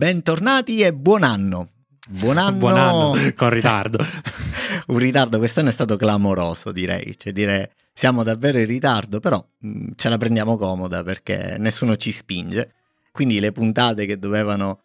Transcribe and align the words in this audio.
Bentornati 0.00 0.80
e 0.80 0.94
buon 0.94 1.24
anno. 1.24 1.72
Buon 2.08 2.38
anno. 2.38 2.56
buon 2.56 2.78
anno, 2.78 3.12
con 3.36 3.50
ritardo. 3.50 3.98
Un 4.88 4.96
ritardo 4.96 5.36
quest'anno 5.36 5.68
è 5.68 5.72
stato 5.72 5.96
clamoroso, 5.96 6.72
direi. 6.72 7.14
Cioè, 7.18 7.34
dire 7.34 7.72
siamo 7.92 8.22
davvero 8.22 8.58
in 8.58 8.64
ritardo, 8.64 9.20
però 9.20 9.46
mh, 9.58 9.68
mm, 9.68 9.88
ce 9.96 10.08
la 10.08 10.16
prendiamo 10.16 10.56
comoda 10.56 11.02
perché 11.02 11.56
nessuno 11.58 11.96
ci 11.96 12.12
spinge. 12.12 12.72
Quindi 13.12 13.40
le 13.40 13.52
puntate 13.52 14.06
che 14.06 14.18
dovevano 14.18 14.84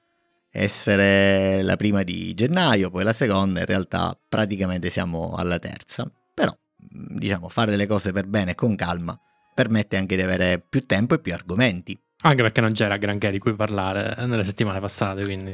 essere 0.52 1.62
la 1.62 1.78
prima 1.78 2.04
di 2.04 2.34
gennaio, 2.34 2.90
poi 2.90 3.06
la 3.06 3.14
seconda, 3.14 3.62
in 3.62 3.68
realtà 3.68 4.20
praticamente 4.28 4.90
siamo 4.90 5.34
alla 5.38 5.60
terza. 5.60 6.12
Però, 6.34 6.52
mm, 6.52 7.18
diciamo, 7.18 7.48
fare 7.48 7.78
le 7.78 7.88
cose 7.88 8.12
per 8.12 8.26
bene 8.26 8.52
e 8.52 8.56
con 8.56 8.76
calma 8.76 9.18
permette 9.54 9.96
anche 9.96 10.18
di 10.18 10.22
avere 10.22 10.60
più 10.60 10.86
tempo 10.86 11.14
e 11.14 11.20
più 11.20 11.34
argomenti. 11.34 11.98
Anche 12.26 12.42
perché 12.42 12.60
non 12.60 12.72
c'era 12.72 12.98
granché 12.98 13.30
di 13.30 13.38
cui 13.38 13.54
parlare 13.54 14.16
nelle 14.26 14.44
settimane 14.44 14.80
passate, 14.80 15.24
quindi... 15.24 15.54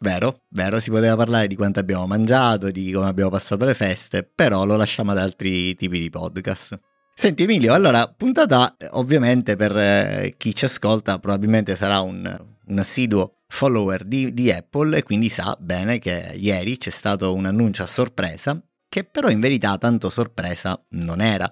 Vero, 0.00 0.42
vero, 0.50 0.78
si 0.78 0.90
poteva 0.90 1.16
parlare 1.16 1.46
di 1.46 1.54
quanto 1.54 1.80
abbiamo 1.80 2.06
mangiato, 2.06 2.70
di 2.70 2.92
come 2.92 3.08
abbiamo 3.08 3.30
passato 3.30 3.64
le 3.64 3.72
feste, 3.72 4.22
però 4.22 4.66
lo 4.66 4.76
lasciamo 4.76 5.12
ad 5.12 5.18
altri 5.18 5.74
tipi 5.76 5.98
di 5.98 6.10
podcast. 6.10 6.78
Senti 7.14 7.44
Emilio, 7.44 7.72
allora, 7.72 8.06
puntata 8.06 8.76
ovviamente 8.90 9.56
per 9.56 9.74
eh, 9.78 10.34
chi 10.36 10.54
ci 10.54 10.66
ascolta 10.66 11.18
probabilmente 11.18 11.74
sarà 11.74 12.00
un, 12.00 12.38
un 12.66 12.78
assiduo 12.78 13.36
follower 13.48 14.04
di, 14.04 14.34
di, 14.34 14.52
Apple 14.52 14.98
e 14.98 15.02
quindi 15.04 15.30
sa 15.30 15.56
bene 15.58 15.98
che 16.00 16.34
ieri 16.36 16.76
c'è 16.76 16.90
stato 16.90 17.32
un 17.32 17.46
annuncio 17.46 17.82
a 17.82 17.86
sorpresa, 17.86 18.60
che 18.90 19.04
però 19.04 19.30
in 19.30 19.40
verità 19.40 19.78
tanto 19.78 20.10
sorpresa 20.10 20.78
non 20.90 21.22
era, 21.22 21.50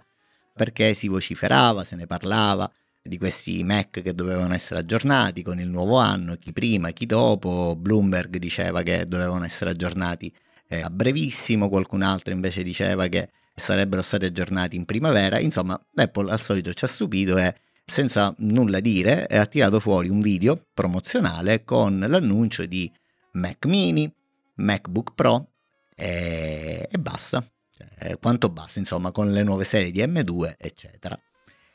perché 0.54 0.92
si 0.92 1.08
vociferava, 1.08 1.84
se 1.84 1.96
ne 1.96 2.06
parlava, 2.06 2.70
di 3.02 3.18
questi 3.18 3.64
Mac 3.64 4.00
che 4.00 4.14
dovevano 4.14 4.54
essere 4.54 4.80
aggiornati 4.80 5.42
con 5.42 5.58
il 5.58 5.68
nuovo 5.68 5.98
anno, 5.98 6.36
chi 6.36 6.52
prima, 6.52 6.90
chi 6.90 7.06
dopo, 7.06 7.74
Bloomberg 7.76 8.36
diceva 8.36 8.82
che 8.82 9.06
dovevano 9.08 9.44
essere 9.44 9.70
aggiornati 9.70 10.32
eh, 10.68 10.82
a 10.82 10.88
brevissimo, 10.88 11.68
qualcun 11.68 12.02
altro 12.02 12.32
invece 12.32 12.62
diceva 12.62 13.08
che 13.08 13.30
sarebbero 13.54 14.02
stati 14.02 14.24
aggiornati 14.24 14.76
in 14.76 14.84
primavera, 14.84 15.38
insomma 15.40 15.78
Apple 15.96 16.30
al 16.30 16.40
solito 16.40 16.72
ci 16.72 16.84
ha 16.84 16.88
stupito 16.88 17.36
e 17.36 17.54
senza 17.84 18.32
nulla 18.38 18.80
dire 18.80 19.26
ha 19.26 19.46
tirato 19.46 19.80
fuori 19.80 20.08
un 20.08 20.20
video 20.20 20.68
promozionale 20.72 21.64
con 21.64 21.98
l'annuncio 21.98 22.64
di 22.66 22.90
Mac 23.32 23.66
mini, 23.66 24.10
MacBook 24.54 25.12
Pro 25.14 25.50
e, 25.94 26.88
e 26.88 26.98
basta, 26.98 27.44
cioè, 27.70 28.16
quanto 28.18 28.48
basta 28.48 28.78
insomma 28.78 29.10
con 29.10 29.30
le 29.32 29.42
nuove 29.42 29.64
serie 29.64 29.90
di 29.90 30.00
M2 30.00 30.54
eccetera. 30.56 31.18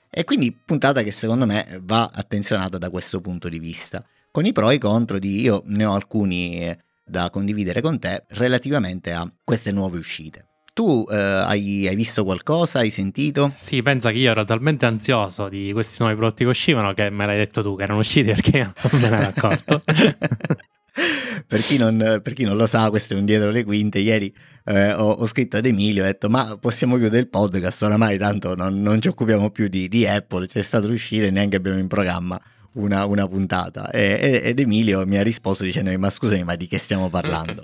E 0.10 0.24
quindi 0.24 0.52
puntata 0.54 1.04
che 1.04 1.12
secondo 1.12 1.46
me 1.46 1.80
va 1.84 2.10
attenzionata 2.14 2.78
da 2.78 2.90
questo 2.90 3.22
punto 3.22 3.50
di 3.50 3.60
vista, 3.60 4.04
con 4.32 4.46
i 4.46 4.52
pro 4.52 4.70
e 4.70 4.76
i 4.76 4.80
contro 4.80 5.20
di 5.20 5.42
io 5.42 5.64
ne 5.66 5.86
ho 5.86 5.94
alcuni 5.94 6.62
eh, 6.62 6.78
da 7.04 7.30
condividere 7.30 7.82
con 7.82 8.00
te 8.00 8.24
relativamente 8.30 9.14
a 9.14 9.30
queste 9.44 9.72
nuove 9.72 9.98
uscite. 9.98 10.46
Tu 10.74 11.08
eh, 11.10 11.16
hai, 11.16 11.88
hai, 11.88 11.96
visto 11.96 12.24
qualcosa? 12.24 12.80
Hai 12.80 12.92
sentito? 12.92 13.52
Sì, 13.56 13.82
pensa 13.82 14.12
che 14.12 14.18
io 14.20 14.30
ero 14.30 14.44
talmente 14.44 14.86
ansioso 14.86 15.50
di 15.50 15.72
questi 15.74 15.98
nuovi 16.00 16.16
prodotti 16.16 16.44
che 16.44 16.50
uscivano 16.50 16.94
che 16.94 17.10
me 17.10 17.26
l'hai 17.26 17.38
detto 17.38 17.64
tu 17.64 17.76
che 17.76 17.84
erano 17.84 18.00
usciti 18.00 18.32
perché 18.32 18.60
non 18.92 19.02
me 19.02 19.10
ne 19.10 19.18
ero 19.18 19.28
accorto. 19.28 19.82
per, 21.48 21.62
chi 21.62 21.78
non, 21.78 22.20
per, 22.24 22.34
chi 22.34 22.44
non, 22.44 22.58
lo 22.58 22.68
sa, 22.68 22.90
questo 22.90 23.14
è 23.14 23.18
un 23.18 23.26
dietro 23.26 23.52
le 23.52 23.64
quinte. 23.64 24.00
Ieri 24.00 24.34
eh, 24.66 24.94
ho, 24.94 25.12
ho, 25.12 25.26
scritto 25.26 25.58
ad 25.58 25.66
Emilio, 25.66 26.04
ho 26.04 26.06
detto 26.06 26.30
ma 26.30 26.58
possiamo 26.60 26.98
chiudere 26.98 27.20
il 27.20 27.30
podcast, 27.30 27.82
oramai 27.84 28.18
tanto 28.18 28.56
non, 28.56 28.82
non 28.82 29.02
ci 29.02 29.08
occupiamo 29.08 29.50
più 29.52 29.68
di, 29.68 29.88
di 29.88 30.06
Apple, 30.08 30.48
c'è 30.48 30.62
stato 30.62 30.88
l'uscita 30.88 31.26
e 31.26 31.32
neanche 31.32 31.58
abbiamo 31.58 31.80
in 31.80 31.88
programma 31.88 32.40
una, 32.74 33.06
una 33.06 33.28
puntata. 33.28 33.90
E, 33.92 34.42
ed 34.44 34.60
Emilio 34.60 35.06
mi 35.06 35.18
ha 35.18 35.24
risposto 35.24 35.64
dicendo 35.64 35.98
ma 35.98 36.10
scusami 36.10 36.44
ma 36.44 36.56
di 36.56 36.68
che 36.68 36.78
stiamo 36.78 37.10
parlando? 37.10 37.62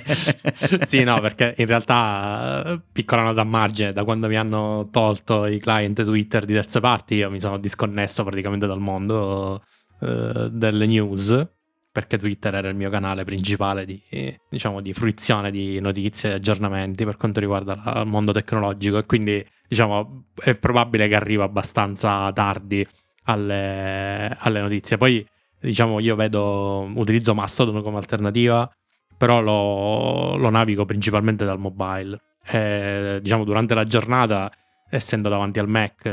sì, 0.86 1.02
no, 1.04 1.20
perché 1.20 1.54
in 1.56 1.66
realtà, 1.66 2.80
piccola 2.92 3.22
nota 3.22 3.40
a 3.40 3.44
margine, 3.44 3.92
da 3.92 4.04
quando 4.04 4.28
mi 4.28 4.36
hanno 4.36 4.88
tolto 4.90 5.46
i 5.46 5.58
client 5.58 6.02
Twitter 6.04 6.44
di 6.44 6.52
terze 6.52 6.80
parti, 6.80 7.16
io 7.16 7.30
mi 7.30 7.40
sono 7.40 7.58
disconnesso 7.58 8.22
praticamente 8.24 8.66
dal 8.66 8.80
mondo 8.80 9.64
uh, 10.00 10.48
delle 10.48 10.86
news 10.86 11.60
perché 11.92 12.16
Twitter 12.16 12.54
era 12.54 12.70
il 12.70 12.74
mio 12.74 12.88
canale 12.88 13.22
principale 13.22 13.84
di, 13.84 14.02
diciamo, 14.48 14.80
di 14.80 14.94
fruizione 14.94 15.50
di 15.50 15.78
notizie 15.78 16.30
e 16.30 16.32
aggiornamenti 16.34 17.04
per 17.04 17.18
quanto 17.18 17.38
riguarda 17.38 18.00
il 18.02 18.06
mondo 18.06 18.32
tecnologico 18.32 18.96
e 18.96 19.04
quindi 19.04 19.46
diciamo 19.68 20.28
è 20.42 20.54
probabile 20.54 21.06
che 21.06 21.14
arriva 21.14 21.44
abbastanza 21.44 22.32
tardi 22.32 22.86
alle, 23.24 24.34
alle 24.38 24.60
notizie. 24.62 24.96
Poi 24.96 25.24
diciamo 25.60 26.00
io 26.00 26.16
vedo, 26.16 26.90
utilizzo 26.94 27.34
Mastodon 27.34 27.82
come 27.82 27.98
alternativa, 27.98 28.70
però 29.18 29.42
lo, 29.42 30.36
lo 30.36 30.48
navigo 30.48 30.86
principalmente 30.86 31.44
dal 31.44 31.58
mobile. 31.58 32.18
E, 32.50 33.18
diciamo 33.22 33.44
durante 33.44 33.74
la 33.74 33.84
giornata, 33.84 34.50
essendo 34.88 35.28
davanti 35.28 35.58
al 35.58 35.68
Mac, 35.68 36.06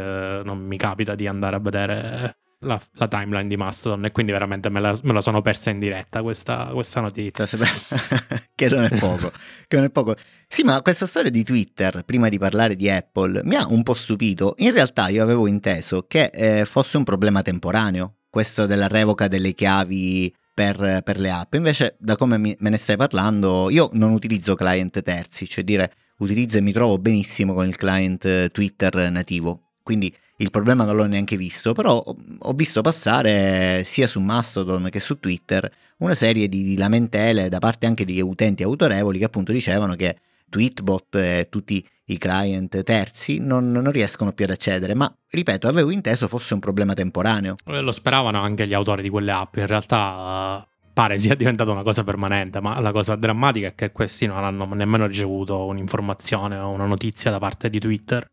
non 0.44 0.60
mi 0.60 0.76
capita 0.76 1.16
di 1.16 1.26
andare 1.26 1.56
a 1.56 1.60
vedere 1.60 2.38
la, 2.60 2.82
la, 2.94 3.08
timeline 3.08 3.48
di 3.48 3.56
Mastodon 3.56 4.06
e 4.06 4.12
quindi 4.12 4.32
veramente 4.32 4.70
me 4.70 4.80
la, 4.80 4.98
me 5.04 5.14
la 5.14 5.22
sono 5.22 5.42
persa 5.42 5.70
in 5.70 5.80
diretta 5.80 6.22
questa, 6.22 6.70
questa 6.74 7.02
notizia. 7.02 7.46
che 8.56 8.70
non 8.70 8.84
è 8.84 8.98
poco, 8.98 9.32
che 9.68 9.76
non 9.78 9.86
è 9.86 9.90
poco. 9.90 10.16
Sì, 10.48 10.64
ma 10.64 10.82
questa 10.82 11.06
storia 11.06 11.32
di 11.32 11.44
Twitter, 11.44 12.04
prima 12.04 12.28
di 12.28 12.38
parlare 12.38 12.76
di 12.76 12.90
Apple, 12.90 13.42
mi 13.44 13.56
ha 13.56 13.66
un 13.68 13.84
po' 13.84 13.94
stupito. 13.94 14.56
In 14.58 14.72
realtà 14.72 15.08
io 15.08 15.24
avevo 15.24 15.48
inteso 15.48 16.06
che 16.08 16.26
eh, 16.34 16.66
fosse 16.66 16.98
un 16.98 17.04
problema 17.04 17.42
temporaneo, 17.42 18.16
questo 18.30 18.66
della 18.66 18.88
revoca 18.88 19.28
delle 19.28 19.54
chiavi 19.54 20.34
per, 20.54 21.02
per 21.04 21.20
le 21.20 21.32
app. 21.32 21.54
Invece, 21.54 21.96
da 22.00 22.18
come 22.18 22.38
mi, 22.38 22.56
me 22.60 22.70
ne 22.70 22.78
stai 22.78 22.98
parlando, 22.98 23.70
io 23.70 23.90
non 23.94 24.12
utilizzo 24.12 24.56
client 24.56 25.02
terzi, 25.02 25.48
cioè 25.48 25.64
dire 25.64 25.94
utilizzo 26.18 26.58
e 26.58 26.62
mi 26.62 26.74
trovo 26.74 26.98
benissimo 26.98 27.54
con 27.54 27.66
il 27.66 27.78
client 27.78 28.26
eh, 28.26 28.50
Twitter 28.52 29.10
nativo. 29.10 29.70
Quindi 29.82 30.14
il 30.42 30.52
problema 30.52 30.86
non 30.86 30.96
l'ho 30.96 31.06
neanche 31.06 31.38
visto, 31.38 31.74
però 31.74 31.98
ho 32.04 32.54
visto 32.54 32.82
passare 32.82 33.84
sia 33.84 34.08
su 34.08 34.20
Mastodon 34.20 34.90
che 34.90 35.00
su 35.00 35.20
Twitter 35.20 35.70
una 35.98 36.16
serie 36.16 36.48
di 36.48 36.78
lamentele 36.78 37.50
da 37.50 37.60
parte 37.60 37.86
anche 37.86 38.06
di 38.06 38.22
utenti 38.22 38.64
autorevoli 38.64 39.20
che 39.20 39.26
appunto 39.26 39.52
dicevano 39.52 39.96
che 39.96 40.16
Tweetbot 40.50 41.16
e 41.16 41.48
tutti 41.50 41.86
i 42.06 42.18
client 42.18 42.82
terzi 42.84 43.40
non, 43.40 43.72
non, 43.72 43.92
riescono 43.92 44.32
più 44.32 44.46
ad 44.46 44.52
accedere, 44.52 44.96
ma 44.96 45.14
ripeto, 45.30 45.68
avevo 45.68 45.92
inteso 45.92 46.28
fosse 46.28 46.56
un 46.56 46.60
problema 46.60 46.94
temporaneo. 46.94 47.56
Eh, 47.66 47.82
lo 47.82 47.92
speravano 47.92 48.42
anche 48.42 48.66
gli 48.66 48.74
autori 48.74 49.04
di 49.04 49.10
quelle 49.10 49.32
app, 49.32 49.58
in 49.58 49.68
realtà 49.68 50.66
pare 50.92 51.20
sia 51.20 51.36
diventata 51.36 51.70
una 51.70 51.84
cosa 51.84 52.04
permanente, 52.04 52.62
ma 52.62 52.80
la 52.80 52.92
cosa 52.92 53.16
drammatica 53.16 53.68
è 53.68 53.76
che 53.76 53.92
questi 53.92 54.26
non 54.26 54.44
hanno 54.44 54.66
nemmeno 54.74 55.06
ricevuto 55.06 55.66
un'informazione 55.66 56.58
o 56.58 56.72
una 56.72 56.86
notizia 56.86 57.30
da 57.30 57.38
parte 57.38 57.70
di 57.70 57.80
Twitter 57.80 58.28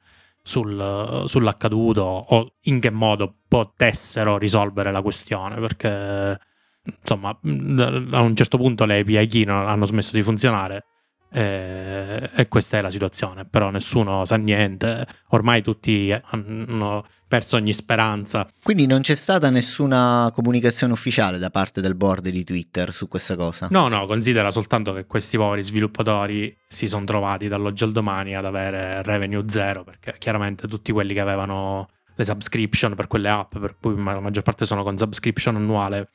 sul, 0.47 1.25
sull'accaduto 1.27 2.03
o 2.03 2.53
in 2.63 2.79
che 2.79 2.91
modo 2.91 3.41
potessero 3.49 4.39
risolvere 4.39 4.93
la 4.93 5.03
questione, 5.03 5.57
perché 5.57 6.39
insomma 7.01 7.31
a 7.31 8.21
un 8.21 8.33
certo 8.37 8.57
punto 8.57 8.85
le 8.85 9.01
API 9.01 9.45
hanno 9.49 9.87
smesso 9.87 10.13
di 10.15 10.23
funzionare 10.23 10.85
e, 11.37 12.31
e, 12.35 12.49
questa 12.49 12.79
è 12.79 12.81
la 12.81 12.91
situazione, 12.91 13.45
però 13.45 13.69
nessuno 13.69 14.25
sa 14.25 14.37
niente, 14.37 15.07
ormai 15.29 15.61
tutti 15.61 16.11
hanno 16.31 17.05
perso 17.29 17.57
ogni 17.57 17.75
speranza. 17.75 18.49
Quindi 18.63 18.87
non 18.87 19.03
c'è 19.03 19.15
stata 19.15 19.51
nessuna 19.51 20.33
comunicazione 20.35 20.95
ufficiale 20.95 21.37
da 21.37 21.51
parte 21.51 21.83
del 21.83 21.95
board 21.95 22.27
di 22.31 22.43
Twitter 22.43 22.91
su 22.91 23.07
questa 23.07 23.37
cosa? 23.37 23.69
No, 23.71 23.89
no, 23.89 24.07
considera 24.07 24.51
soltanto 24.51 24.95
che 24.95 25.05
questi 25.05 25.37
poveri 25.37 25.63
sviluppatori 25.63 26.57
si 26.67 26.89
sono 26.89 27.05
trovati 27.05 27.49
dall'oggi 27.49 27.85
al 27.85 27.93
domani 27.93 28.35
ad 28.35 28.47
avere 28.47 29.03
revenue 29.03 29.45
zero, 29.47 29.85
perché 29.85 30.15
chiaramente 30.17 30.67
tutti 30.67 30.91
quelli 30.91 31.13
che 31.13 31.21
avevano 31.21 31.91
le 32.15 32.25
subscription 32.25 32.95
per 32.95 33.09
quelle 33.09 33.29
app, 33.29 33.59
per 33.59 33.77
cui 33.79 33.95
la 34.03 34.21
maggior 34.21 34.43
parte 34.43 34.65
sono 34.65 34.83
con 34.83 34.97
subscription 34.97 35.57
annuale, 35.57 36.09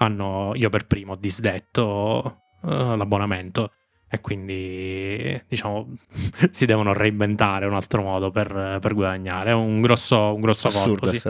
hanno, 0.00 0.52
io 0.54 0.68
per 0.68 0.86
primo, 0.86 1.16
disdetto 1.16 2.40
uh, 2.60 2.68
l'abbonamento 2.68 3.70
e 4.08 4.20
quindi 4.20 5.40
diciamo 5.48 5.96
si 6.50 6.66
devono 6.66 6.92
reinventare 6.92 7.66
un 7.66 7.74
altro 7.74 8.02
modo 8.02 8.30
per, 8.30 8.78
per 8.80 8.94
guadagnare. 8.94 9.50
È 9.50 9.54
un 9.54 9.80
grosso, 9.80 10.34
un 10.34 10.40
grosso 10.40 10.68
Assurdo, 10.68 11.06
colpo. 11.06 11.06
Sì. 11.08 11.20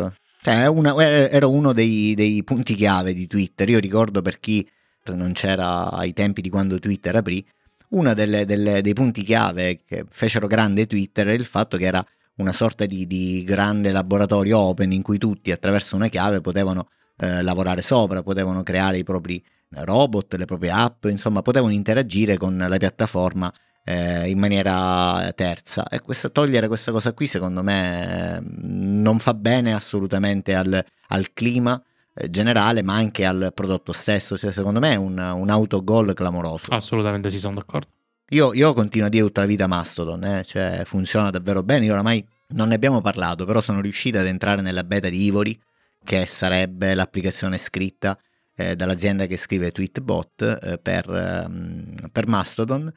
Cioè, 0.43 0.67
una, 0.67 0.95
era 1.03 1.47
uno 1.47 1.73
dei, 1.73 2.15
dei, 2.15 2.45
punti 2.45 2.75
chiave 2.75 3.13
di 3.13 3.27
Twitter. 3.27 3.69
Io 3.69 3.81
ricordo 3.81 4.23
per 4.23 4.39
chi 4.39 4.69
non 5.07 5.33
c'era 5.33 5.91
ai 5.91 6.13
tempi 6.13 6.41
di 6.41 6.51
quando 6.51 6.79
Twitter 6.79 7.17
aprì, 7.17 7.45
uno 7.89 8.15
dei 8.15 8.93
punti 8.95 9.23
chiave 9.23 9.81
che 9.85 10.05
fecero 10.09 10.47
grande 10.47 10.87
Twitter 10.87 11.29
era 11.29 11.37
il 11.37 11.45
fatto 11.45 11.77
che 11.77 11.85
era 11.85 12.05
una 12.37 12.53
sorta 12.53 12.85
di, 12.85 13.07
di 13.07 13.45
grande 13.45 13.93
laboratorio 13.93 14.59
open 14.59 14.93
in 14.93 15.03
cui 15.03 15.19
tutti 15.19 15.53
attraverso 15.53 15.97
una 15.97 16.09
chiave 16.09 16.41
potevano 16.41 16.89
eh, 17.19 17.43
lavorare 17.43 17.83
sopra, 17.83 18.23
potevano 18.23 18.63
creare 18.63 18.99
i 18.99 19.05
propri 19.05 19.43
robot, 19.85 20.35
le 20.35 20.45
proprie 20.45 20.71
app, 20.71 21.05
insomma 21.07 21.43
potevano 21.43 21.73
interagire 21.73 22.37
con 22.37 22.57
la 22.57 22.77
piattaforma 22.77 23.53
eh, 23.85 24.29
in 24.29 24.39
maniera 24.39 25.33
terza 25.35 25.87
e 25.89 26.01
questa, 26.01 26.29
togliere 26.29 26.67
questa 26.67 26.91
cosa 26.91 27.13
qui 27.13 27.29
secondo 27.29 27.63
me 27.63 28.43
non 28.45 29.19
fa 29.21 29.33
bene 29.35 29.75
assolutamente 29.75 30.55
al, 30.55 30.85
al 31.09 31.33
clima 31.33 31.81
eh, 32.19 32.31
generale, 32.31 32.83
ma 32.83 32.95
anche 32.95 33.27
al 33.27 33.53
prodotto 33.55 33.93
stesso. 33.93 34.39
Cioè, 34.39 34.51
secondo 34.51 34.81
me 34.81 34.93
è 34.93 34.97
un, 34.97 35.19
un 35.19 35.51
autogol 35.51 36.15
clamoroso. 36.15 36.71
Assolutamente 36.71 37.29
sì, 37.29 37.39
sono 37.39 37.57
d'accordo. 37.57 37.89
Io, 38.31 38.55
io, 38.55 38.73
continuo 38.73 39.07
a 39.07 39.11
dire 39.11 39.25
tutta 39.25 39.43
la 39.43 39.47
vita 39.47 39.67
Mastodon, 39.67 40.25
eh? 40.25 40.45
cioè 40.45 40.83
funziona 40.85 41.29
davvero 41.31 41.63
bene. 41.63 41.85
Io 41.85 41.93
oramai 41.93 42.27
non 42.49 42.69
ne 42.69 42.75
abbiamo 42.75 43.03
parlato, 43.03 43.45
però 43.45 43.61
sono 43.61 43.81
riuscito 43.83 44.19
ad 44.19 44.27
entrare 44.27 44.63
nella 44.63 44.83
beta 44.83 45.11
di 45.11 45.25
Ivory, 45.25 45.61
che 46.03 46.25
sarebbe 46.25 46.95
l'applicazione 46.95 47.59
scritta 47.59 48.19
eh, 48.57 48.75
dall'azienda 48.75 49.27
che 49.27 49.37
scrive 49.37 49.71
Tweetbot 49.71 50.59
eh, 50.63 50.79
per, 50.79 51.09
um, 51.09 51.95
per, 52.11 52.27
Mastodon. 52.27 52.93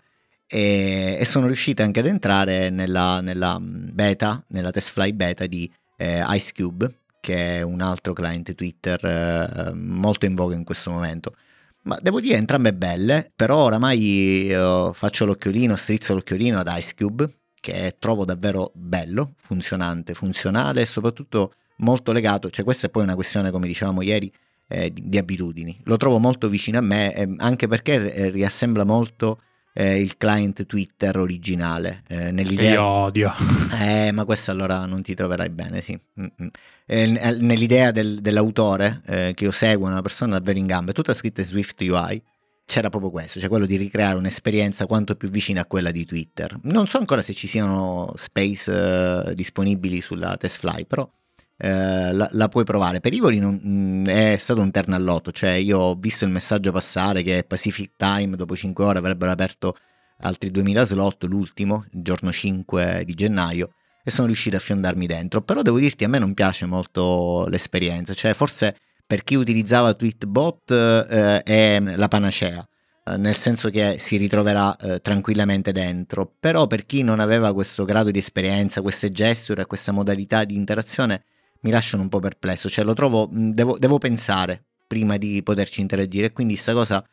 E, 0.47 1.17
e, 1.19 1.25
sono 1.25 1.45
riuscito 1.45 1.83
anche 1.83 1.99
ad 1.99 2.07
entrare 2.07 2.69
nella, 2.69 3.21
nella 3.21 3.59
beta, 3.61 4.43
nella 4.47 4.71
test 4.71 4.91
fly 4.91 5.13
beta 5.13 5.45
di 5.45 5.71
eh, 5.97 6.23
IceCube, 6.25 7.01
che 7.19 7.57
è 7.57 7.61
un 7.61 7.81
altro 7.81 8.13
client 8.13 8.55
Twitter 8.55 9.03
eh, 9.05 9.73
molto 9.73 10.25
in 10.25 10.33
voga 10.33 10.55
in 10.55 10.63
questo 10.63 10.89
momento. 10.89 11.35
Ma 11.83 11.97
devo 12.01 12.19
dire 12.19 12.37
entrambe 12.37 12.73
belle, 12.73 13.31
però 13.35 13.63
oramai 13.63 14.51
uh, 14.53 14.93
faccio 14.93 15.25
l'occhiolino, 15.25 15.75
strizzo 15.75 16.13
l'occhiolino 16.13 16.59
ad 16.59 16.69
IceCube, 16.69 17.37
che 17.59 17.95
trovo 17.99 18.25
davvero 18.25 18.71
bello, 18.73 19.33
funzionante, 19.37 20.13
funzionale 20.13 20.81
e 20.81 20.85
soprattutto 20.85 21.53
molto 21.77 22.11
legato, 22.11 22.49
cioè 22.49 22.63
questa 22.65 22.87
è 22.87 22.89
poi 22.89 23.03
una 23.03 23.15
questione, 23.15 23.51
come 23.51 23.67
dicevamo 23.67 24.01
ieri, 24.01 24.31
eh, 24.69 24.93
di, 24.93 25.09
di, 25.09 25.17
abitudini. 25.17 25.77
Lo 25.83 25.97
trovo 25.97 26.19
molto 26.19 26.47
vicino 26.47 26.77
a 26.77 26.81
me, 26.81 27.13
eh, 27.13 27.27
anche 27.37 27.67
perché 27.67 28.29
riassembla 28.29 28.85
molto 28.85 29.41
eh, 29.73 29.99
il 29.99 30.17
client 30.17 30.65
Twitter 30.65 31.17
originale. 31.17 32.03
Eh, 32.07 32.31
nell'idea... 32.31 32.73
Io 32.73 32.83
odio. 32.83 33.33
Eh, 33.81 34.11
ma 34.11 34.25
questo 34.25 34.51
allora 34.51 34.85
non 34.85 35.01
ti 35.01 35.13
troverai 35.15 35.49
bene, 35.49 35.81
sì. 35.81 35.97
Eh, 36.85 37.07
nell'idea 37.39 37.91
del, 37.91 38.19
dell'autore 38.19 39.01
eh, 39.05 39.31
che 39.35 39.45
io 39.45 39.51
seguo, 39.51 39.87
una 39.87 40.01
persona 40.01 40.37
davvero 40.37 40.57
in 40.57 40.65
gamba, 40.65 40.91
tutta 40.91 41.13
scritta 41.13 41.43
Swift 41.43 41.79
UI, 41.81 42.21
c'era 42.65 42.89
proprio 42.89 43.09
questo, 43.09 43.39
cioè 43.39 43.47
quello 43.47 43.65
di 43.65 43.77
ricreare 43.77 44.15
un'esperienza 44.15 44.85
quanto 44.85 45.15
più 45.15 45.29
vicina 45.29 45.61
a 45.61 45.65
quella 45.65 45.91
di 45.91 46.05
Twitter. 46.05 46.57
Non 46.63 46.87
so 46.87 46.97
ancora 46.97 47.21
se 47.21 47.33
ci 47.33 47.47
siano 47.47 48.13
space 48.15 49.33
disponibili 49.33 50.01
sulla 50.01 50.35
TestFly, 50.35 50.85
però 50.85 51.09
eh, 51.61 52.13
la, 52.13 52.27
la, 52.31 52.47
puoi 52.47 52.63
provare. 52.63 53.01
Per 53.01 53.13
Ivori 53.13 53.39
non, 53.39 53.59
mm, 53.61 54.05
è 54.07 54.37
stato 54.39 54.61
un 54.61 54.71
terno 54.71 54.95
all'otto, 54.95 55.31
cioè 55.31 55.51
io 55.51 55.79
ho 55.79 55.95
visto 55.95 56.23
il 56.23 56.31
messaggio 56.31 56.71
passare 56.71 57.21
che 57.21 57.43
Pacific 57.45 57.91
Time 57.97 58.37
dopo 58.37 58.55
5 58.55 58.83
ore 58.83 58.99
avrebbero 58.99 59.31
aperto 59.31 59.75
altri 60.21 60.51
2000 60.51 60.85
slot, 60.85 61.23
l'ultimo, 61.23 61.85
il 61.91 62.01
giorno 62.01 62.31
5 62.31 63.03
di 63.05 63.13
gennaio, 63.13 63.73
e 64.03 64.09
sono 64.11 64.27
riuscito 64.27 64.55
a 64.55 64.59
fiondarmi 64.59 65.05
dentro. 65.05 65.41
Però 65.41 65.61
devo 65.61 65.79
dirti, 65.79 66.05
a 66.05 66.07
me 66.07 66.19
non 66.19 66.33
piace 66.33 66.65
molto 66.65 67.45
l'esperienza, 67.49 68.13
cioè 68.13 68.33
forse 68.33 68.77
per 69.05 69.23
chi 69.23 69.35
utilizzava 69.35 69.93
Tweetbot 69.93 70.71
eh, 70.71 71.43
è 71.43 71.79
la 71.79 72.07
panacea 72.07 72.65
eh, 73.09 73.17
nel 73.17 73.35
senso 73.35 73.69
che 73.69 73.97
si 73.97 74.17
ritroverà 74.17 74.75
eh, 74.77 74.99
tranquillamente 75.01 75.71
dentro, 75.71 76.31
però 76.39 76.67
per 76.67 76.85
chi 76.85 77.01
non 77.01 77.19
aveva 77.19 77.53
questo 77.53 77.85
grado 77.85 78.11
di 78.11 78.19
esperienza, 78.19 78.81
queste 78.81 79.11
gesture, 79.11 79.65
questa 79.65 79.91
modalità 79.91 80.43
di 80.43 80.55
interazione, 80.55 81.23
mi 81.61 81.71
lasciano 81.71 82.03
un 82.03 82.09
po' 82.09 82.19
perplesso, 82.19 82.69
cioè 82.69 82.85
lo 82.85 82.93
trovo, 82.93 83.27
devo, 83.31 83.77
devo 83.77 83.97
pensare 83.97 84.65
prima 84.87 85.17
di 85.17 85.41
poterci 85.43 85.81
interagire, 85.81 86.31
quindi 86.31 86.53
questa 86.53 86.73
cosa 86.73 87.03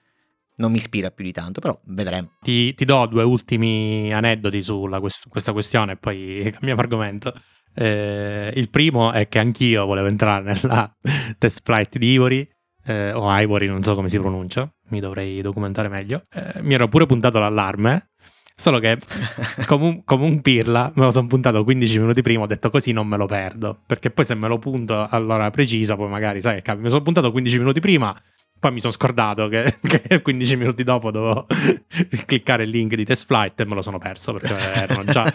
non 0.57 0.71
mi 0.71 0.79
ispira 0.79 1.11
più 1.11 1.25
di 1.25 1.33
tanto, 1.33 1.61
però 1.61 1.79
vedremo. 1.85 2.33
Ti, 2.41 2.75
ti 2.75 2.85
do 2.85 3.07
due 3.07 3.23
ultimi 3.23 4.13
aneddoti 4.13 4.63
su 4.63 4.89
quest- 5.01 5.29
questa 5.29 5.53
questione 5.53 5.93
e 5.93 5.97
poi 5.97 6.49
cambiamo 6.53 6.81
argomento. 6.81 7.35
Eh, 7.75 8.53
il 8.55 8.71
primo 8.71 9.13
è 9.13 9.29
che 9.29 9.39
anch'io 9.39 9.85
volevo 9.85 10.09
entrare 10.09 10.55
nella 10.55 10.91
test 11.39 11.61
flight 11.63 11.99
di 11.99 12.13
Ivory, 12.13 12.49
eh, 12.87 13.13
o 13.13 13.29
Ivory, 13.39 13.67
non 13.67 13.83
so 13.83 13.95
come 13.95 14.09
si 14.09 14.19
pronuncia, 14.19 14.71
mi 14.89 15.01
dovrei 15.01 15.43
documentare 15.43 15.89
meglio. 15.89 16.23
Eh, 16.33 16.63
mi 16.63 16.75
ero 16.75 16.89
pure 16.89 17.05
puntato 17.05 17.39
l'allarme 17.39 18.11
Solo 18.59 18.79
che 18.79 18.99
come 19.67 19.85
un, 19.85 20.05
come 20.05 20.25
un, 20.25 20.41
pirla 20.41 20.91
me 20.95 21.05
lo 21.05 21.11
sono 21.11 21.27
puntato 21.27 21.63
15 21.63 21.99
minuti 21.99 22.23
prima, 22.23 22.45
ho 22.45 22.47
detto 22.47 22.71
così 22.71 22.93
non 22.93 23.07
me 23.07 23.19
lo 23.19 23.27
perdo. 23.27 23.79
Perché 23.87 24.11
poi 24.11 24.25
se 24.25 24.35
me 24.35 24.49
lo 24.49 24.59
punto 24.59 25.07
all'ora 25.09 25.51
precisa, 25.51 25.95
poi 25.95 26.09
magari, 26.09 26.41
sai, 26.41 26.63
mi 26.79 26.89
sono 26.89 27.03
puntato 27.03 27.31
15 27.31 27.59
minuti 27.59 27.81
prima, 27.81 28.19
poi 28.59 28.73
mi 28.73 28.81
sono 28.81 28.93
scordato 28.95 29.49
che, 29.49 29.77
che 30.09 30.23
15 30.23 30.57
minuti 30.57 30.83
dopo 30.85 31.11
dovevo 31.11 31.47
cliccare 32.25 32.63
il 32.63 32.71
link 32.71 32.95
di 32.95 33.05
test 33.05 33.27
flight 33.27 33.61
e 33.61 33.67
me 33.67 33.75
lo 33.75 33.83
sono 33.83 33.99
perso 33.99 34.33
perché 34.33 34.57
erano 34.57 35.05
già 35.05 35.31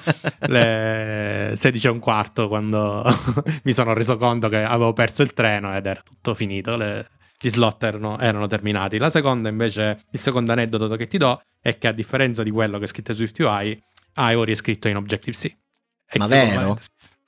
le 0.47 1.53
16 1.55 1.87
e 1.87 1.89
un 1.91 1.99
quarto 1.99 2.47
quando 2.47 3.03
mi 3.63 3.71
sono 3.71 3.93
reso 3.93 4.17
conto 4.17 4.49
che 4.49 4.63
avevo 4.63 4.93
perso 4.93 5.21
il 5.21 5.33
treno 5.33 5.75
ed 5.75 5.85
era 5.85 6.01
tutto 6.03 6.33
finito. 6.33 6.75
Le, 6.75 7.07
gli 7.41 7.49
slot 7.49 7.83
erano, 7.83 8.19
erano, 8.19 8.45
terminati. 8.45 8.99
La 8.99 9.09
seconda, 9.09 9.49
invece, 9.49 9.99
il 10.11 10.19
secondo 10.19 10.51
aneddoto 10.51 10.95
che 10.95 11.07
ti 11.07 11.17
do 11.17 11.41
è 11.59 11.77
che 11.79 11.87
a 11.87 11.91
differenza 11.91 12.43
di 12.43 12.51
quello 12.51 12.77
che 12.77 12.83
è 12.83 12.87
scritto 12.87 13.13
su 13.13 13.25
SwiftUI, 13.25 13.83
Ivory 14.15 14.51
è 14.51 14.55
scritto 14.55 14.87
in 14.87 14.95
Objective-C. 14.95 15.57
Ma 16.17 16.27
vero? 16.27 16.77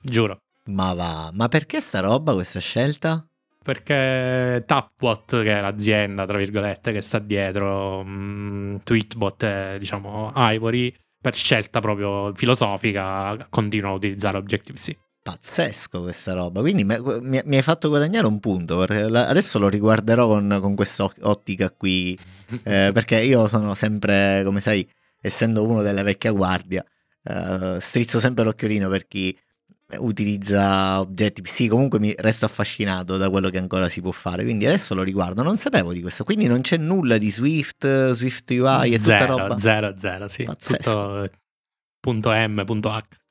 Giuro. 0.00 0.38
Ma 0.66 0.94
va, 0.94 1.30
ma 1.34 1.48
perché 1.48 1.80
sta 1.80 2.00
roba, 2.00 2.32
questa 2.32 2.60
scelta? 2.60 3.26
Perché 3.62 4.62
Tapbot, 4.66 5.42
che 5.42 5.58
è 5.58 5.60
l'azienda, 5.60 6.26
tra 6.26 6.38
virgolette, 6.38 6.92
che 6.92 7.00
sta 7.00 7.18
dietro, 7.18 8.04
mh, 8.04 8.80
Tweetbot 8.84 9.42
e, 9.42 9.76
diciamo, 9.78 10.32
Ivory, 10.34 10.94
per 11.20 11.34
scelta 11.34 11.80
proprio 11.80 12.32
filosofica, 12.34 13.46
continuano 13.50 13.94
a 13.94 13.96
utilizzare 13.96 14.36
Objective-C 14.36 14.96
pazzesco 15.24 16.02
questa 16.02 16.34
roba. 16.34 16.60
Quindi 16.60 16.84
mi, 16.84 16.96
mi, 17.22 17.56
hai 17.56 17.62
fatto 17.62 17.88
guadagnare 17.88 18.26
un 18.26 18.40
punto. 18.40 18.82
adesso 18.82 19.58
lo 19.58 19.68
riguarderò 19.68 20.28
con, 20.28 20.58
con 20.60 20.74
questa 20.74 21.10
ottica 21.22 21.70
qui. 21.70 22.16
Eh, 22.62 22.90
perché 22.92 23.20
io 23.20 23.48
sono 23.48 23.74
sempre, 23.74 24.42
come 24.44 24.60
sai, 24.60 24.86
essendo 25.18 25.64
uno 25.66 25.82
della 25.82 26.02
vecchia 26.02 26.30
guardia, 26.30 26.84
eh, 27.24 27.78
strizzo 27.80 28.20
sempre 28.20 28.44
l'occhiolino 28.44 28.88
per 28.90 29.08
chi 29.08 29.36
utilizza 29.96 31.00
Objective 31.00 31.48
C. 31.48 31.68
Comunque 31.68 31.98
mi 31.98 32.14
resto 32.16 32.44
affascinato 32.44 33.16
da 33.16 33.30
quello 33.30 33.48
che 33.48 33.58
ancora 33.58 33.88
si 33.88 34.02
può 34.02 34.12
fare. 34.12 34.44
Quindi 34.44 34.66
adesso 34.66 34.94
lo 34.94 35.02
riguardo. 35.02 35.42
Non 35.42 35.56
sapevo 35.56 35.92
di 35.92 36.02
questo. 36.02 36.22
Quindi 36.22 36.46
non 36.46 36.60
c'è 36.60 36.76
nulla 36.76 37.16
di 37.16 37.30
Swift, 37.30 38.12
Swift 38.12 38.50
UI 38.50 38.92
e 38.92 38.98
zero, 39.00 39.24
tutta 39.24 39.42
roba. 39.42 39.58
Zero, 39.58 39.94
zero, 39.96 40.28
sì. 40.28 40.44
Pazzesco. 40.44 40.82
Tutto 40.82 41.30
punto 41.98 42.30
M, 42.30 42.62
punto 42.66 42.90
H. 42.90 43.23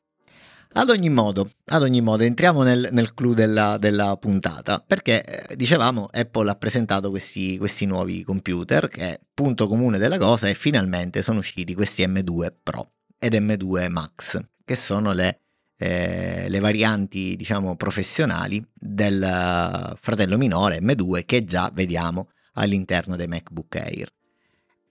Ad 0.76 0.90
ogni 0.90 1.10
modo, 1.10 1.52
ad 1.66 1.84
ogni 1.84 2.02
modo 2.02 2.24
entriamo 2.24 2.64
nel, 2.64 2.90
nel 2.92 3.14
clou 3.14 3.36
della, 3.36 3.78
della, 3.78 4.18
puntata, 4.18 4.84
perché 4.86 5.24
eh, 5.24 5.56
dicevamo 5.56 6.10
Apple 6.12 6.50
ha 6.50 6.56
presentato 6.56 7.12
questi, 7.12 7.60
questi, 7.60 7.86
nuovi 7.86 8.24
computer 8.24 8.88
che 8.88 9.20
punto 9.36 9.68
comune 9.68 10.00
della 10.00 10.18
cosa 10.18 10.50
è 10.50 10.56
finalmente 10.56 11.22
sono 11.22 11.40
usciti 11.40 11.76
questi 11.76 12.04
M2 12.08 12.54
Pro 12.64 12.94
ed 13.20 13.36
M2 13.36 13.88
Max, 13.92 14.44
che 14.66 14.76
sono 14.76 15.12
le, 15.12 15.42
eh, 15.78 16.48
le 16.50 16.60
varianti 16.60 17.36
diciamo 17.36 17.76
professionali 17.76 18.66
del 18.74 19.96
fratello 20.02 20.38
minore 20.40 20.80
M2 20.80 21.24
che 21.26 21.44
già 21.44 21.70
vediamo 21.72 22.32
all'interno 22.54 23.16
dei 23.16 23.28
MacBook 23.28 23.76
Air 23.76 24.12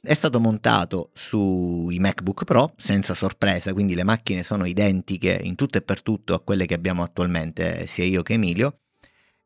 è 0.04 0.14
stato 0.14 0.40
montato 0.40 1.10
sui 1.14 2.00
MacBook 2.00 2.42
Pro 2.42 2.74
senza 2.76 3.14
sorpresa, 3.14 3.72
quindi 3.72 3.94
le 3.94 4.02
macchine 4.02 4.42
sono 4.42 4.64
identiche 4.66 5.38
in 5.40 5.54
tutto 5.54 5.78
e 5.78 5.82
per 5.82 6.02
tutto 6.02 6.34
a 6.34 6.40
quelle 6.40 6.66
che 6.66 6.74
abbiamo 6.74 7.04
attualmente 7.04 7.86
sia 7.86 8.04
io 8.04 8.22
che 8.22 8.32
Emilio, 8.32 8.80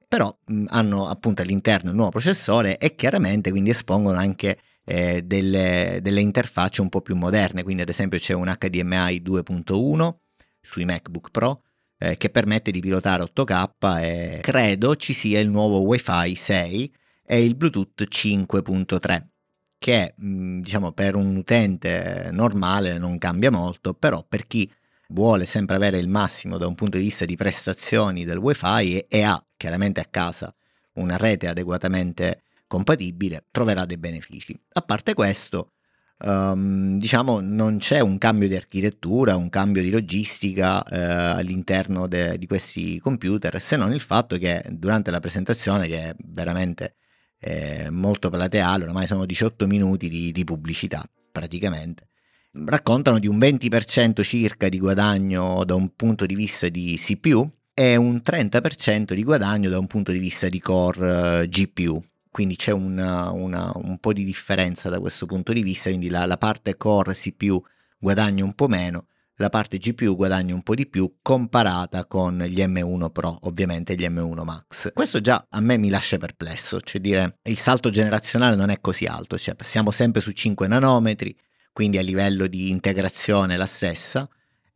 però 0.09 0.35
hanno 0.69 1.09
appunto 1.09 1.43
all'interno 1.43 1.91
il 1.91 1.97
nuovo 1.97 2.13
processore 2.13 2.79
e 2.79 2.95
chiaramente 2.95 3.51
quindi 3.51 3.71
espongono 3.71 4.17
anche 4.17 4.59
eh, 4.85 5.23
delle, 5.23 5.99
delle 6.01 6.23
interfacce 6.23 6.81
un 6.81 6.89
po' 6.89 7.03
più 7.03 7.17
moderne, 7.17 7.63
quindi 7.63 7.83
ad 7.83 7.91
esempio 7.91 8.19
c'è 8.19 8.33
un 8.33 8.47
HDMI 8.59 9.21
2.1 9.23 10.15
sui 10.63 10.87
MacBook 10.87 11.31
Pro 11.33 11.65
eh, 11.99 12.17
che 12.17 12.31
permette 12.31 12.71
di 12.71 12.81
pilotare 12.81 13.23
8K 13.25 14.03
e 14.03 14.39
credo 14.41 14.97
ci 14.97 15.13
sia 15.13 15.39
il 15.39 15.51
nuovo 15.51 15.81
Wi-Fi 15.81 16.35
6 16.35 16.95
e 17.27 17.45
il 17.45 17.57
Bluetooth 17.57 18.07
5.3 18.09 19.36
che 19.79 20.15
diciamo 20.17 20.93
per 20.93 21.15
un 21.15 21.37
utente 21.37 22.29
normale 22.33 22.99
non 22.99 23.19
cambia 23.19 23.51
molto, 23.51 23.95
però 23.95 24.25
per 24.27 24.47
chi 24.47 24.71
vuole 25.09 25.45
sempre 25.45 25.77
avere 25.77 25.99
il 25.99 26.09
massimo 26.09 26.59
da 26.59 26.67
un 26.67 26.75
punto 26.75 26.97
di 26.97 27.05
vista 27.05 27.25
di 27.25 27.37
prestazioni 27.37 28.25
del 28.25 28.39
wifi 28.39 28.97
e, 28.97 29.07
e 29.09 29.23
ha 29.23 29.43
chiaramente 29.57 30.01
a 30.01 30.07
casa 30.11 30.53
una 30.95 31.17
rete 31.17 31.47
adeguatamente 31.47 32.43
compatibile, 32.67 33.45
troverà 33.51 33.85
dei 33.85 33.99
benefici. 33.99 34.59
A 34.73 34.81
parte 34.81 35.15
questo, 35.15 35.73
um, 36.19 36.99
diciamo 36.99 37.41
non 37.41 37.79
c'è 37.79 38.01
un 38.01 38.19
cambio 38.19 38.49
di 38.49 38.57
architettura, 38.57 39.37
un 39.37 39.49
cambio 39.49 39.83
di 39.83 39.91
logistica 39.91 40.83
eh, 40.83 40.99
all'interno 40.99 42.09
de, 42.09 42.39
di 42.39 42.47
questi 42.47 42.99
computer, 42.99 43.61
se 43.61 43.77
non 43.77 43.93
il 43.93 44.01
fatto 44.01 44.37
che 44.39 44.65
durante 44.71 45.11
la 45.11 45.21
presentazione, 45.21 45.87
che 45.87 46.09
è 46.09 46.17
veramente 46.19 46.97
eh, 47.39 47.89
molto 47.91 48.31
plateale, 48.31 48.85
ormai 48.85 49.07
sono 49.07 49.27
18 49.27 49.67
minuti 49.67 50.09
di, 50.09 50.33
di 50.33 50.45
pubblicità 50.45 51.09
praticamente. 51.31 52.09
Raccontano 52.53 53.19
di 53.19 53.27
un 53.27 53.37
20% 53.37 54.23
circa 54.23 54.69
di 54.69 54.79
guadagno 54.79 55.63
da 55.65 55.75
un 55.75 55.95
punto 55.95 56.25
di 56.25 56.35
vista 56.35 56.69
di 56.69 56.97
CPU, 56.99 57.51
e 57.79 57.95
un 57.97 58.23
30% 58.25 59.13
di 59.13 59.23
guadagno 59.23 59.69
da 59.69 59.79
un 59.79 59.87
punto 59.87 60.11
di 60.11 60.19
vista 60.19 60.49
di 60.49 60.61
core 60.61 61.43
uh, 61.43 61.47
GPU. 61.47 62.03
Quindi 62.31 62.57
c'è 62.57 62.73
una, 62.73 63.31
una, 63.31 63.71
un 63.75 63.99
po' 63.99 64.15
di 64.15 64.25
differenza 64.25 64.89
da 64.89 64.99
questo 64.99 65.27
punto 65.27 65.53
di 65.53 65.61
vista, 65.63 65.91
quindi 65.91 66.09
la, 66.09 66.25
la 66.25 66.39
parte 66.39 66.79
core 66.79 67.13
CPU 67.13 67.63
guadagna 67.99 68.45
un 68.45 68.55
po' 68.55 68.67
meno, 68.67 69.09
la 69.37 69.49
parte 69.49 69.79
GPU 69.79 70.17
guadagna 70.17 70.55
un 70.55 70.63
po' 70.63 70.75
di 70.75 70.87
più 70.87 71.17
comparata 71.21 72.07
con 72.07 72.39
gli 72.39 72.61
M1 72.61 73.11
Pro, 73.11 73.39
ovviamente 73.43 73.95
gli 73.95 74.07
M1 74.07 74.43
Max. 74.45 74.93
Questo 74.93 75.21
già 75.21 75.47
a 75.49 75.61
me 75.61 75.77
mi 75.77 75.89
lascia 75.89 76.19
perplesso, 76.19 76.81
cioè 76.81 77.01
dire 77.01 77.39
il 77.43 77.59
salto 77.59 77.91
generazionale 77.91 78.57
non 78.57 78.71
è 78.71 78.81
così 78.81 79.05
alto, 79.05 79.39
cioè 79.39 79.55
siamo 79.61 79.91
sempre 79.91 80.21
su 80.21 80.31
5 80.31 80.67
nanometri, 80.69 81.37
quindi 81.73 81.99
a 81.99 82.03
livello 82.03 82.47
di 82.47 82.71
integrazione 82.71 83.57
la 83.57 83.67
stessa. 83.67 84.29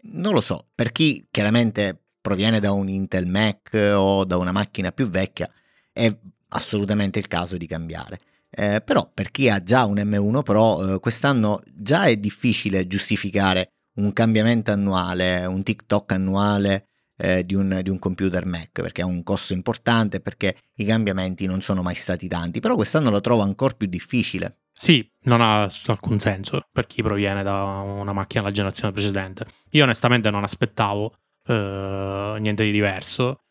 Non 0.03 0.33
lo 0.33 0.41
so, 0.41 0.69
per 0.75 0.93
chi 0.93 1.27
chiaramente 1.31 1.99
proviene 2.21 2.61
da 2.61 2.73
un 2.73 2.89
Intel 2.89 3.27
Mac 3.27 3.71
o 3.95 4.25
da 4.25 4.37
una 4.37 4.53
macchina 4.53 4.93
più 4.93 5.09
vecchia 5.09 5.51
è 5.93 6.15
assolutamente 6.49 7.19
il 7.19 7.29
caso 7.29 7.57
di 7.57 7.67
cambiare. 7.67 8.21
Eh, 8.51 8.83
però 8.85 9.09
per 9.13 9.31
chi 9.31 9.49
ha 9.49 9.63
già 9.63 9.85
un 9.85 9.95
M1 9.97 10.43
Pro 10.43 10.95
eh, 10.95 10.99
quest'anno 10.99 11.63
già 11.73 12.05
è 12.05 12.17
difficile 12.17 12.87
giustificare 12.87 13.71
un 14.01 14.13
cambiamento 14.13 14.73
annuale, 14.73 15.45
un 15.47 15.63
TikTok 15.63 16.13
annuale 16.13 16.89
eh, 17.17 17.45
di, 17.45 17.55
un, 17.55 17.81
di, 17.83 17.91
un, 17.91 17.99
computer 17.99 18.47
Mac, 18.47 18.81
perché 18.81 19.03
ha 19.03 19.07
un 19.07 19.23
costo 19.23 19.53
importante, 19.53 20.21
perché 20.21 20.57
i 20.77 20.85
cambiamenti 20.85 21.47
non 21.47 21.61
sono 21.61 21.83
mai 21.83 21.95
stati 21.95 22.27
tanti, 22.29 22.61
però 22.61 22.75
quest'anno 22.75 23.11
lo 23.11 23.21
trovo 23.21 23.43
ancora 23.43 23.75
più 23.75 23.87
difficile. 23.87 24.61
Sì, 24.73 25.07
non 25.25 25.43
ha 25.43 25.69
alcun 25.87 26.19
senso 26.19 26.63
per 26.73 26.87
chi 26.87 27.03
proviene 27.03 27.43
da 27.43 27.63
una 27.63 28.13
macchina 28.13 28.41
della 28.43 28.55
generazione 28.55 28.93
precedente. 28.93 29.45
Io 29.73 29.85
onestamente 29.85 30.31
non 30.31 30.43
aspettavo 30.43 31.15
eh, 31.47 32.37
niente 32.39 32.65
di 32.65 32.71
diverso, 32.71 33.43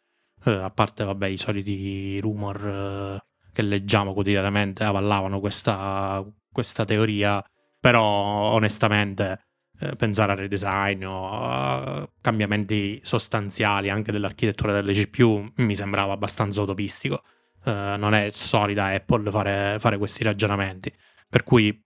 eh, 0.45 0.51
a 0.51 0.71
parte 0.71 1.03
vabbè, 1.03 1.27
i 1.27 1.37
soliti 1.37 2.19
rumor 2.19 2.65
eh, 2.65 3.23
che 3.53 3.61
leggiamo 3.61 4.13
quotidianamente 4.13 4.83
avallavano 4.83 5.39
questa, 5.39 6.25
questa 6.51 6.83
teoria, 6.85 7.43
però 7.79 8.03
onestamente 8.03 9.48
eh, 9.81 9.95
pensare 9.95 10.33
al 10.33 10.37
redesign 10.37 11.05
o 11.05 11.29
a 11.31 12.09
cambiamenti 12.19 12.99
sostanziali 13.03 13.89
anche 13.89 14.11
dell'architettura 14.11 14.73
delle 14.73 14.91
GPU 14.93 15.51
mi 15.57 15.75
sembrava 15.75 16.13
abbastanza 16.13 16.61
utopistico. 16.61 17.23
Uh, 17.63 17.97
non 17.97 18.13
è 18.13 18.29
solida 18.29 18.85
Apple 18.85 19.29
fare, 19.31 19.77
fare, 19.79 19.97
questi 19.97 20.23
ragionamenti. 20.23 20.91
Per 21.29 21.43
cui 21.43 21.77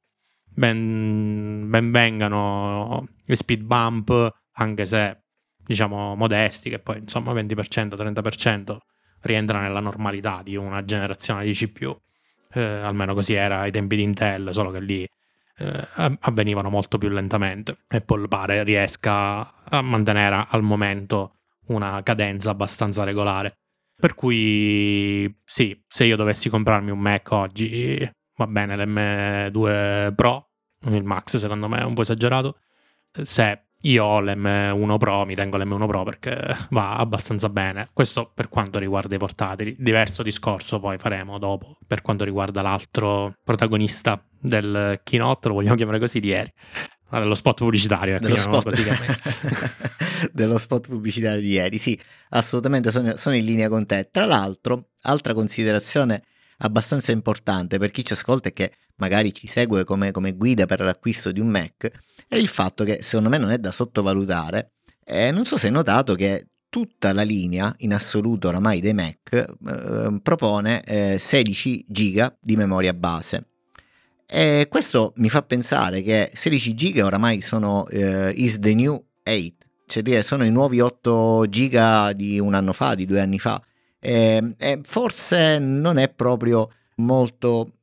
ben, 0.47 1.67
ben 1.69 1.91
vengano 1.91 3.07
gli 3.25 3.35
speed 3.35 3.61
bump, 3.63 4.33
anche 4.53 4.85
se 4.85 5.23
diciamo 5.57 6.15
modesti, 6.15 6.69
che 6.69 6.79
poi 6.79 6.99
insomma 6.99 7.33
20%, 7.33 7.95
30% 7.95 8.77
rientra 9.21 9.61
nella 9.61 9.79
normalità 9.79 10.41
di 10.43 10.55
una 10.55 10.83
generazione 10.85 11.43
di 11.45 11.53
CPU. 11.53 11.95
Eh, 12.53 12.61
almeno 12.61 13.13
così 13.13 13.33
era 13.33 13.61
ai 13.61 13.71
tempi 13.71 13.95
di 13.95 14.03
Intel, 14.03 14.53
solo 14.53 14.71
che 14.71 14.79
lì 14.79 15.07
eh, 15.63 16.17
avvenivano 16.21 16.69
molto 16.69 16.97
più 16.97 17.09
lentamente. 17.09 17.77
Apple 17.87 18.27
pare 18.27 18.63
riesca 18.63 19.63
a 19.63 19.81
mantenere 19.81 20.45
al 20.49 20.61
momento 20.61 21.37
una 21.67 22.01
cadenza 22.03 22.49
abbastanza 22.49 23.03
regolare. 23.03 23.57
Per 23.95 24.15
cui 24.15 25.33
sì, 25.45 25.81
se 25.87 26.05
io 26.05 26.15
dovessi 26.15 26.49
comprarmi 26.49 26.91
un 26.91 26.99
Mac 26.99 27.31
oggi, 27.31 28.09
va 28.35 28.47
bene 28.47 28.75
l'M2 28.75 30.13
Pro, 30.15 30.49
il 30.85 31.03
Max 31.03 31.37
secondo 31.37 31.67
me 31.67 31.79
è 31.79 31.83
un 31.83 31.93
po' 31.93 32.01
esagerato. 32.01 32.57
Se 33.21 33.67
io 33.81 34.03
ho 34.03 34.21
l'M1 34.21 34.97
Pro, 34.97 35.25
mi 35.25 35.35
tengo 35.35 35.57
l'M1 35.57 35.87
Pro 35.87 36.03
perché 36.03 36.55
va 36.71 36.97
abbastanza 36.97 37.49
bene. 37.49 37.89
Questo 37.93 38.31
per 38.33 38.49
quanto 38.49 38.79
riguarda 38.79 39.15
i 39.15 39.19
portatili. 39.19 39.75
Diverso 39.77 40.23
discorso 40.23 40.79
poi 40.79 40.97
faremo 40.97 41.37
dopo 41.37 41.77
per 41.85 42.01
quanto 42.01 42.23
riguarda 42.25 42.61
l'altro 42.61 43.33
protagonista 43.43 44.21
del 44.43 44.99
keynote, 45.03 45.47
lo 45.47 45.55
vogliamo 45.55 45.75
chiamare 45.75 45.99
così, 45.99 46.19
di 46.19 46.27
ieri. 46.27 46.51
Ah, 47.09 47.19
dello 47.19 47.35
spot 47.35 47.57
pubblicitario, 47.57 48.15
ecco, 48.15 48.25
dello 48.25 48.37
spot. 48.37 50.29
dello 50.33 50.57
spot 50.57 50.87
pubblicitario 50.87 51.41
di 51.41 51.51
ieri, 51.51 51.77
sì, 51.77 51.99
assolutamente 52.29 52.91
sono, 52.91 53.15
sono 53.17 53.35
in 53.35 53.45
linea 53.45 53.69
con 53.69 53.85
te. 53.85 54.09
Tra 54.11 54.25
l'altro, 54.25 54.89
altra 55.01 55.33
considerazione 55.33 56.23
abbastanza 56.57 57.11
importante 57.11 57.77
per 57.77 57.91
chi 57.91 58.03
ci 58.03 58.13
ascolta 58.13 58.49
e 58.49 58.53
che 58.53 58.73
magari 58.95 59.33
ci 59.33 59.47
segue 59.47 59.83
come, 59.83 60.11
come 60.11 60.33
guida 60.33 60.65
per 60.65 60.79
l'acquisto 60.81 61.31
di 61.31 61.39
un 61.39 61.47
Mac 61.47 61.89
è 62.27 62.35
il 62.35 62.47
fatto 62.47 62.83
che 62.83 63.01
secondo 63.01 63.29
me 63.29 63.37
non 63.37 63.51
è 63.51 63.57
da 63.57 63.71
sottovalutare. 63.71 64.73
Eh, 65.05 65.31
non 65.31 65.45
so 65.45 65.57
se 65.57 65.67
hai 65.67 65.73
notato 65.73 66.15
che 66.15 66.47
tutta 66.69 67.13
la 67.13 67.21
linea 67.21 67.71
in 67.79 67.93
assoluto 67.93 68.47
oramai 68.47 68.79
dei 68.79 68.93
Mac 68.93 69.31
eh, 69.31 70.19
propone 70.21 70.81
eh, 70.83 71.17
16 71.19 71.85
giga 71.87 72.35
di 72.41 72.55
memoria 72.55 72.93
base. 72.93 73.52
E 74.35 74.65
questo 74.67 75.13
mi 75.17 75.29
fa 75.29 75.43
pensare 75.43 76.01
che 76.01 76.31
16 76.33 76.73
giga 76.73 77.05
oramai 77.05 77.39
sono 77.39 77.87
eh, 77.89 78.31
is 78.35 78.57
the 78.57 78.73
new 78.73 78.93
8, 79.23 79.53
cioè 79.85 80.23
sono 80.23 80.43
i 80.43 80.49
nuovi 80.49 80.79
8 80.79 81.45
giga 81.49 82.11
di 82.13 82.39
un 82.39 82.55
anno 82.55 82.73
fa, 82.73 82.95
di 82.95 83.05
due 83.05 83.21
anni 83.21 83.37
fa. 83.37 83.61
E, 83.99 84.55
e 84.57 84.79
forse 84.81 85.59
non 85.59 85.99
è 85.99 86.09
proprio 86.09 86.67
molto 86.95 87.73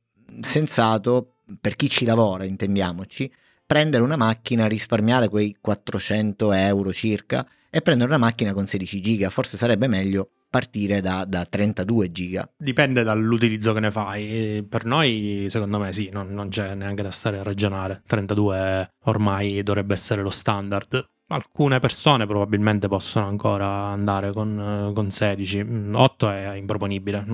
sensato 0.41 1.35
per 1.61 1.77
chi 1.77 1.87
ci 1.87 2.03
lavora, 2.03 2.43
intendiamoci, 2.43 3.31
prendere 3.65 4.03
una 4.03 4.17
macchina, 4.17 4.67
risparmiare 4.67 5.29
quei 5.29 5.55
400 5.57 6.51
euro 6.51 6.91
circa 6.91 7.47
e 7.69 7.81
prendere 7.81 8.09
una 8.09 8.19
macchina 8.19 8.51
con 8.51 8.67
16 8.67 8.99
giga. 8.99 9.29
Forse 9.29 9.55
sarebbe 9.55 9.87
meglio 9.87 10.31
partire 10.51 10.99
da, 10.99 11.23
da 11.25 11.45
32 11.45 12.11
giga. 12.11 12.47
Dipende 12.57 13.01
dall'utilizzo 13.03 13.71
che 13.73 13.79
ne 13.79 13.89
fai. 13.89 14.63
Per 14.67 14.85
noi, 14.85 15.47
secondo 15.49 15.79
me, 15.79 15.93
sì, 15.93 16.09
non, 16.11 16.33
non 16.33 16.49
c'è 16.49 16.75
neanche 16.75 17.01
da 17.01 17.09
stare 17.09 17.39
a 17.39 17.43
ragionare. 17.43 18.03
32 18.05 18.91
ormai 19.05 19.63
dovrebbe 19.63 19.93
essere 19.93 20.21
lo 20.21 20.29
standard. 20.29 21.03
Alcune 21.29 21.79
persone 21.79 22.27
probabilmente 22.27 22.89
possono 22.89 23.25
ancora 23.25 23.65
andare 23.65 24.33
con, 24.33 24.91
con 24.93 25.09
16. 25.09 25.65
8 25.93 26.29
è 26.29 26.53
improponibile. 26.55 27.25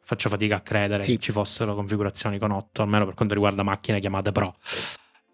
Faccio 0.00 0.30
fatica 0.30 0.56
a 0.56 0.60
credere 0.60 1.02
sì. 1.02 1.12
che 1.12 1.18
ci 1.18 1.32
fossero 1.32 1.74
configurazioni 1.74 2.38
con 2.38 2.52
8, 2.52 2.80
almeno 2.80 3.04
per 3.04 3.14
quanto 3.14 3.34
riguarda 3.34 3.62
macchine 3.62 4.00
chiamate 4.00 4.32
Pro. 4.32 4.56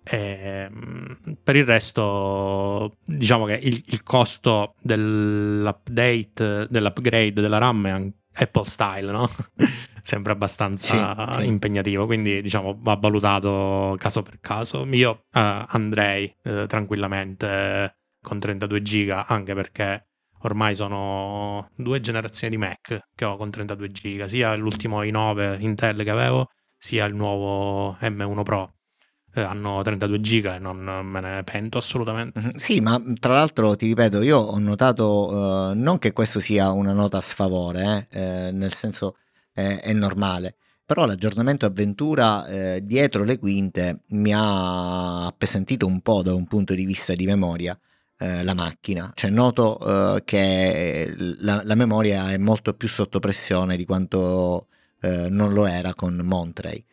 E, 0.04 0.68
ehm, 0.68 1.36
per 1.42 1.56
il 1.56 1.64
resto, 1.64 2.96
diciamo 3.04 3.44
che 3.44 3.54
il, 3.54 3.82
il, 3.86 4.02
costo 4.02 4.74
dell'update, 4.82 6.66
dell'upgrade 6.68 7.40
della 7.40 7.58
RAM 7.58 7.86
è 7.86 8.42
Apple 8.42 8.64
style, 8.64 9.10
no? 9.12 9.28
Sembra 10.02 10.32
abbastanza 10.32 11.32
sì, 11.34 11.42
sì. 11.42 11.46
impegnativo, 11.46 12.06
quindi 12.06 12.42
diciamo 12.42 12.76
va 12.80 12.96
valutato 12.96 13.94
caso 13.98 14.22
per 14.22 14.40
caso. 14.40 14.84
Io 14.86 15.10
uh, 15.10 15.38
andrei 15.68 16.34
uh, 16.42 16.66
tranquillamente 16.66 17.98
con 18.20 18.40
32 18.40 18.82
giga, 18.82 19.26
anche 19.26 19.54
perché 19.54 20.08
ormai 20.40 20.74
sono 20.74 21.68
due 21.76 22.00
generazioni 22.00 22.56
di 22.56 22.60
Mac 22.60 22.98
che 23.14 23.24
ho 23.24 23.36
con 23.36 23.50
32 23.50 23.92
giga, 23.92 24.26
sia 24.26 24.54
l'ultimo 24.56 25.02
i9 25.02 25.60
Intel 25.60 26.02
che 26.02 26.10
avevo, 26.10 26.48
sia 26.76 27.04
il 27.04 27.14
nuovo 27.14 27.96
M1 28.00 28.42
Pro 28.42 28.74
eh, 29.34 29.40
hanno 29.40 29.82
32 29.82 30.20
giga 30.20 30.56
e 30.56 30.58
non 30.58 30.78
me 30.78 31.20
ne 31.20 31.42
pento 31.44 31.78
assolutamente. 31.78 32.38
Mhm. 32.40 32.56
Sì, 32.56 32.80
ma 32.80 33.00
tra 33.18 33.34
l'altro 33.34 33.76
ti 33.76 33.86
ripeto, 33.86 34.22
io 34.22 34.38
ho 34.38 34.58
notato 34.58 35.28
uh, 35.30 35.74
non 35.74 35.98
che 35.98 36.12
questo 36.12 36.40
sia 36.40 36.70
una 36.70 36.92
nota 36.92 37.18
a 37.18 37.22
sfavore, 37.22 38.08
eh, 38.10 38.46
eh, 38.48 38.50
nel 38.52 38.72
senso 38.74 39.16
eh, 39.54 39.80
è 39.80 39.92
normale, 39.92 40.56
però 40.84 41.06
l'aggiornamento 41.06 41.66
avventura 41.66 42.46
eh, 42.46 42.80
dietro 42.84 43.24
le 43.24 43.38
quinte 43.38 44.00
mi 44.08 44.32
ha 44.34 45.26
appesantito 45.26 45.86
un 45.86 46.00
po' 46.00 46.22
da 46.22 46.34
un 46.34 46.46
punto 46.46 46.74
di 46.74 46.84
vista 46.84 47.14
di 47.14 47.26
memoria 47.26 47.78
eh, 48.18 48.44
la 48.44 48.54
macchina, 48.54 49.10
cioè 49.14 49.30
noto 49.30 50.20
che 50.24 51.14
la, 51.16 51.62
la, 51.64 51.74
memoria 51.74 52.30
è 52.30 52.38
molto 52.38 52.74
più 52.74 52.88
sotto 52.88 53.18
pressione 53.18 53.76
di 53.76 53.84
quanto 53.84 54.66
non 55.02 55.52
lo 55.52 55.66
era 55.66 55.94
con 55.94 56.14
Monterey 56.14 56.84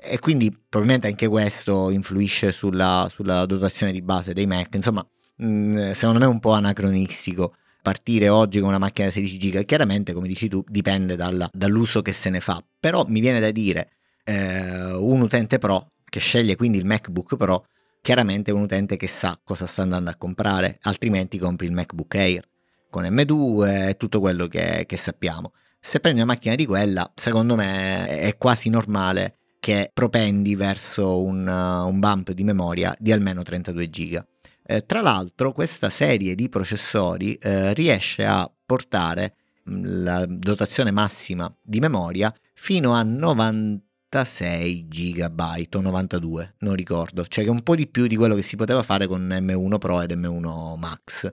e 0.00 0.18
quindi 0.18 0.50
probabilmente 0.50 1.08
anche 1.08 1.28
questo 1.28 1.90
influisce 1.90 2.52
sulla, 2.52 3.08
sulla 3.12 3.46
dotazione 3.46 3.92
di 3.92 4.02
base 4.02 4.32
dei 4.32 4.46
Mac. 4.46 4.74
Insomma, 4.74 5.06
mh, 5.36 5.46
mm, 5.46 5.90
secondo 5.92 6.18
me 6.18 6.24
è 6.24 6.28
un 6.28 6.40
po' 6.40 6.52
anacronistico 6.52 7.54
partire 7.82 8.28
oggi 8.28 8.58
con 8.60 8.68
una 8.68 8.78
macchina 8.78 9.06
da 9.06 9.12
16 9.12 9.38
giga. 9.38 9.62
Chiaramente, 9.62 10.12
come 10.12 10.28
dici 10.28 10.48
tu, 10.48 10.64
dipende 10.68 11.16
dalla, 11.16 11.48
dall'uso 11.52 12.02
che 12.02 12.12
se 12.12 12.30
ne 12.30 12.40
fa. 12.40 12.62
Però 12.78 13.04
mi 13.08 13.20
viene 13.20 13.40
da 13.40 13.50
dire, 13.50 13.90
eh, 14.24 14.92
un 14.92 15.20
utente 15.20 15.58
Pro 15.58 15.92
che 16.04 16.20
sceglie 16.20 16.56
quindi 16.56 16.78
il 16.78 16.84
MacBook 16.84 17.36
Pro, 17.36 17.66
chiaramente 18.00 18.50
è 18.50 18.54
un 18.54 18.62
utente 18.62 18.96
che 18.96 19.06
sa 19.06 19.38
cosa 19.42 19.66
sta 19.66 19.82
andando 19.82 20.10
a 20.10 20.16
comprare, 20.16 20.78
altrimenti 20.82 21.38
compri 21.38 21.66
il 21.66 21.72
MacBook 21.72 22.14
Air 22.14 22.48
con 22.90 23.04
M2 23.04 23.88
e 23.88 23.96
tutto 23.96 24.20
quello 24.20 24.46
che, 24.46 24.84
che 24.86 24.96
sappiamo. 24.96 25.52
Se 25.80 26.00
prendi 26.00 26.20
una 26.20 26.32
macchina 26.32 26.54
di 26.54 26.66
quella, 26.66 27.10
secondo 27.14 27.54
me 27.54 28.08
è 28.08 28.36
quasi 28.36 28.68
normale 28.68 29.36
che 29.68 29.90
propendi 29.92 30.56
verso 30.56 31.22
un, 31.22 31.46
uh, 31.46 31.86
un 31.86 31.98
bump 31.98 32.30
di 32.30 32.42
memoria 32.42 32.96
di 32.98 33.12
almeno 33.12 33.42
32 33.42 33.90
giga. 33.90 34.26
Eh, 34.64 34.86
tra 34.86 35.02
l'altro 35.02 35.52
questa 35.52 35.90
serie 35.90 36.34
di 36.34 36.48
processori 36.48 37.34
eh, 37.34 37.74
riesce 37.74 38.24
a 38.24 38.50
portare 38.64 39.34
mh, 39.64 40.02
la 40.02 40.24
dotazione 40.24 40.90
massima 40.90 41.54
di 41.60 41.80
memoria 41.80 42.34
fino 42.54 42.94
a 42.94 43.02
96 43.02 44.88
GB 44.88 45.42
o 45.74 45.80
92, 45.82 46.54
non 46.60 46.74
ricordo, 46.74 47.26
cioè 47.26 47.44
che 47.44 47.50
un 47.50 47.62
po' 47.62 47.76
di 47.76 47.88
più 47.88 48.06
di 48.06 48.16
quello 48.16 48.36
che 48.36 48.42
si 48.42 48.56
poteva 48.56 48.82
fare 48.82 49.06
con 49.06 49.28
M1 49.28 49.76
Pro 49.76 50.00
ed 50.00 50.12
M1 50.12 50.78
Max. 50.78 51.30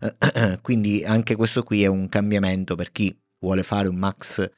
Quindi 0.62 1.04
anche 1.04 1.36
questo 1.36 1.62
qui 1.62 1.82
è 1.82 1.86
un 1.86 2.08
cambiamento 2.08 2.76
per 2.76 2.92
chi 2.92 3.14
vuole 3.40 3.62
fare 3.62 3.88
un 3.88 3.96
max 3.96 4.50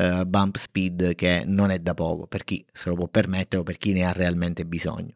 uh, 0.00 0.24
bump 0.26 0.56
speed 0.56 1.14
che 1.14 1.44
non 1.46 1.70
è 1.70 1.78
da 1.78 1.94
poco, 1.94 2.26
per 2.26 2.44
chi 2.44 2.64
se 2.72 2.88
lo 2.88 2.94
può 2.94 3.08
permettere 3.08 3.60
o 3.60 3.64
per 3.64 3.76
chi 3.76 3.92
ne 3.92 4.04
ha 4.04 4.12
realmente 4.12 4.64
bisogno. 4.64 5.14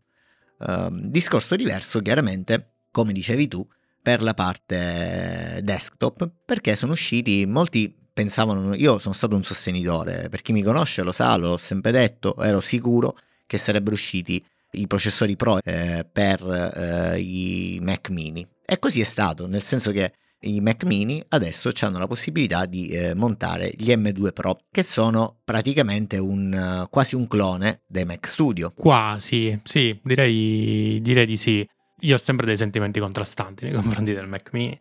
Uh, 0.58 0.88
discorso 0.90 1.56
diverso 1.56 2.00
chiaramente, 2.00 2.72
come 2.90 3.12
dicevi 3.12 3.48
tu, 3.48 3.66
per 4.02 4.22
la 4.22 4.34
parte 4.34 5.60
desktop, 5.62 6.30
perché 6.44 6.76
sono 6.76 6.92
usciti 6.92 7.46
molti 7.46 8.02
pensavano, 8.14 8.74
io 8.74 8.98
sono 8.98 9.14
stato 9.14 9.34
un 9.34 9.42
sostenitore, 9.42 10.28
per 10.28 10.40
chi 10.40 10.52
mi 10.52 10.62
conosce 10.62 11.02
lo 11.02 11.10
sa, 11.10 11.34
l'ho 11.36 11.58
sempre 11.58 11.90
detto, 11.90 12.36
ero 12.36 12.60
sicuro 12.60 13.18
che 13.46 13.58
sarebbero 13.58 13.94
usciti 13.94 14.44
i 14.72 14.86
processori 14.86 15.36
Pro 15.36 15.58
eh, 15.62 16.06
per 16.10 16.42
eh, 16.42 17.20
i 17.20 17.78
Mac 17.82 18.10
mini. 18.10 18.46
E 18.64 18.78
così 18.78 19.00
è 19.00 19.04
stato, 19.04 19.46
nel 19.46 19.62
senso 19.62 19.90
che 19.90 20.12
i 20.44 20.60
Mac 20.60 20.84
mini 20.84 21.22
adesso 21.28 21.70
hanno 21.80 21.98
la 21.98 22.06
possibilità 22.06 22.66
di 22.66 22.88
eh, 22.88 23.14
montare 23.14 23.70
gli 23.76 23.90
M2 23.90 24.32
Pro, 24.32 24.58
che 24.70 24.82
sono 24.82 25.40
praticamente 25.44 26.18
un, 26.18 26.82
uh, 26.82 26.88
quasi 26.88 27.14
un 27.14 27.26
clone 27.26 27.82
dei 27.86 28.04
Mac 28.04 28.26
Studio. 28.26 28.72
Quasi, 28.74 29.60
sì, 29.64 29.98
direi, 30.02 31.00
direi 31.02 31.26
di 31.26 31.36
sì. 31.36 31.66
Io 32.00 32.14
ho 32.14 32.18
sempre 32.18 32.46
dei 32.46 32.56
sentimenti 32.56 33.00
contrastanti 33.00 33.64
nei 33.64 33.72
confronti 33.74 34.12
del 34.12 34.28
Mac 34.28 34.50
mini, 34.52 34.78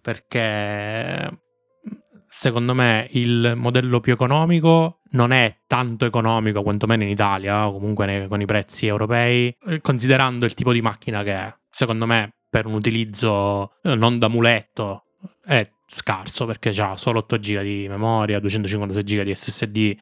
perché 0.00 1.30
secondo 2.28 2.74
me 2.74 3.08
il 3.12 3.54
modello 3.56 4.00
più 4.00 4.12
economico 4.12 5.00
non 5.12 5.32
è 5.32 5.60
tanto 5.66 6.04
economico, 6.04 6.62
quantomeno 6.62 7.02
in 7.02 7.08
Italia, 7.08 7.68
o 7.68 7.72
comunque 7.72 8.06
nei, 8.06 8.28
con 8.28 8.40
i 8.40 8.46
prezzi 8.46 8.86
europei, 8.86 9.56
considerando 9.80 10.44
il 10.44 10.54
tipo 10.54 10.72
di 10.72 10.82
macchina 10.82 11.22
che 11.22 11.32
è. 11.32 11.54
Secondo 11.70 12.06
me 12.06 12.35
per 12.48 12.66
un 12.66 12.74
utilizzo 12.74 13.72
eh, 13.82 13.94
non 13.94 14.18
da 14.18 14.28
muletto 14.28 15.04
è 15.44 15.68
scarso 15.86 16.46
perché 16.46 16.70
ha 16.70 16.96
solo 16.96 17.20
8 17.20 17.38
GB 17.38 17.60
di 17.62 17.86
memoria, 17.88 18.40
256 18.40 19.02
GB 19.02 19.22
di 19.22 19.34
SSD. 19.34 19.96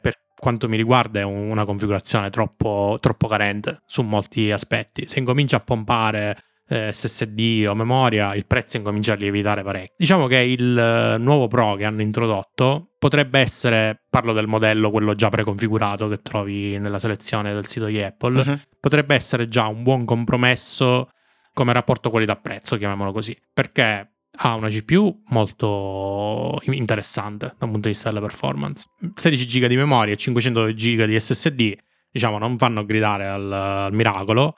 Per 0.00 0.14
quanto 0.36 0.68
mi 0.68 0.76
riguarda 0.76 1.20
è 1.20 1.22
una 1.22 1.64
configurazione 1.64 2.30
troppo, 2.30 2.98
troppo 3.00 3.26
carente 3.26 3.80
su 3.86 4.02
molti 4.02 4.50
aspetti. 4.50 5.06
Se 5.06 5.18
incomincia 5.18 5.56
a 5.56 5.60
pompare 5.60 6.36
eh, 6.68 6.92
SSD 6.92 7.66
o 7.68 7.74
memoria, 7.74 8.34
il 8.34 8.46
prezzo 8.46 8.76
incomincia 8.76 9.12
a 9.12 9.16
lievitare 9.16 9.62
parecchio. 9.62 9.94
Diciamo 9.96 10.26
che 10.26 10.38
il 10.38 10.78
eh, 10.78 11.18
nuovo 11.18 11.48
Pro 11.48 11.74
che 11.76 11.84
hanno 11.84 12.02
introdotto 12.02 12.92
potrebbe 12.98 13.38
essere, 13.38 14.04
parlo 14.08 14.32
del 14.32 14.46
modello, 14.46 14.90
quello 14.90 15.14
già 15.14 15.28
preconfigurato 15.28 16.08
che 16.08 16.18
trovi 16.18 16.78
nella 16.78 16.98
selezione 16.98 17.52
del 17.52 17.66
sito 17.66 17.86
di 17.86 18.02
Apple, 18.02 18.40
uh-huh. 18.40 18.60
potrebbe 18.80 19.14
essere 19.14 19.48
già 19.48 19.66
un 19.66 19.82
buon 19.82 20.04
compromesso 20.04 21.08
come 21.54 21.72
rapporto 21.72 22.10
qualità-prezzo, 22.10 22.76
chiamiamolo 22.76 23.12
così, 23.12 23.34
perché 23.54 24.10
ha 24.36 24.54
una 24.54 24.68
GPU 24.68 25.22
molto 25.28 26.60
interessante 26.64 27.54
dal 27.56 27.70
punto 27.70 27.86
di 27.86 27.94
vista 27.94 28.08
della 28.08 28.20
performance. 28.20 28.88
16 29.14 29.46
GB 29.46 29.66
di 29.66 29.76
memoria 29.76 30.12
e 30.12 30.16
500 30.16 30.74
GB 30.74 31.04
di 31.04 31.18
SSD, 31.18 31.76
diciamo, 32.10 32.38
non 32.38 32.58
fanno 32.58 32.84
gridare 32.84 33.26
al, 33.26 33.50
al 33.50 33.92
miracolo, 33.94 34.56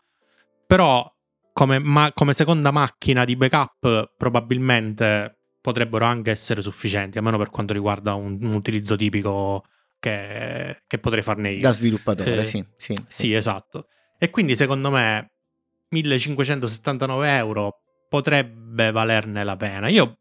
però 0.66 1.09
come, 1.52 1.78
ma, 1.78 2.11
come, 2.14 2.32
seconda 2.32 2.70
macchina 2.70 3.24
di 3.24 3.37
backup 3.37 4.14
probabilmente 4.16 5.38
potrebbero 5.61 6.06
anche 6.06 6.30
essere 6.30 6.62
sufficienti, 6.62 7.18
almeno 7.18 7.37
per 7.37 7.50
quanto 7.50 7.74
riguarda 7.74 8.14
un, 8.14 8.38
un 8.40 8.54
utilizzo 8.54 8.96
tipico 8.96 9.64
che, 9.98 10.82
che, 10.87 10.98
potrei 10.98 11.22
farne 11.22 11.50
io. 11.50 11.61
Da 11.61 11.72
sviluppatore, 11.72 12.42
eh, 12.42 12.44
sì, 12.46 12.64
sì, 12.76 12.94
sì. 12.94 13.04
Sì, 13.06 13.32
esatto. 13.35 13.88
E 14.18 14.30
quindi 14.30 14.56
secondo 14.56 14.90
me 14.90 15.32
1579 15.88 17.37
euro 17.37 17.81
potrebbe 18.09 18.90
valerne 18.90 19.44
la 19.44 19.57
pena. 19.57 19.88
Io 19.88 20.18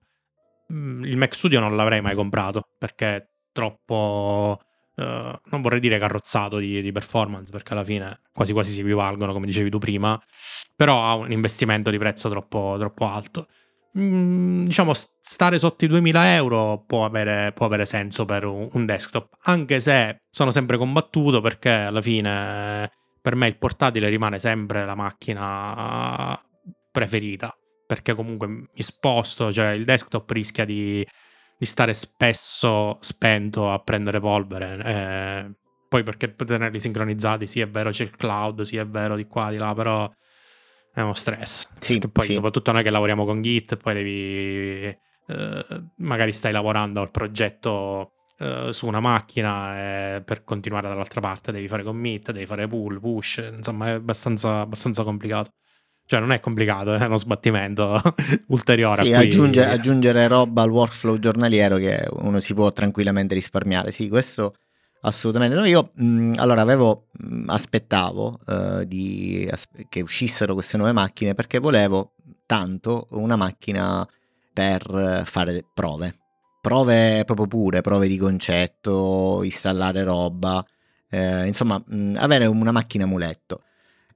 mm, 0.71 1.03
il 1.05 1.17
Mac 1.17 1.33
Studio 1.35 1.59
non 1.59 1.75
l'avrei 1.75 2.01
mai 2.01 2.15
comprato 2.15 2.69
perché 2.77 3.15
è 3.15 3.25
troppo, 3.51 4.59
uh, 4.95 5.03
non 5.03 5.61
vorrei 5.61 5.79
dire 5.79 5.97
carrozzato 5.97 6.57
di, 6.57 6.81
di, 6.81 6.91
performance 6.91 7.51
perché 7.51 7.73
alla 7.73 7.83
fine 7.83 8.21
quasi 8.33 8.51
quasi 8.53 8.71
si 8.73 8.79
equivalgono 8.81 9.33
come 9.33 9.45
dicevi 9.45 9.69
tu 9.69 9.79
prima, 9.79 10.21
però 10.75 11.05
ha 11.05 11.15
un 11.15 11.31
investimento 11.31 11.89
di 11.89 11.97
prezzo 11.97 12.29
troppo, 12.29 12.75
troppo 12.77 13.05
alto. 13.07 13.47
Mm, 13.97 14.65
diciamo 14.65 14.91
stare 14.93 15.57
sotto 15.57 15.85
i 15.85 15.87
2000 15.87 16.35
euro 16.35 16.83
può 16.85 17.05
avere, 17.05 17.53
può 17.53 17.65
avere 17.65 17.85
senso 17.85 18.25
per 18.25 18.43
un, 18.43 18.67
un 18.73 18.85
desktop 18.85 19.37
anche 19.43 19.79
se 19.79 20.23
sono 20.29 20.51
sempre 20.51 20.75
combattuto 20.75 21.39
perché 21.39 21.69
alla 21.69 22.01
fine 22.01 22.91
per 23.25 23.33
me 23.33 23.47
il 23.47 23.57
portatile 23.57 24.07
rimane 24.07 24.37
sempre 24.37 24.85
la 24.85 24.93
macchina 24.93 26.39
preferita, 26.91 27.57
perché 27.87 28.13
comunque 28.13 28.47
mi 28.47 28.67
sposto, 28.75 29.51
cioè 29.51 29.69
il 29.71 29.83
desktop 29.83 30.29
rischia 30.29 30.63
di, 30.63 31.03
di 31.57 31.65
stare 31.65 31.95
spesso 31.95 32.99
spento 33.01 33.71
a 33.71 33.79
prendere 33.79 34.19
polvere. 34.19 34.83
Eh, 34.85 35.55
poi 35.89 36.03
perché 36.03 36.29
per 36.29 36.45
tenerli 36.45 36.79
sincronizzati, 36.79 37.47
sì 37.47 37.61
è 37.61 37.67
vero 37.67 37.89
c'è 37.89 38.03
il 38.03 38.15
cloud, 38.15 38.61
sì 38.61 38.77
è 38.77 38.85
vero 38.85 39.15
di 39.15 39.25
qua, 39.25 39.49
di 39.49 39.57
là, 39.57 39.73
però 39.73 40.07
è 40.93 41.01
uno 41.01 41.15
stress. 41.15 41.67
Sì, 41.79 41.93
perché 41.93 42.09
poi 42.09 42.25
sì. 42.25 42.33
soprattutto 42.35 42.71
noi 42.71 42.83
che 42.83 42.91
lavoriamo 42.91 43.25
con 43.25 43.41
Git, 43.41 43.75
poi 43.77 43.93
devi... 43.95 44.97
Eh, 45.27 45.83
magari 45.95 46.31
stai 46.31 46.51
lavorando 46.51 47.01
al 47.01 47.09
progetto 47.09 48.14
uh, 48.39 48.71
su 48.71 48.87
una 48.87 48.99
macchina 48.99 50.21
per 50.23 50.43
continuare 50.43 50.87
dall'altra 50.87 51.21
parte 51.21 51.51
devi 51.51 51.67
fare 51.67 51.83
commit, 51.83 52.31
devi 52.31 52.45
fare 52.45 52.67
pull, 52.67 52.99
push, 52.99 53.51
insomma 53.55 53.87
è 53.87 53.91
abbastanza, 53.91 54.59
abbastanza 54.59 55.03
complicato. 55.03 55.51
Cioè 56.07 56.19
non 56.19 56.31
è 56.31 56.39
complicato, 56.39 56.93
è 56.93 57.05
uno 57.05 57.17
sbattimento 57.17 57.99
ulteriore. 58.49 59.03
Sì, 59.03 59.13
aggiungere, 59.13 59.71
aggiungere 59.71 60.27
roba 60.27 60.61
al 60.61 60.69
workflow 60.69 61.17
giornaliero 61.17 61.77
che 61.77 62.07
uno 62.19 62.39
si 62.39 62.53
può 62.53 62.71
tranquillamente 62.71 63.33
risparmiare. 63.33 63.91
Sì, 63.91 64.07
questo 64.07 64.53
assolutamente. 65.01 65.55
No, 65.55 65.65
io 65.65 65.91
mh, 65.95 66.33
allora 66.35 66.61
avevo, 66.61 67.07
mh, 67.11 67.45
aspettavo 67.47 68.39
uh, 68.45 68.83
di, 68.83 69.47
as- 69.49 69.67
che 69.89 70.01
uscissero 70.01 70.53
queste 70.53 70.77
nuove 70.77 70.91
macchine 70.91 71.33
perché 71.33 71.57
volevo 71.57 72.13
tanto 72.45 73.07
una 73.11 73.35
macchina 73.35 74.07
per 74.53 75.23
fare 75.25 75.65
prove 75.73 76.24
prove 76.65 77.23
proprio 77.25 77.45
pure, 77.45 77.81
prove 77.81 78.07
di 78.07 78.17
concetto, 78.17 79.43
installare 79.43 80.03
roba, 80.03 80.65
eh, 81.11 81.45
insomma, 81.45 81.77
mh, 81.85 82.15
avere 82.17 82.47
una 82.47 82.71
macchina 82.71 83.05
muletto. 83.05 83.61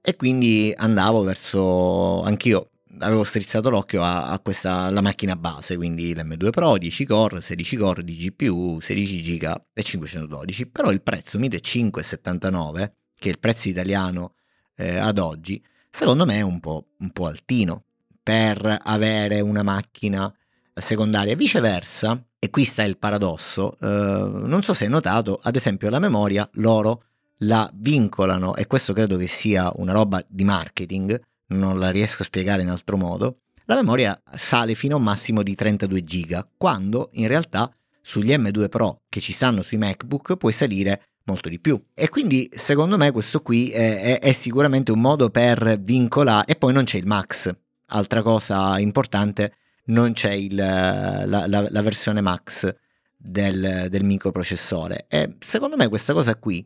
E 0.01 0.15
quindi 0.15 0.73
andavo 0.75 1.21
verso, 1.21 2.23
anch'io 2.23 2.71
avevo 3.01 3.23
strizzato 3.23 3.69
l'occhio 3.69 4.01
a, 4.01 4.29
a 4.29 4.39
questa, 4.39 4.85
alla 4.85 5.01
macchina 5.01 5.35
base, 5.35 5.75
quindi 5.75 6.15
l'M2 6.15 6.49
Pro, 6.49 6.79
10 6.79 7.05
core, 7.05 7.39
16 7.39 7.75
core 7.75 8.03
di 8.03 8.15
GPU, 8.15 8.79
16 8.79 9.21
giga 9.21 9.63
e 9.71 9.83
512, 9.83 10.67
però 10.69 10.89
il 10.89 11.03
prezzo 11.03 11.37
1579, 11.37 12.95
che 13.15 13.27
è 13.29 13.31
il 13.31 13.39
prezzo 13.39 13.69
italiano 13.69 14.33
eh, 14.75 14.97
ad 14.97 15.19
oggi, 15.19 15.63
secondo 15.91 16.25
me 16.25 16.37
è 16.37 16.41
un 16.41 16.59
po', 16.59 16.87
un 16.97 17.11
po' 17.11 17.27
altino 17.27 17.83
per 18.23 18.79
avere 18.83 19.39
una 19.39 19.61
macchina 19.61 20.33
secondaria. 20.73 21.35
Viceversa, 21.35 22.23
e 22.39 22.49
qui 22.49 22.63
sta 22.63 22.83
il 22.83 22.97
paradosso, 22.97 23.77
eh, 23.81 23.85
non 23.85 24.63
so 24.63 24.73
se 24.73 24.85
hai 24.85 24.89
notato, 24.89 25.39
ad 25.43 25.57
esempio 25.57 25.89
la 25.89 25.99
memoria 25.99 26.49
loro 26.53 27.03
la 27.43 27.69
vincolano, 27.73 28.55
e 28.55 28.65
questo 28.65 28.93
credo 28.93 29.17
che 29.17 29.27
sia 29.27 29.71
una 29.75 29.91
roba 29.91 30.23
di 30.27 30.45
marketing, 30.45 31.21
non 31.47 31.77
la 31.77 31.89
riesco 31.89 32.21
a 32.21 32.25
spiegare 32.25 32.61
in 32.61 32.69
altro 32.69 32.95
modo, 32.95 33.39
la 33.65 33.75
memoria 33.75 34.19
sale 34.35 34.73
fino 34.73 34.95
a 34.95 34.97
un 34.97 35.03
massimo 35.03 35.43
di 35.43 35.53
32 35.53 36.03
giga, 36.03 36.47
quando 36.57 37.09
in 37.13 37.27
realtà 37.27 37.71
sugli 38.01 38.33
M2 38.33 38.69
Pro 38.69 39.01
che 39.09 39.19
ci 39.19 39.33
stanno 39.33 39.61
sui 39.61 39.77
MacBook 39.77 40.37
puoi 40.37 40.53
salire 40.53 41.03
molto 41.25 41.49
di 41.49 41.59
più. 41.59 41.79
E 41.93 42.09
quindi 42.09 42.49
secondo 42.51 42.97
me 42.97 43.11
questo 43.11 43.41
qui 43.41 43.69
è, 43.69 44.01
è, 44.01 44.19
è 44.19 44.31
sicuramente 44.31 44.91
un 44.91 45.01
modo 45.01 45.29
per 45.29 45.79
vincolare, 45.79 46.45
e 46.47 46.55
poi 46.55 46.73
non 46.73 46.85
c'è 46.85 46.97
il 46.97 47.05
Max, 47.05 47.53
altra 47.87 48.21
cosa 48.21 48.79
importante 48.79 49.53
non 49.89 50.13
c'è 50.13 50.31
il, 50.31 50.55
la, 50.55 51.25
la, 51.25 51.47
la, 51.47 51.81
versione 51.81 52.21
max 52.21 52.73
del, 53.15 53.87
del 53.89 54.03
microprocessore. 54.03 55.05
E 55.07 55.35
secondo 55.39 55.75
me 55.75 55.87
questa 55.87 56.13
cosa 56.13 56.35
qui 56.35 56.65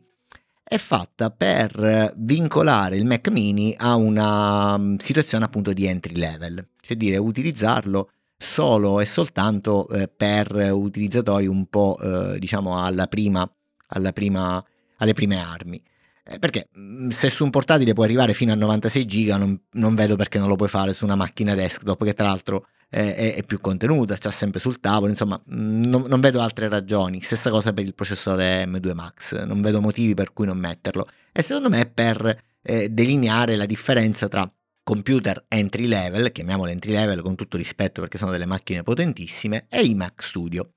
è 0.62 0.78
fatta 0.78 1.30
per 1.30 2.14
vincolare 2.16 2.96
il 2.96 3.04
Mac 3.04 3.28
mini 3.28 3.74
a 3.76 3.94
una 3.96 4.76
mm, 4.78 4.96
situazione 4.96 5.44
appunto 5.44 5.72
di 5.72 5.86
entry 5.86 6.16
level, 6.16 6.66
cioè 6.80 6.96
dire 6.96 7.18
utilizzarlo 7.18 8.10
solo 8.36 9.00
e 9.00 9.06
soltanto 9.06 9.88
eh, 9.88 10.08
per 10.08 10.52
utilizzatori 10.72 11.46
un 11.46 11.66
po' 11.66 11.98
eh, 12.00 12.38
diciamo 12.38 12.82
alla 12.82 13.06
prima, 13.06 13.48
alla 13.88 14.12
prima, 14.12 14.64
alle 14.96 15.12
prime 15.12 15.38
armi. 15.38 15.82
Eh, 16.26 16.38
perché 16.38 16.68
mm, 16.78 17.10
se 17.10 17.28
su 17.28 17.44
un 17.44 17.50
portatile 17.50 17.92
puoi 17.92 18.06
arrivare 18.06 18.32
fino 18.32 18.52
a 18.52 18.56
96 18.56 19.04
giga, 19.04 19.36
non, 19.36 19.58
non 19.72 19.94
vedo 19.94 20.16
perché 20.16 20.38
non 20.38 20.48
lo 20.48 20.56
puoi 20.56 20.68
fare 20.68 20.94
su 20.94 21.04
una 21.04 21.16
macchina 21.16 21.54
desktop, 21.54 22.04
che 22.04 22.14
tra 22.14 22.26
l'altro 22.26 22.66
è, 22.94 23.42
più 23.44 23.60
contenuta, 23.60 24.14
sta 24.14 24.30
sempre 24.30 24.60
sul 24.60 24.78
tavolo, 24.78 25.10
insomma, 25.10 25.40
mm, 25.52 25.82
non, 25.84 26.02
non, 26.02 26.20
vedo 26.20 26.40
altre 26.40 26.68
ragioni. 26.68 27.20
Stessa 27.22 27.50
cosa 27.50 27.72
per 27.72 27.84
il 27.84 27.94
processore 27.94 28.64
M2 28.66 28.94
Max, 28.94 29.44
non 29.44 29.60
vedo 29.60 29.80
motivi 29.80 30.14
per 30.14 30.32
cui 30.32 30.46
non 30.46 30.58
metterlo. 30.58 31.08
E 31.32 31.42
secondo 31.42 31.68
me 31.68 31.80
è 31.80 31.86
per 31.86 32.42
eh, 32.62 32.88
delineare 32.90 33.56
la 33.56 33.66
differenza 33.66 34.28
tra 34.28 34.50
computer 34.82 35.44
entry 35.48 35.86
level, 35.86 36.30
chiamiamolo 36.30 36.70
entry 36.70 36.92
level 36.92 37.22
con 37.22 37.34
tutto 37.34 37.56
rispetto 37.56 38.00
perché 38.00 38.18
sono 38.18 38.30
delle 38.30 38.46
macchine 38.46 38.82
potentissime, 38.82 39.66
e 39.68 39.82
i 39.82 39.94
Mac 39.94 40.22
Studio 40.22 40.70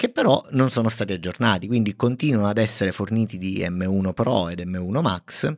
che 0.00 0.08
però 0.08 0.42
non 0.52 0.70
sono 0.70 0.88
stati 0.88 1.12
aggiornati, 1.12 1.66
quindi 1.66 1.94
continuano 1.94 2.48
ad 2.48 2.56
essere 2.56 2.90
forniti 2.90 3.36
di 3.36 3.58
M1 3.68 4.14
Pro 4.14 4.48
ed 4.48 4.60
M1 4.60 5.02
Max, 5.02 5.54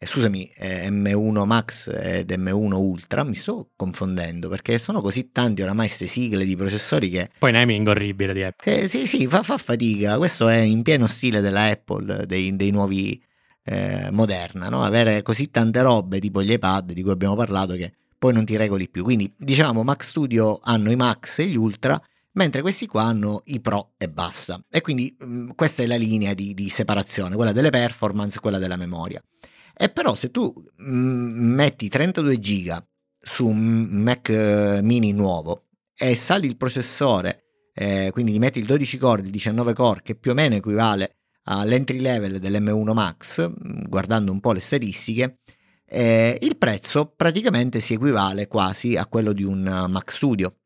eh, 0.00 0.06
scusami, 0.06 0.48
eh, 0.56 0.88
M1 0.88 1.44
Max 1.44 1.90
ed 1.92 2.30
M1 2.30 2.72
Ultra, 2.72 3.24
mi 3.24 3.34
sto 3.34 3.70
confondendo 3.74 4.48
perché 4.48 4.78
sono 4.78 5.00
così 5.00 5.32
tanti 5.32 5.62
oramai 5.62 5.86
queste 5.86 6.06
sigle 6.06 6.44
di 6.44 6.54
processori 6.54 7.10
che... 7.10 7.30
Poi 7.36 7.50
naming 7.50 7.86
orribile 7.88 8.32
di 8.32 8.44
Apple. 8.44 8.82
Eh, 8.82 8.88
sì, 8.88 9.06
sì, 9.06 9.26
fa, 9.26 9.42
fa, 9.42 9.58
fatica, 9.58 10.16
questo 10.16 10.48
è 10.48 10.58
in 10.58 10.82
pieno 10.82 11.08
stile 11.08 11.40
della 11.40 11.64
Apple, 11.64 12.26
dei, 12.26 12.54
dei 12.54 12.70
nuovi 12.70 13.20
eh, 13.64 14.08
Moderna, 14.12 14.68
no? 14.68 14.84
avere 14.84 15.22
così 15.22 15.50
tante 15.50 15.82
robe 15.82 16.20
tipo 16.20 16.42
gli 16.42 16.52
iPad 16.52 16.92
di 16.92 17.02
cui 17.02 17.10
abbiamo 17.10 17.34
parlato 17.34 17.74
che 17.74 17.92
poi 18.16 18.32
non 18.32 18.44
ti 18.44 18.56
regoli 18.56 18.88
più, 18.88 19.02
quindi 19.02 19.32
diciamo 19.36 19.82
Mac 19.82 20.02
Studio 20.04 20.58
hanno 20.62 20.90
i 20.90 20.96
Max 20.96 21.38
e 21.38 21.46
gli 21.46 21.56
Ultra, 21.56 22.00
mentre 22.32 22.62
questi 22.62 22.86
qua 22.86 23.02
hanno 23.02 23.42
i 23.46 23.60
Pro 23.60 23.94
e 23.96 24.08
basta. 24.08 24.60
E 24.70 24.80
quindi 24.80 25.14
mh, 25.18 25.26
mm, 25.26 25.50
questa 25.54 25.82
è 25.82 25.86
la 25.86 25.96
linea 25.96 26.34
di, 26.34 26.54
di, 26.54 26.68
separazione, 26.68 27.34
quella 27.34 27.52
delle 27.52 27.70
performance 27.70 28.38
e 28.38 28.40
quella 28.40 28.58
della 28.58 28.76
memoria. 28.76 29.22
E 29.80 29.88
però 29.90 30.16
se 30.16 30.32
tu 30.32 30.52
mm, 30.82 31.54
metti 31.54 31.88
32 31.88 32.40
giga 32.40 32.84
su 33.20 33.46
un 33.46 33.86
Mac 34.02 34.28
eh, 34.28 34.80
mini 34.82 35.12
nuovo 35.12 35.66
e 35.96 36.16
sali 36.16 36.48
il 36.48 36.56
processore, 36.56 37.44
eh, 37.74 38.10
quindi 38.12 38.32
gli 38.32 38.40
metti 38.40 38.58
il 38.58 38.66
12 38.66 38.98
core, 38.98 39.22
il 39.22 39.30
19 39.30 39.74
core, 39.74 40.00
che 40.02 40.16
più 40.16 40.32
o 40.32 40.34
meno 40.34 40.56
equivale 40.56 41.18
all'entry 41.44 42.00
level 42.00 42.38
dell'M1 42.38 42.92
Max, 42.92 43.48
mm, 43.48 43.84
guardando 43.86 44.32
un 44.32 44.40
po' 44.40 44.50
le 44.50 44.60
statistiche, 44.60 45.38
eh, 45.86 46.36
il 46.40 46.56
prezzo 46.56 47.12
praticamente 47.16 47.78
si 47.78 47.94
equivale 47.94 48.48
quasi 48.48 48.96
a 48.96 49.06
quello 49.06 49.32
di 49.32 49.44
un 49.44 49.62
Mac 49.88 50.10
Studio. 50.10 50.56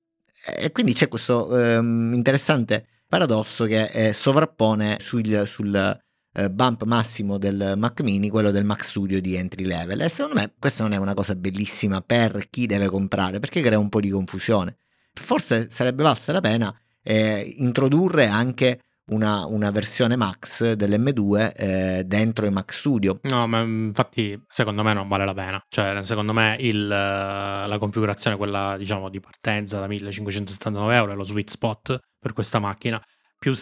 E 0.56 0.72
quindi 0.72 0.94
c'è 0.94 1.08
questo 1.08 1.54
ehm, 1.56 2.14
interessante 2.14 2.86
paradosso 3.06 3.66
che 3.66 3.84
eh, 3.92 4.12
sovrappone 4.14 4.96
sul, 5.00 5.44
sul 5.46 6.00
eh, 6.34 6.50
bump 6.50 6.84
massimo 6.84 7.38
del 7.38 7.74
Mac 7.76 8.00
mini 8.00 8.28
quello 8.28 8.50
del 8.50 8.64
Mac 8.64 8.84
Studio 8.84 9.20
di 9.20 9.36
entry 9.36 9.64
level. 9.64 10.00
E 10.00 10.08
secondo 10.08 10.40
me 10.40 10.52
questa 10.58 10.82
non 10.82 10.92
è 10.92 10.96
una 10.96 11.14
cosa 11.14 11.34
bellissima 11.34 12.00
per 12.00 12.48
chi 12.50 12.66
deve 12.66 12.88
comprare 12.88 13.38
perché 13.38 13.60
crea 13.60 13.78
un 13.78 13.88
po' 13.88 14.00
di 14.00 14.10
confusione. 14.10 14.76
Forse 15.12 15.70
sarebbe 15.70 16.02
valsa 16.02 16.32
la 16.32 16.40
pena 16.40 16.74
eh, 17.02 17.54
introdurre 17.58 18.26
anche 18.26 18.80
una, 19.06 19.44
una, 19.46 19.70
versione 19.70 20.16
Max 20.16 20.72
dell'M2 20.72 21.52
eh, 21.54 22.02
dentro 22.06 22.46
i 22.46 22.50
Mac 22.50 22.72
Studio. 22.72 23.18
No, 23.24 23.46
ma 23.46 23.64
mm, 23.64 23.86
infatti 23.88 24.40
secondo 24.48 24.82
me 24.82 24.94
non 24.94 25.08
vale 25.08 25.24
la 25.24 25.34
pena. 25.34 25.62
Cioè, 25.68 26.02
secondo 26.02 26.32
me 26.32 26.56
il, 26.60 26.86
la 26.86 27.76
configurazione, 27.78 28.36
quella 28.36 28.76
diciamo 28.78 29.08
di 29.08 29.20
partenza 29.20 29.80
da 29.80 29.86
1579 29.86 30.94
euro 30.94 31.12
è 31.12 31.14
lo 31.14 31.24
sweet 31.24 31.50
spot 31.50 31.98
per 32.18 32.32
questa 32.32 32.58
macchina. 32.58 33.02
Più, 33.38 33.52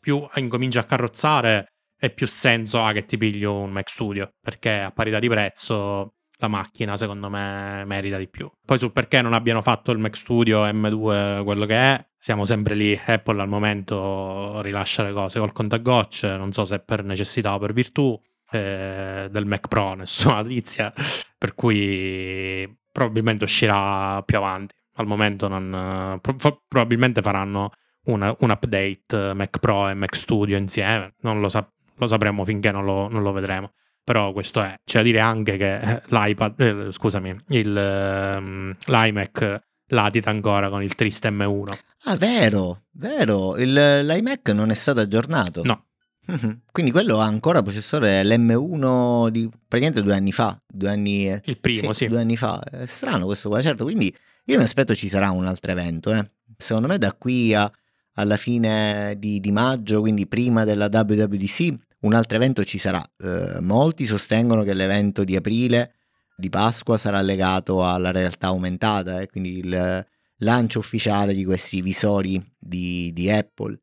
più 0.00 0.26
incominci 0.36 0.78
a 0.78 0.84
carrozzare 0.84 1.75
e 1.98 2.10
più 2.10 2.26
senso 2.26 2.82
ha 2.82 2.92
che 2.92 3.04
ti 3.04 3.16
piglio 3.16 3.54
un 3.54 3.70
Mac 3.70 3.88
Studio 3.88 4.34
perché 4.40 4.80
a 4.80 4.90
parità 4.90 5.18
di 5.18 5.28
prezzo 5.28 6.16
la 6.38 6.48
macchina 6.48 6.96
secondo 6.96 7.30
me 7.30 7.84
merita 7.86 8.18
di 8.18 8.28
più. 8.28 8.50
Poi 8.64 8.78
sul 8.78 8.92
perché 8.92 9.22
non 9.22 9.32
abbiano 9.32 9.62
fatto 9.62 9.90
il 9.90 9.98
Mac 9.98 10.16
Studio 10.16 10.64
M2 10.66 11.44
quello 11.44 11.64
che 11.64 11.76
è, 11.76 12.06
siamo 12.18 12.44
sempre 12.44 12.74
lì. 12.74 12.98
Apple 13.04 13.40
al 13.40 13.48
momento 13.48 14.60
rilascia 14.60 15.02
le 15.02 15.12
cose 15.12 15.38
col 15.38 15.52
contagocce, 15.52 16.36
non 16.36 16.52
so 16.52 16.64
se 16.64 16.80
per 16.80 17.04
necessità 17.04 17.54
o 17.54 17.58
per 17.58 17.72
virtù. 17.72 18.18
Eh, 18.48 19.26
del 19.28 19.44
Mac 19.44 19.66
Pro, 19.66 19.94
nessuna 19.96 20.36
notizia, 20.36 20.92
per 21.36 21.54
cui 21.54 22.72
probabilmente 22.92 23.44
uscirà 23.44 24.22
più 24.22 24.36
avanti. 24.36 24.74
Al 24.98 25.06
momento 25.06 25.48
non, 25.48 26.18
pro- 26.20 26.62
probabilmente 26.68 27.22
faranno 27.22 27.72
una, 28.04 28.34
un 28.40 28.50
update 28.50 29.34
Mac 29.34 29.58
Pro 29.58 29.88
e 29.88 29.94
Mac 29.94 30.14
Studio 30.14 30.56
insieme, 30.56 31.14
non 31.20 31.40
lo, 31.40 31.48
sa- 31.48 31.68
lo 31.96 32.06
sapremo 32.06 32.44
finché 32.44 32.70
non 32.70 32.84
lo, 32.84 33.08
non 33.08 33.22
lo 33.22 33.32
vedremo 33.32 33.72
però 34.06 34.32
questo 34.32 34.62
è. 34.62 34.78
C'è 34.84 34.98
da 34.98 35.02
dire 35.02 35.18
anche 35.18 35.56
che 35.56 35.80
eh, 35.80 36.02
l'iPad, 36.06 36.60
eh, 36.60 36.92
scusami, 36.92 37.40
il, 37.48 38.34
um, 38.36 38.72
l'iMac 38.86 39.62
latita 39.88 40.30
ancora 40.30 40.68
con 40.68 40.80
il 40.80 40.94
triste 40.94 41.28
M1. 41.28 41.76
Ah, 42.04 42.16
vero, 42.16 42.84
vero, 42.92 43.56
il, 43.56 43.72
l'iMac 43.72 44.50
non 44.50 44.70
è 44.70 44.74
stato 44.74 45.00
aggiornato. 45.00 45.64
No. 45.64 45.86
Mhm. 46.26 46.60
Quindi 46.70 46.92
quello 46.92 47.18
ha 47.18 47.24
ancora 47.24 47.62
processore 47.62 48.22
l'M1 48.22 49.28
di 49.30 49.48
praticamente 49.48 50.02
due 50.04 50.14
anni 50.14 50.30
fa, 50.30 50.56
due 50.64 50.88
anni... 50.88 51.28
Eh, 51.28 51.42
il 51.46 51.58
primo, 51.58 51.92
sì, 51.92 52.04
sì. 52.04 52.08
Due 52.08 52.20
anni 52.20 52.36
fa, 52.36 52.62
è 52.62 52.86
strano 52.86 53.26
questo 53.26 53.48
qua, 53.48 53.60
certo, 53.60 53.82
quindi 53.82 54.14
io 54.44 54.56
mi 54.56 54.62
aspetto 54.62 54.94
ci 54.94 55.08
sarà 55.08 55.30
un 55.30 55.46
altro 55.46 55.72
evento, 55.72 56.12
eh. 56.12 56.30
Secondo 56.56 56.86
me 56.86 56.98
da 56.98 57.12
qui 57.12 57.54
a, 57.54 57.68
alla 58.14 58.36
fine 58.36 59.16
di, 59.18 59.40
di 59.40 59.50
maggio, 59.50 59.98
quindi 59.98 60.28
prima 60.28 60.62
della 60.62 60.88
WWDC, 60.92 61.85
un 62.00 62.14
altro 62.14 62.36
evento 62.36 62.64
ci 62.64 62.78
sarà. 62.78 63.02
Eh, 63.18 63.60
molti 63.60 64.04
sostengono 64.04 64.62
che 64.62 64.74
l'evento 64.74 65.24
di 65.24 65.36
aprile 65.36 65.94
di 66.36 66.50
Pasqua 66.50 66.98
sarà 66.98 67.20
legato 67.22 67.84
alla 67.84 68.10
realtà 68.10 68.48
aumentata, 68.48 69.20
eh, 69.20 69.26
quindi 69.26 69.58
il 69.58 70.06
lancio 70.38 70.78
ufficiale 70.78 71.32
di 71.32 71.44
questi 71.44 71.80
visori 71.80 72.42
di, 72.58 73.10
di 73.12 73.30
Apple. 73.30 73.80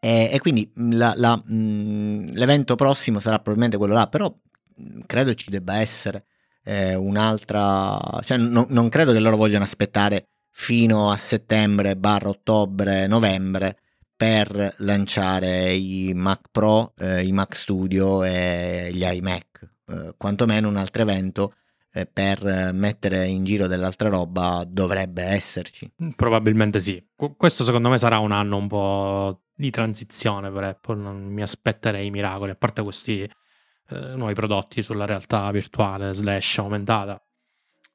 E, 0.00 0.28
e 0.32 0.40
quindi 0.40 0.70
la, 0.74 1.14
la, 1.16 1.36
mh, 1.36 1.54
mm, 1.54 2.26
l'evento 2.32 2.74
prossimo 2.74 3.20
sarà 3.20 3.36
probabilmente 3.36 3.76
quello 3.76 3.94
là, 3.94 4.08
però 4.08 4.34
mh, 4.76 5.00
credo 5.06 5.34
ci 5.34 5.50
debba 5.50 5.78
essere 5.78 6.26
eh, 6.64 6.94
un'altra... 6.94 8.20
cioè 8.22 8.36
no, 8.38 8.66
non 8.68 8.88
credo 8.88 9.12
che 9.12 9.20
loro 9.20 9.36
vogliano 9.36 9.64
aspettare 9.64 10.28
fino 10.50 11.10
a 11.10 11.16
settembre, 11.16 11.96
barra 11.96 12.28
ottobre, 12.28 13.06
novembre 13.06 13.78
per 14.24 14.76
lanciare 14.78 15.74
i 15.74 16.12
Mac 16.14 16.48
Pro, 16.50 16.94
eh, 16.96 17.26
i 17.26 17.32
Mac 17.32 17.54
Studio 17.54 18.24
e 18.24 18.88
gli 18.90 19.04
iMac, 19.04 19.68
eh, 19.86 20.14
quantomeno 20.16 20.66
un 20.66 20.78
altro 20.78 21.02
evento 21.02 21.56
eh, 21.92 22.06
per 22.06 22.72
mettere 22.72 23.26
in 23.26 23.44
giro 23.44 23.66
dell'altra 23.66 24.08
roba 24.08 24.64
dovrebbe 24.66 25.24
esserci. 25.24 25.92
Mm, 26.02 26.10
probabilmente 26.12 26.80
sì. 26.80 27.06
questo 27.36 27.64
secondo 27.64 27.90
me 27.90 27.98
sarà 27.98 28.16
un 28.18 28.32
anno 28.32 28.56
un 28.56 28.66
po' 28.66 29.42
di 29.54 29.70
transizione 29.70 30.50
per 30.50 30.64
Apple, 30.64 30.96
non 30.96 31.22
mi 31.26 31.42
aspetterei 31.42 32.10
miracoli, 32.10 32.52
a 32.52 32.56
parte 32.56 32.82
questi 32.82 33.20
eh, 33.20 34.14
nuovi 34.14 34.32
prodotti 34.32 34.80
sulla 34.80 35.04
realtà 35.04 35.50
virtuale 35.50 36.14
slash 36.14 36.58
aumentata. 36.60 37.22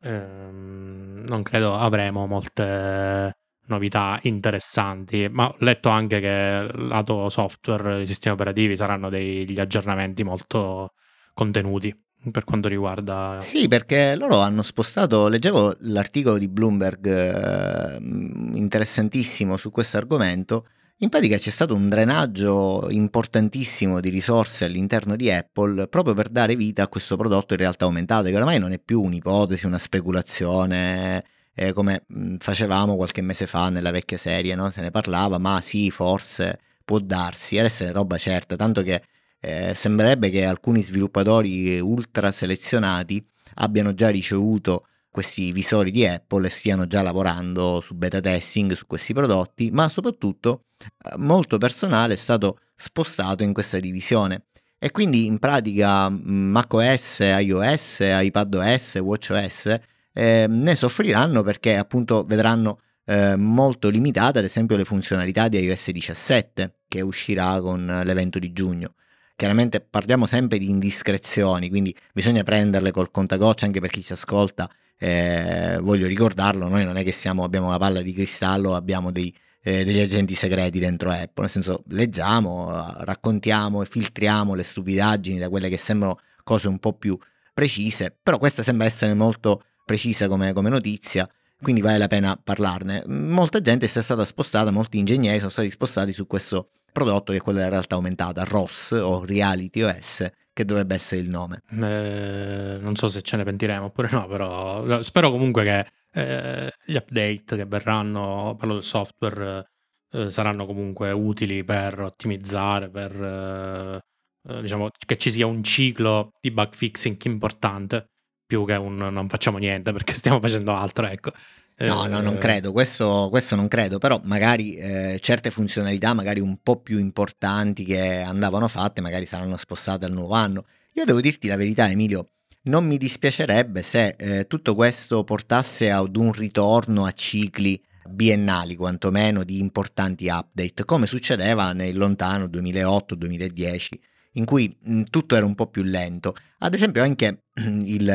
Ehm, 0.04 1.24
non 1.26 1.42
credo 1.42 1.74
avremo 1.74 2.28
molte 2.28 3.36
novità 3.70 4.20
interessanti, 4.24 5.28
ma 5.30 5.48
ho 5.48 5.56
letto 5.60 5.90
anche 5.90 6.20
che 6.20 6.70
lato 6.74 7.30
software, 7.30 8.02
i 8.02 8.08
sistemi 8.08 8.36
operativi 8.36 8.76
saranno 8.76 9.10
degli 9.10 9.60
aggiornamenti 9.60 10.24
molto 10.24 10.94
contenuti 11.34 11.96
per 12.32 12.44
quanto 12.44 12.68
riguarda... 12.68 13.38
Sì, 13.40 13.68
perché 13.68 14.16
loro 14.16 14.40
hanno 14.40 14.62
spostato, 14.62 15.30
leggevo 15.30 15.78
l'articolo 15.80 16.38
di 16.38 16.50
Bloomberg 16.50 17.06
eh, 17.08 17.98
interessantissimo 18.00 19.56
su 19.56 19.72
questo 19.72 19.98
argomento, 19.98 20.68
in 21.02 21.08
pratica 21.08 21.38
c'è 21.38 21.50
stato 21.50 21.74
un 21.76 21.88
drenaggio 21.88 22.88
importantissimo 22.90 24.02
di 24.02 24.10
risorse 24.10 24.66
all'interno 24.66 25.16
di 25.16 25.32
Apple 25.32 25.88
proprio 25.88 26.14
per 26.14 26.28
dare 26.28 26.58
vita 26.58 26.84
a 26.84 26.88
questo 26.90 27.16
prodotto 27.16 27.54
in 27.54 27.60
realtà 27.60 27.86
aumentata, 27.86 28.28
che 28.28 28.36
ormai 28.36 28.60
non 28.60 28.74
è 28.74 28.80
più 28.80 29.02
un'ipotesi, 29.02 29.66
una 29.66 29.78
speculazione 29.78 31.24
eh, 31.62 31.74
come 31.74 32.06
facevamo 32.38 32.96
qualche 32.96 33.22
mese 33.22 33.46
fa 33.46 33.70
nella 33.70 33.92
vecchia 33.92 34.18
serie, 34.18 34.56
no? 34.56 34.72
se 34.72 34.80
ne 34.80 34.92
parlava, 34.92 35.38
ma 35.40 35.60
sì, 35.60 35.92
forse 35.92 36.58
può 36.86 37.00
darsi, 37.00 37.60
adesso 37.60 37.84
è 37.84 37.92
roba 37.92 38.18
certa, 38.18 38.56
tanto 38.56 38.82
che 38.82 39.04
eh, 39.42 39.74
sembrerebbe 39.76 40.30
che 40.30 40.46
alcuni 40.46 40.82
sviluppatori 40.82 41.78
ultra 41.82 42.32
selezionati 42.32 43.22
abbiano 43.56 43.94
già 43.94 44.08
ricevuto 44.08 44.88
questi 45.10 45.52
visori 45.52 45.92
di 45.92 46.06
Apple 46.06 46.48
e 46.48 46.50
stiano 46.50 46.88
già 46.88 47.02
lavorando 47.02 47.82
su 47.82 47.94
beta 47.94 48.22
testing 48.22 48.72
su 48.72 48.86
questi 48.88 49.14
prodotti, 49.14 49.70
ma 49.70 49.90
soprattutto 49.90 50.64
eh, 50.80 51.18
molto 51.18 51.58
personale 51.58 52.14
è 52.14 52.18
stato 52.18 52.60
spostato 52.74 53.44
in 53.44 53.52
questa 53.52 53.82
divisione. 53.82 54.46
E 54.80 54.92
quindi 54.92 55.26
in 55.26 55.40
pratica 55.40 56.08
macOS, 56.08 57.20
iOS, 57.20 57.98
iPadOS, 58.00 58.96
WatchOS 58.96 59.80
eh, 60.20 60.46
ne 60.50 60.76
soffriranno 60.76 61.44
perché 61.44 61.78
appunto 61.78 62.24
vedranno 62.26 62.80
eh, 63.06 63.36
molto 63.36 63.90
limitate 63.90 64.40
ad 64.40 64.46
esempio 64.46 64.76
le 64.76 64.86
funzionalità 64.86 65.48
di 65.48 65.60
iOS 65.60 65.92
17 65.92 66.80
che 66.88 67.02
uscirà 67.02 67.60
con 67.62 68.02
l'evento 68.04 68.40
di 68.40 68.52
giugno 68.52 68.94
chiaramente 69.40 69.80
parliamo 69.80 70.26
sempre 70.26 70.58
di 70.58 70.70
indiscrezioni, 70.70 71.70
quindi 71.70 71.96
bisogna 72.14 72.44
prenderle 72.44 72.92
col 72.92 73.10
contagoccia 73.10 73.66
anche 73.66 73.80
per 73.80 73.90
chi 73.90 74.04
ci 74.04 74.12
ascolta. 74.12 74.70
Eh, 74.98 75.80
voglio 75.82 76.08
ricordarlo, 76.08 76.68
noi 76.68 76.84
non 76.84 76.98
è 76.98 77.06
che 77.06 77.14
siamo, 77.14 77.46
abbiamo 77.46 77.68
una 77.68 77.78
palla 77.78 78.02
di 78.02 78.12
cristallo, 78.12 78.76
abbiamo 78.76 79.12
dei, 79.12 79.34
eh, 79.64 79.86
degli 79.86 80.02
agenti 80.02 80.36
segreti 80.36 80.80
dentro 80.80 81.10
Apple, 81.10 81.44
nel 81.44 81.50
senso 81.50 81.84
leggiamo, 81.88 82.70
raccontiamo 83.06 83.82
e 83.82 83.86
filtriamo 83.86 84.54
le 84.56 84.64
stupidaggini 84.64 85.40
da 85.40 85.48
quelle 85.48 85.70
che 85.70 85.78
sembrano 85.78 86.20
cose 86.44 86.68
un 86.68 86.78
po' 86.78 86.92
più 86.92 87.18
precise, 87.54 88.14
però 88.22 88.38
questa 88.38 88.62
sembra 88.62 88.88
essere 88.88 89.14
molto 89.14 89.64
precisa 89.90 90.28
come, 90.28 90.54
come 90.54 90.70
notizia 90.70 91.28
quindi 91.62 91.82
vale 91.82 91.98
la 91.98 92.08
pena 92.08 92.40
parlarne. 92.42 93.04
Molta 93.08 93.62
gente 93.62 93.88
si 93.88 94.00
è 94.00 94.02
stata 94.02 94.24
spostata, 94.24 94.72
molti 94.72 94.98
ingegneri 94.98 95.40
sono 95.40 95.50
stati 95.50 95.70
spostati 95.70 96.12
su 96.12 96.26
questo 96.26 96.70
prodotto 96.92 97.32
che 97.32 97.40
è 97.40 97.42
quello 97.42 97.58
della 97.58 97.72
realtà 97.72 97.96
aumentata, 97.96 98.44
ROS 98.44 98.92
o 98.92 99.26
Reality 99.26 99.82
OS, 99.82 100.30
che 100.54 100.66
dovrebbe 100.66 100.96
essere 100.96 101.22
il 101.22 101.30
nome. 101.30 101.62
Eh, 101.70 102.78
non 102.80 102.96
so 102.96 103.08
se 103.08 103.22
ce 103.22 103.36
ne 103.36 103.44
pentiremo 103.44 103.86
oppure 103.86 104.10
no, 104.12 104.28
però 104.28 105.02
spero 105.02 105.32
comunque 105.32 105.64
che 105.64 105.88
eh, 106.14 106.72
gli 106.86 106.96
update 106.96 107.58
che 107.58 107.66
verranno, 107.66 108.56
parlo 108.58 108.76
del 108.76 108.84
software, 108.84 109.70
eh, 110.12 110.32
saranno 110.32 110.66
comunque 110.66 111.12
utili 111.12 111.64
per 111.66 112.00
ottimizzare, 112.00 112.90
per 112.90 114.02
eh, 114.48 114.62
diciamo 114.62 114.90
che 115.06 115.18
ci 115.18 115.30
sia 115.30 115.46
un 115.46 115.62
ciclo 115.62 116.32
di 116.40 116.52
bug 116.52 116.74
fixing 116.74 117.18
importante 117.26 118.12
più 118.50 118.66
che 118.66 118.74
un 118.74 118.96
non 118.96 119.30
facciamo 119.30 119.60
niente 119.60 119.94
perché 119.94 120.14
stiamo 120.16 120.40
facendo 120.40 120.74
altro, 120.74 121.06
ecco. 121.06 121.32
No, 121.78 122.08
no, 122.08 122.20
non 122.20 122.34
eh, 122.34 122.38
credo, 122.40 122.72
questo, 122.72 123.28
questo 123.30 123.56
non 123.56 123.68
credo, 123.68 124.00
però 124.00 124.20
magari 124.24 124.74
eh, 124.74 125.20
certe 125.22 125.52
funzionalità, 125.52 126.16
magari 126.16 126.40
un 126.40 126.58
po' 126.62 126.82
più 126.82 126.98
importanti 126.98 127.86
che 127.86 128.22
andavano 128.22 128.68
fatte, 128.68 129.02
magari 129.02 129.26
saranno 129.26 129.56
spostate 129.56 130.06
al 130.06 130.14
nuovo 130.14 130.34
anno. 130.34 130.66
Io 130.94 131.06
devo 131.06 131.22
dirti 131.22 131.48
la 131.48 131.58
verità, 131.58 131.88
Emilio, 131.92 132.32
non 132.64 132.88
mi 132.88 132.98
dispiacerebbe 132.98 133.84
se 133.84 134.16
eh, 134.18 134.48
tutto 134.48 134.74
questo 134.74 135.24
portasse 135.24 135.92
ad 135.92 136.16
un 136.16 136.34
ritorno 136.34 137.06
a 137.06 137.12
cicli 137.12 137.80
biennali, 138.10 138.76
quantomeno 138.76 139.44
di 139.44 139.60
importanti 139.60 140.28
update, 140.28 140.86
come 140.86 141.06
succedeva 141.06 141.72
nel 141.74 141.96
lontano 141.96 142.46
2008-2010, 142.46 144.00
in 144.40 144.46
cui 144.46 144.76
mh, 144.82 145.04
tutto 145.10 145.36
era 145.36 145.46
un 145.46 145.54
po' 145.54 145.68
più 145.68 145.84
lento. 145.84 146.36
Ad 146.60 146.74
esempio 146.74 147.04
anche 147.04 147.44
il, 147.56 148.06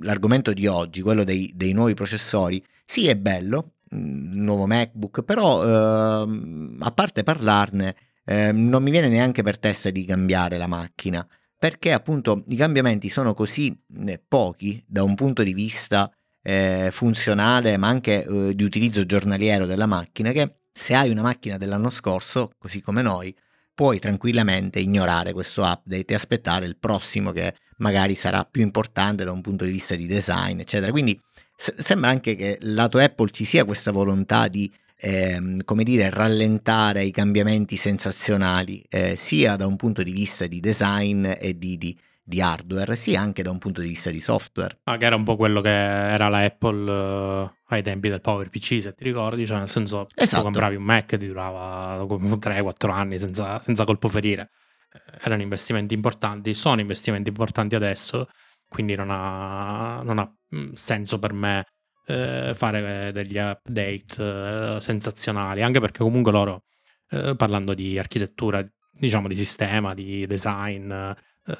l'argomento 0.00 0.52
di 0.52 0.66
oggi, 0.66 1.02
quello 1.02 1.24
dei, 1.24 1.52
dei 1.54 1.72
nuovi 1.72 1.94
processori, 1.94 2.64
sì, 2.84 3.08
è 3.08 3.16
bello, 3.16 3.74
il 3.90 3.98
mm, 3.98 4.42
nuovo 4.42 4.66
MacBook, 4.66 5.22
però 5.22 5.64
eh, 5.64 6.76
a 6.78 6.90
parte 6.92 7.22
parlarne, 7.22 7.94
eh, 8.24 8.52
non 8.52 8.82
mi 8.82 8.90
viene 8.90 9.08
neanche 9.08 9.42
per 9.42 9.58
testa 9.58 9.90
di 9.90 10.04
cambiare 10.04 10.56
la 10.56 10.66
macchina, 10.66 11.26
perché 11.58 11.92
appunto 11.92 12.44
i 12.48 12.56
cambiamenti 12.56 13.08
sono 13.08 13.34
così 13.34 13.76
eh, 14.06 14.22
pochi 14.26 14.82
da 14.86 15.02
un 15.02 15.14
punto 15.14 15.42
di 15.42 15.54
vista 15.54 16.10
eh, 16.42 16.90
funzionale, 16.92 17.76
ma 17.76 17.88
anche 17.88 18.24
eh, 18.24 18.54
di 18.54 18.64
utilizzo 18.64 19.04
giornaliero 19.06 19.66
della 19.66 19.86
macchina, 19.86 20.32
che 20.32 20.56
se 20.72 20.94
hai 20.94 21.10
una 21.10 21.22
macchina 21.22 21.58
dell'anno 21.58 21.90
scorso, 21.90 22.52
così 22.58 22.80
come 22.80 23.02
noi, 23.02 23.34
puoi 23.74 23.98
tranquillamente 23.98 24.80
ignorare 24.80 25.32
questo 25.32 25.62
update 25.62 26.12
e 26.12 26.14
aspettare 26.14 26.66
il 26.66 26.76
prossimo 26.76 27.32
che 27.32 27.54
magari 27.78 28.14
sarà 28.14 28.44
più 28.44 28.62
importante 28.62 29.24
da 29.24 29.32
un 29.32 29.40
punto 29.40 29.64
di 29.64 29.72
vista 29.72 29.94
di 29.94 30.06
design, 30.06 30.60
eccetera. 30.60 30.90
Quindi 30.90 31.20
sembra 31.56 32.10
anche 32.10 32.34
che 32.36 32.58
lato 32.60 32.98
Apple 32.98 33.30
ci 33.30 33.44
sia 33.44 33.64
questa 33.64 33.90
volontà 33.90 34.48
di 34.48 34.70
ehm, 35.02 35.64
come 35.64 35.82
dire, 35.82 36.10
rallentare 36.10 37.04
i 37.04 37.10
cambiamenti 37.10 37.76
sensazionali, 37.76 38.84
eh, 38.88 39.16
sia 39.16 39.56
da 39.56 39.66
un 39.66 39.76
punto 39.76 40.02
di 40.02 40.12
vista 40.12 40.46
di 40.46 40.60
design 40.60 41.26
e 41.38 41.58
di, 41.58 41.76
di, 41.76 41.96
di, 42.22 42.40
hardware, 42.40 42.96
sia 42.96 43.20
anche 43.20 43.42
da 43.42 43.50
un 43.50 43.58
punto 43.58 43.80
di 43.80 43.88
vista 43.88 44.10
di 44.10 44.20
software. 44.20 44.80
Ah, 44.84 44.96
che 44.96 45.04
era 45.04 45.16
un 45.16 45.24
po' 45.24 45.36
quello 45.36 45.60
che 45.60 45.70
era 45.70 46.28
la 46.28 46.38
Apple 46.38 46.90
uh, 46.90 47.50
ai 47.68 47.82
tempi 47.82 48.08
del 48.08 48.20
Power 48.20 48.48
PC, 48.48 48.80
se 48.80 48.94
ti 48.94 49.04
ricordi, 49.04 49.46
cioè 49.46 49.58
nel 49.58 49.68
senso 49.68 50.06
esatto. 50.14 50.38
tu 50.38 50.42
compravi 50.44 50.76
un 50.76 50.84
Mac 50.84 51.12
e 51.12 51.18
ti 51.18 51.26
durava 51.26 51.96
3-4 52.02 52.90
anni 52.90 53.18
senza, 53.18 53.58
senza 53.60 53.84
colpo 53.84 54.08
ferire. 54.08 54.50
Eh, 54.92 55.18
erano 55.24 55.42
investimenti 55.42 55.94
importanti, 55.94 56.54
sono 56.54 56.80
investimenti 56.80 57.28
importanti 57.28 57.74
adesso, 57.74 58.28
quindi 58.68 58.94
non 58.94 59.08
ha, 59.10 60.02
non 60.02 60.18
ha 60.18 60.32
mm, 60.54 60.72
senso 60.74 61.18
per 61.18 61.32
me 61.32 61.66
eh, 62.06 62.52
fare 62.54 63.12
degli 63.12 63.36
update 63.36 64.76
eh, 64.76 64.80
sensazionali, 64.80 65.62
anche 65.62 65.80
perché 65.80 66.02
comunque 66.02 66.32
loro, 66.32 66.64
eh, 67.10 67.34
parlando 67.36 67.74
di 67.74 67.98
architettura, 67.98 68.64
diciamo 68.92 69.28
di 69.28 69.36
sistema, 69.36 69.94
di 69.94 70.26
design, 70.26 70.90
eh, 70.90 71.16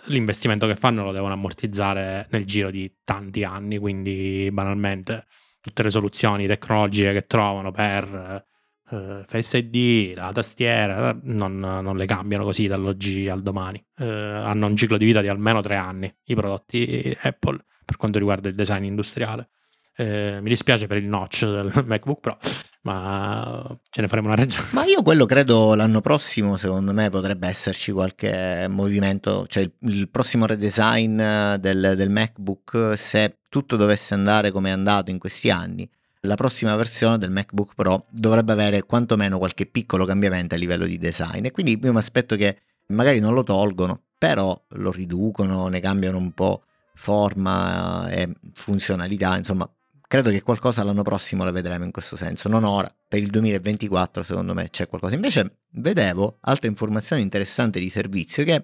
l'investimento 0.07 0.66
che 0.66 0.77
fanno 0.77 1.05
lo 1.05 1.12
devono 1.12 1.33
ammortizzare 1.33 2.27
nel 2.31 2.45
giro 2.45 2.71
di 2.71 2.99
tanti 3.05 3.45
anni, 3.45 3.79
quindi 3.79 4.49
banalmente 4.53 5.27
tutte 5.61 5.83
le 5.83 5.90
soluzioni 5.90 6.47
tecnologiche 6.47 7.12
che 7.12 7.27
trovano 7.27 7.71
per 7.71 8.45
uh, 8.90 9.25
Face 9.27 9.59
ID, 9.59 10.16
la 10.16 10.33
tastiera, 10.33 11.18
non, 11.23 11.59
non, 11.59 11.97
le 11.97 12.07
cambiano 12.07 12.45
così 12.45 12.66
dall'oggi 12.66 13.29
al 13.29 13.42
domani. 13.42 13.85
Uh, 13.97 14.05
hanno 14.05 14.66
un 14.66 14.77
ciclo 14.77 14.97
di 14.97 15.05
vita 15.05 15.21
di 15.21 15.29
almeno 15.29 15.61
tre 15.61 15.77
anni 15.77 16.12
i 16.25 16.35
prodotti 16.35 17.16
Apple 17.23 17.64
per 17.85 17.97
quanto 17.97 18.18
riguarda 18.18 18.49
il 18.49 18.55
design 18.55 18.85
industriale. 18.85 19.51
Uh, 19.97 20.40
mi 20.40 20.49
dispiace 20.49 20.87
per 20.87 20.97
il 20.97 21.07
notch 21.07 21.45
del 21.45 21.71
MacBook 21.87 22.21
Pro, 22.21 22.38
ma 22.83 23.64
ce 23.90 24.01
ne 24.01 24.09
faremo 24.09 24.29
una 24.29 24.37
ragione. 24.37 24.68
Ma 24.73 24.85
io 24.85 25.03
quello 25.03 25.27
credo 25.27 25.75
l'anno 25.75 26.01
prossimo, 26.01 26.57
secondo 26.57 26.92
me, 26.92 27.11
potrebbe 27.11 27.47
esserci 27.49 27.92
qualche 27.92 28.66
movimento, 28.68 29.47
cioè 29.47 29.62
il, 29.62 29.73
il 29.81 30.09
prossimo 30.09 30.47
redesign 30.47 31.16
del, 31.16 31.95
del 31.97 32.11
MacBook, 32.11 32.95
se 32.97 33.38
tutto 33.49 33.77
dovesse 33.77 34.14
andare 34.14 34.51
come 34.51 34.71
è 34.71 34.73
andato 34.73 35.11
in 35.11 35.18
questi 35.18 35.51
anni, 35.51 35.88
la 36.21 36.35
prossima 36.35 36.75
versione 36.77 37.18
del 37.18 37.31
MacBook 37.31 37.75
Pro 37.75 38.07
dovrebbe 38.09 38.53
avere 38.53 38.83
quantomeno 38.85 39.38
qualche 39.38 39.66
piccolo 39.66 40.05
cambiamento 40.05 40.55
a 40.55 40.59
livello 40.59 40.87
di 40.87 40.97
design 40.97 41.45
e 41.45 41.51
quindi 41.51 41.79
io 41.83 41.92
mi 41.92 41.99
aspetto 41.99 42.37
che 42.37 42.59
magari 42.88 43.18
non 43.18 43.35
lo 43.35 43.42
tolgono, 43.42 44.01
però 44.18 44.61
lo 44.71 44.92
riducono, 44.92 45.66
ne 45.66 45.81
cambiano 45.81 46.18
un 46.18 46.33
po' 46.33 46.62
forma 46.95 48.09
e 48.11 48.29
funzionalità, 48.53 49.37
insomma, 49.37 49.68
credo 50.12 50.29
che 50.29 50.42
qualcosa 50.42 50.85
l'anno 50.85 51.01
prossimo 51.01 51.42
lo 51.42 51.53
vedremo 51.53 51.85
in 51.85 51.90
questo 51.90 52.16
senso, 52.16 52.46
non 52.46 52.64
ora, 52.64 52.94
per 53.09 53.20
il 53.20 53.31
2024 53.31 54.22
secondo 54.22 54.53
me 54.53 54.68
c'è 54.68 54.87
qualcosa. 54.87 55.14
Invece 55.14 55.61
vedevo 55.70 56.37
altre 56.42 56.68
informazioni 56.68 57.22
interessanti 57.22 57.81
di 57.81 57.88
servizio 57.88 58.44
che 58.44 58.55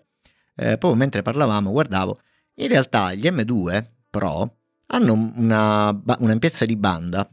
eh, 0.57 0.77
proprio 0.77 0.95
mentre 0.95 1.23
parlavamo 1.23 1.71
guardavo, 1.71 2.21
in 2.57 2.69
realtà 2.69 3.15
gli 3.15 3.27
M2 3.27 3.83
Pro 4.11 4.59
hanno 4.89 5.33
una, 5.37 5.99
un'ampiezza 6.19 6.67
di 6.67 6.77
banda 6.77 7.27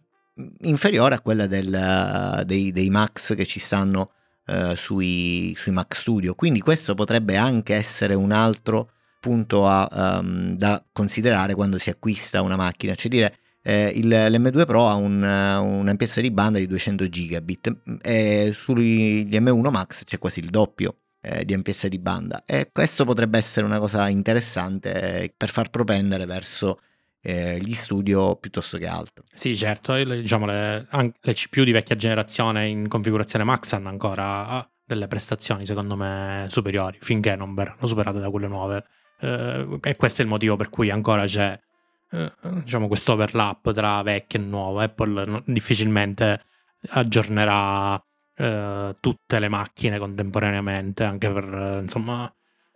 inferiore 0.60 1.15
a 1.15 1.19
quella 1.19 1.45
del, 1.45 2.41
dei, 2.45 2.71
dei, 2.71 2.89
Max 2.89 3.36
che 3.36 3.45
ci 3.45 3.60
stanno 3.60 4.12
uh, 4.45 4.75
sui, 4.75 5.54
sui, 5.58 5.73
Mac 5.73 5.93
Studio. 5.93 6.36
Quindi 6.36 6.62
questo 6.62 6.95
potrebbe 6.95 7.36
anche 7.36 7.73
essere 7.75 8.13
un 8.13 8.32
altro 8.32 8.91
punto 9.19 9.67
a, 9.67 9.89
um, 10.21 10.56
da 10.56 10.82
considerare 10.93 11.54
quando 11.54 11.78
si 11.80 11.89
acquista 11.89 12.41
una 12.41 12.56
macchina, 12.56 12.95
cioè 12.95 13.10
dire 13.10 13.39
eh, 13.67 13.91
il, 13.95 14.08
l'M2 14.08 14.65
Pro 14.65 14.88
ha 14.88 14.93
un, 14.93 15.23
un'ampiezza 15.23 16.21
di 16.21 16.30
banda 16.30 16.60
di 16.60 16.67
200 16.67 17.10
gigabit 17.10 17.78
e 18.04 18.51
sugli 18.54 19.28
M1 19.28 19.71
Max 19.71 20.04
c'è 20.04 20.19
quasi 20.19 20.39
il 20.39 20.51
doppio 20.51 20.97
eh, 21.19 21.43
di 21.43 21.56
ampiezza 21.56 21.88
di 21.88 21.97
banda 21.97 22.43
e 22.45 22.69
questo 22.71 23.06
potrebbe 23.06 23.39
essere 23.39 23.65
una 23.65 23.80
cosa 23.80 24.08
interessante 24.08 25.34
per 25.36 25.49
far 25.49 25.71
propendere 25.71 26.28
verso 26.28 26.80
eh, 27.21 27.58
gli 27.60 27.73
studio 27.73 28.36
piuttosto 28.36 28.78
che 28.78 28.86
altro. 28.86 29.23
Sì, 29.34 29.58
certo, 29.58 29.95
diciamo, 29.95 30.45
le, 30.45 30.88
le, 30.91 31.34
CPU 31.34 31.63
di 31.63 31.71
vecchia 31.71 31.95
generazione 31.95 32.67
in 32.67 32.88
configurazione 32.88 33.43
Max 33.43 33.73
hanno 33.73 33.89
ancora 33.89 34.69
delle 34.86 35.08
prestazioni 35.08 35.65
secondo 35.65 35.95
me 35.95 36.45
superiori 36.49 36.99
finché 37.01 37.36
non 37.36 37.56
verranno 37.56 37.88
superate 37.88 38.19
da 38.19 38.30
quelle 38.30 38.47
nuove. 38.47 38.86
Eh, 39.21 39.80
e 39.82 39.95
questo 39.95 40.21
è 40.21 40.23
il 40.23 40.30
motivo 40.30 40.56
per 40.56 40.69
cui 40.69 40.91
ancora 40.91 41.25
c'è 41.25 41.51
eh, 41.51 41.60
diciamo, 42.63 42.88
questo 42.88 43.13
overlap 43.13 43.74
tra 43.74 44.02
vecchio 44.02 44.39
e 44.39 44.44
nuovo. 44.44 44.80
Apple 44.80 45.44
difficilmente 45.46 46.46
aggiornerà 46.89 48.02
eh, 48.36 48.96
tutte 49.00 49.39
le 49.39 49.50
macchine 49.50 49.98
contemporaneamente, 49.98 51.04
anche 51.04 51.30
per, 51.32 51.80
insomma, 51.82 52.32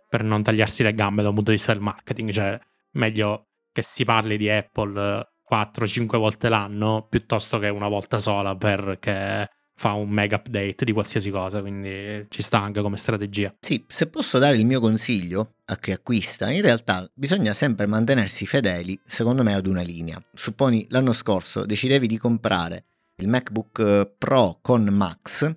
per 0.08 0.22
non 0.22 0.42
tagliarsi 0.42 0.82
le 0.82 0.94
gambe 0.94 1.22
da 1.22 1.28
un 1.28 1.34
punto 1.34 1.50
di 1.50 1.56
vista 1.56 1.72
del 1.72 1.82
marketing. 1.82 2.30
Cioè, 2.30 2.58
meglio 2.92 3.48
che 3.72 3.82
si 3.82 4.04
parli 4.04 4.36
di 4.36 4.50
Apple 4.50 5.28
4-5 5.50 6.16
volte 6.16 6.48
l'anno 6.48 7.06
piuttosto 7.08 7.58
che 7.58 7.68
una 7.68 7.88
volta 7.88 8.18
sola 8.18 8.56
perché 8.56 9.48
fa 9.74 9.92
un 9.92 10.10
mega 10.10 10.36
update 10.36 10.84
di 10.84 10.92
qualsiasi 10.92 11.30
cosa, 11.30 11.60
quindi 11.60 12.26
ci 12.28 12.42
sta 12.42 12.60
anche 12.60 12.82
come 12.82 12.98
strategia. 12.98 13.54
Sì, 13.60 13.82
se 13.88 14.08
posso 14.08 14.38
dare 14.38 14.56
il 14.56 14.66
mio 14.66 14.78
consiglio 14.78 15.54
a 15.70 15.76
chi 15.76 15.92
acquista, 15.92 16.50
in 16.50 16.62
realtà 16.62 17.08
bisogna 17.14 17.54
sempre 17.54 17.86
mantenersi 17.86 18.46
fedeli, 18.46 18.98
secondo 19.04 19.42
me, 19.42 19.54
ad 19.54 19.66
una 19.66 19.82
linea. 19.82 20.22
Supponi 20.34 20.86
l'anno 20.90 21.12
scorso 21.12 21.64
decidevi 21.64 22.06
di 22.06 22.18
comprare 22.18 22.84
il 23.16 23.28
MacBook 23.28 24.14
Pro 24.18 24.58
con 24.60 24.84
Max, 24.84 25.54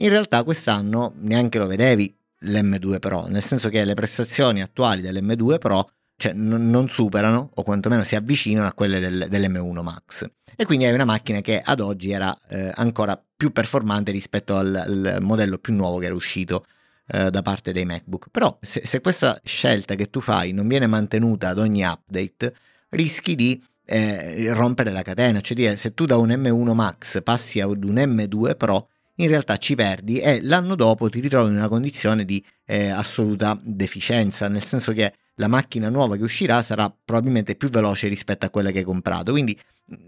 in 0.00 0.08
realtà 0.10 0.44
quest'anno 0.44 1.14
neanche 1.16 1.58
lo 1.58 1.66
vedevi 1.66 2.14
l'M2 2.42 2.98
Pro, 2.98 3.26
nel 3.26 3.42
senso 3.42 3.68
che 3.68 3.84
le 3.84 3.94
prestazioni 3.94 4.62
attuali 4.62 5.00
dell'M2 5.00 5.58
Pro 5.58 5.90
cioè, 6.16 6.32
n- 6.34 6.70
non 6.70 6.88
superano 6.88 7.50
o 7.54 7.62
quantomeno 7.62 8.02
si 8.04 8.16
avvicinano 8.16 8.66
a 8.66 8.72
quelle 8.72 8.98
del, 9.00 9.26
dell'M1 9.28 9.82
Max. 9.82 10.30
E 10.56 10.66
quindi 10.66 10.84
è 10.84 10.92
una 10.92 11.04
macchina 11.04 11.40
che 11.40 11.60
ad 11.64 11.80
oggi 11.80 12.10
era 12.10 12.36
eh, 12.48 12.70
ancora 12.74 13.20
più 13.36 13.52
performante 13.52 14.10
rispetto 14.10 14.56
al, 14.56 14.74
al, 14.74 15.18
modello 15.20 15.58
più 15.58 15.72
nuovo 15.72 15.98
che 15.98 16.06
era 16.06 16.14
uscito 16.14 16.66
eh, 17.08 17.30
da 17.30 17.42
parte 17.42 17.72
dei 17.72 17.84
MacBook. 17.84 18.28
Però 18.30 18.56
se, 18.60 18.82
se, 18.84 19.00
questa 19.00 19.40
scelta 19.44 19.94
che 19.94 20.10
tu 20.10 20.20
fai 20.20 20.52
non 20.52 20.68
viene 20.68 20.86
mantenuta 20.86 21.48
ad 21.48 21.58
ogni 21.58 21.82
update, 21.82 22.54
rischi 22.90 23.34
di 23.34 23.62
eh, 23.84 24.52
rompere 24.52 24.90
la 24.90 25.02
catena, 25.02 25.40
cioè 25.40 25.56
dire 25.56 25.76
se 25.76 25.94
tu 25.94 26.04
da 26.04 26.16
un 26.16 26.28
M1 26.28 26.74
Max 26.74 27.22
passi 27.22 27.60
ad 27.60 27.82
un 27.84 27.94
M2 27.94 28.56
Pro, 28.56 28.88
in 29.16 29.28
realtà 29.28 29.56
ci 29.56 29.74
perdi 29.74 30.20
e 30.20 30.40
l'anno 30.42 30.74
dopo 30.74 31.08
ti 31.08 31.20
ritrovi 31.20 31.50
in 31.50 31.56
una 31.56 31.68
condizione 31.68 32.24
di 32.24 32.44
eh, 32.66 32.88
assoluta 32.88 33.58
deficienza, 33.62 34.46
nel 34.48 34.62
senso 34.62 34.92
che 34.92 35.12
la 35.36 35.48
macchina 35.48 35.88
nuova 35.88 36.16
che 36.16 36.22
uscirà 36.22 36.62
sarà 36.62 36.92
probabilmente 37.04 37.56
più 37.56 37.68
veloce 37.68 38.08
rispetto 38.08 38.46
a 38.46 38.50
quella 38.50 38.70
che 38.70 38.78
hai 38.78 38.84
comprato. 38.84 39.32
Quindi 39.32 39.58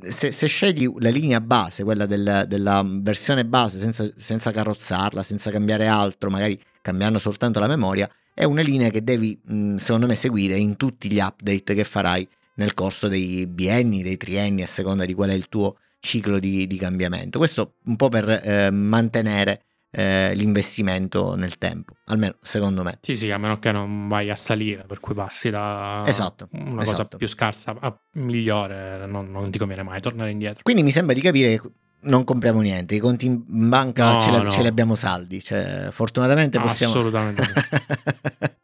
se, 0.09 0.31
se 0.31 0.47
scegli 0.47 0.89
la 0.99 1.09
linea 1.09 1.41
base, 1.41 1.85
quella 1.85 2.07
del, 2.07 2.45
della 2.47 2.85
versione 2.87 3.45
base 3.47 3.79
senza, 3.79 4.11
senza, 4.15 4.51
carrozzarla, 4.51 5.23
senza 5.23 5.51
cambiare 5.51 5.87
altro, 5.87 6.31
magari 6.31 6.61
cambiando 6.83 7.19
soltanto 7.19 7.61
la 7.61 7.66
memoria, 7.66 8.09
è 8.35 8.45
una 8.45 8.62
linea 8.62 8.90
che 8.90 9.03
devi 9.03 9.38
secondo 9.77 10.07
me 10.07 10.14
seguire 10.14 10.57
in 10.57 10.77
tutti 10.77 11.11
gli 11.11 11.19
update 11.19 11.75
che 11.75 11.85
farai 11.85 12.27
nel 12.55 12.75
corso 12.75 13.09
dei 13.09 13.47
bienni, 13.47 14.03
dei 14.03 14.16
trienni, 14.16 14.62
a 14.62 14.66
seconda 14.66 15.05
di 15.05 15.14
qual 15.14 15.31
è 15.31 15.35
il 15.35 15.49
tuo 15.49 15.77
ciclo 15.99 16.38
di, 16.38 16.66
di 16.66 16.77
cambiamento. 16.77 17.38
Questo 17.38 17.75
un 17.85 17.97
po' 17.97 18.09
per 18.09 18.29
eh, 18.29 18.71
mantenere 18.71 19.64
eh, 19.90 20.35
l'investimento 20.35 21.35
nel 21.35 21.59
tempo, 21.59 21.95
almeno 22.07 22.37
secondo 22.40 22.83
me. 22.83 22.99
Sì, 23.03 23.16
sì, 23.16 23.31
a 23.31 23.38
meno 23.38 23.59
che 23.59 23.73
non 23.73 24.09
vai 24.09 24.31
a 24.31 24.37
salire, 24.37 24.85
per 24.87 25.01
cui 25.01 25.14
passi 25.14 25.51
da 25.51 26.05
esatto, 26.07 26.49
una 26.53 26.83
esatto. 26.83 26.85
cosa 26.85 27.05
più 27.16 27.29
scarsa 27.29 27.77
a 27.79 27.99
migliore, 28.12 29.07
non, 29.07 29.31
non, 29.31 29.51
ti 29.51 29.59
conviene 29.59 29.83
mai 29.83 30.01
tornare 30.01 30.31
indietro. 30.31 30.62
Quindi 30.62 30.83
mi 30.83 30.90
sembra 30.90 31.14
di 31.14 31.21
capire 31.21 31.59
che 31.59 31.71
non 32.03 32.25
compriamo 32.25 32.61
niente, 32.61 32.95
i 32.95 32.99
conti 32.99 33.27
in 33.27 33.43
banca 33.47 34.13
no, 34.13 34.21
ce, 34.21 34.31
li, 34.31 34.43
no. 34.43 34.51
ce, 34.51 34.63
li, 34.63 34.69
abbiamo 34.69 34.95
saldi, 34.95 35.43
cioè, 35.43 35.89
fortunatamente 35.93 36.59
possiamo... 36.61 36.93
Assolutamente. 36.93 37.43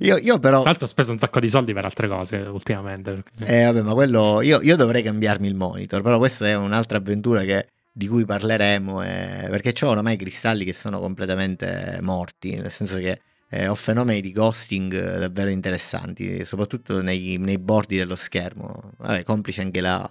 Io, 0.00 0.16
io, 0.16 0.38
però. 0.38 0.60
Tra 0.60 0.70
l'altro 0.70 0.86
ho 0.86 0.88
speso 0.88 1.12
un 1.12 1.18
sacco 1.18 1.40
di 1.40 1.48
soldi 1.48 1.74
per 1.74 1.84
altre 1.84 2.08
cose 2.08 2.38
ultimamente. 2.38 3.22
Eh, 3.40 3.64
vabbè, 3.64 3.82
ma 3.82 3.92
quello. 3.92 4.40
Io, 4.40 4.60
io 4.62 4.76
dovrei 4.76 5.02
cambiarmi 5.02 5.46
il 5.46 5.54
monitor, 5.54 6.00
però 6.00 6.16
questa 6.16 6.46
è 6.46 6.56
un'altra 6.56 6.98
avventura 6.98 7.42
che, 7.42 7.68
di 7.92 8.08
cui 8.08 8.24
parleremo. 8.24 9.02
Eh, 9.02 9.48
perché 9.50 9.74
ho 9.84 9.88
oramai 9.88 10.16
cristalli 10.16 10.64
che 10.64 10.72
sono 10.72 11.00
completamente 11.00 11.98
morti, 12.00 12.56
nel 12.56 12.70
senso 12.70 12.96
che 12.96 13.20
eh, 13.50 13.68
ho 13.68 13.74
fenomeni 13.74 14.22
di 14.22 14.32
ghosting 14.32 15.18
davvero 15.18 15.50
interessanti, 15.50 16.46
soprattutto 16.46 17.02
nei, 17.02 17.36
nei 17.38 17.58
bordi 17.58 17.96
dello 17.96 18.16
schermo. 18.16 18.92
Vabbè, 18.96 19.22
complice 19.24 19.60
anche 19.60 19.82
la, 19.82 20.10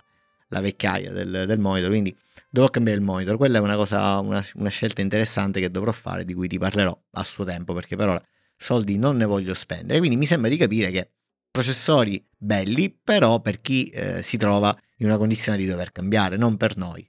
la 0.50 0.62
vecchiaia 0.62 1.12
del, 1.12 1.46
del, 1.48 1.60
monitor, 1.60 1.90
quindi 1.90 2.16
dovrò 2.50 2.70
cambiare 2.70 3.00
il 3.00 3.06
monitor. 3.06 3.38
Quella 3.38 3.58
è 3.58 3.62
una 3.62 3.76
cosa, 3.76 4.20
una, 4.20 4.46
una 4.56 4.70
scelta 4.70 5.02
interessante 5.02 5.60
che 5.60 5.72
dovrò 5.72 5.92
fare, 5.92 6.26
di 6.26 6.34
cui 6.34 6.48
ti 6.48 6.58
parlerò 6.58 6.98
a 7.12 7.24
suo 7.24 7.44
tempo, 7.44 7.74
perché 7.74 7.96
per 7.96 8.10
ora 8.10 8.24
soldi 8.56 8.98
non 8.98 9.18
ne 9.18 9.26
voglio 9.26 9.54
spendere. 9.54 10.00
Quindi 10.00 10.18
mi 10.18 10.26
sembra 10.26 10.50
di 10.50 10.58
capire 10.58 10.92
che 10.92 11.10
processori 11.50 12.24
belli, 12.38 12.92
però 12.92 13.40
per 13.42 13.62
chi 13.62 13.90
eh, 13.90 14.22
si 14.22 14.38
trova 14.38 14.78
in 14.98 15.08
una 15.08 15.18
condizione 15.18 15.58
di 15.58 15.66
dover 15.66 15.92
cambiare, 15.92 16.38
non 16.38 16.58
per 16.58 16.78
noi. 16.78 17.08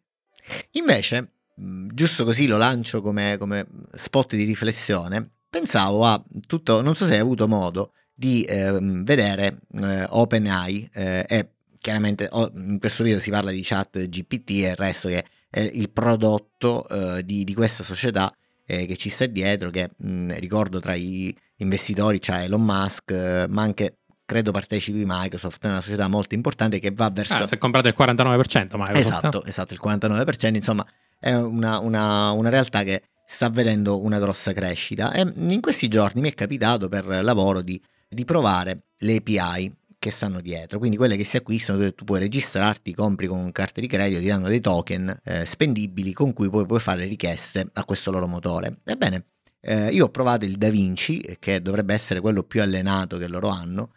Invece, 0.73 1.33
giusto 1.55 2.25
così 2.25 2.47
lo 2.47 2.57
lancio 2.57 3.03
come, 3.03 3.37
come 3.39 3.67
spot 3.93 4.35
di 4.35 4.45
riflessione, 4.45 5.31
pensavo 5.49 6.05
a 6.05 6.23
tutto, 6.47 6.81
non 6.81 6.95
so 6.95 7.05
se 7.05 7.15
hai 7.15 7.21
avuto 7.21 7.49
modo 7.49 7.93
di 8.15 8.45
eh, 8.45 8.79
vedere 8.81 9.61
eh, 9.73 10.05
OpenAI 10.09 10.91
eh, 10.93 11.25
e 11.29 11.49
chiaramente 11.81 12.29
oh, 12.31 12.51
in 12.55 12.79
questo 12.79 13.03
video 13.03 13.19
si 13.19 13.31
parla 13.31 13.51
di 13.51 13.63
chat 13.63 13.99
GPT 14.09 14.51
e 14.51 14.69
il 14.69 14.77
resto 14.77 15.09
che 15.09 15.25
è 15.49 15.61
il 15.61 15.91
prodotto 15.91 16.87
eh, 16.89 17.25
di, 17.25 17.43
di 17.45 17.55
questa 17.55 17.83
società 17.83 18.33
eh, 18.65 18.87
che 18.87 18.97
ci 18.97 19.09
sta 19.09 19.27
dietro, 19.27 19.71
che 19.71 19.91
mh, 19.97 20.39
ricordo 20.39 20.79
tra 20.79 20.95
i 20.95 21.35
investitori 21.57 22.21
c'è 22.21 22.45
Elon 22.45 22.63
Musk, 22.63 23.11
eh, 23.11 23.47
ma 23.49 23.63
anche 23.63 23.97
credo 24.25 24.53
partecipi 24.53 25.03
Microsoft, 25.05 25.65
è 25.65 25.69
una 25.69 25.81
società 25.81 26.07
molto 26.07 26.37
importante 26.37 26.79
che 26.79 26.93
va 26.93 27.11
verso... 27.11 27.35
Ah, 27.35 27.47
se 27.47 27.59
comprate 27.59 27.89
il 27.89 27.95
49% 27.99 28.77
Microsoft. 28.77 28.97
Esatto, 28.97 29.45
esatto, 29.45 29.75
il 29.75 29.81
49%, 29.83 30.55
insomma 30.55 30.87
è 31.19 31.35
una, 31.35 31.81
una, 31.81 32.31
una 32.31 32.49
realtà 32.49 32.85
che 32.85 33.03
sta 33.27 33.51
vedendo 33.51 34.03
una 34.03 34.21
grossa 34.21 34.53
crescita 34.53 35.13
e 35.13 35.21
in 35.37 35.61
questi 35.61 35.89
giorni 35.89 36.21
mi 36.21 36.31
è 36.31 36.35
capitato 36.35 36.89
per 36.89 37.07
lavoro 37.23 37.61
di, 37.61 37.81
di 38.09 38.25
provare 38.25 38.85
le 38.99 39.17
API 39.17 39.73
che 40.01 40.11
stanno 40.11 40.41
dietro, 40.41 40.79
quindi 40.79 40.97
quelle 40.97 41.15
che 41.15 41.25
si 41.25 41.37
acquistano 41.37 41.93
tu 41.93 42.05
puoi 42.05 42.21
registrarti, 42.21 42.95
compri 42.95 43.27
con 43.27 43.53
carte 43.53 43.83
di 43.83 43.87
credito, 43.87 44.19
ti 44.19 44.27
danno 44.27 44.49
dei 44.49 44.61
token 44.61 45.21
eh, 45.23 45.45
spendibili 45.45 46.15
con 46.15 46.33
cui 46.33 46.49
poi 46.49 46.65
puoi 46.65 46.81
fare 46.81 47.05
richieste 47.05 47.69
a 47.75 47.85
questo 47.85 48.11
loro 48.11 48.27
motore. 48.27 48.79
Ebbene, 48.83 49.27
eh, 49.61 49.91
io 49.91 50.07
ho 50.07 50.09
provato 50.09 50.47
il 50.47 50.57
Da 50.57 50.71
Vinci, 50.71 51.37
che 51.39 51.61
dovrebbe 51.61 51.93
essere 51.93 52.21
quello 52.21 52.43
più 52.43 52.63
allenato 52.63 53.19
che 53.19 53.29
loro 53.29 53.49
hanno, 53.49 53.93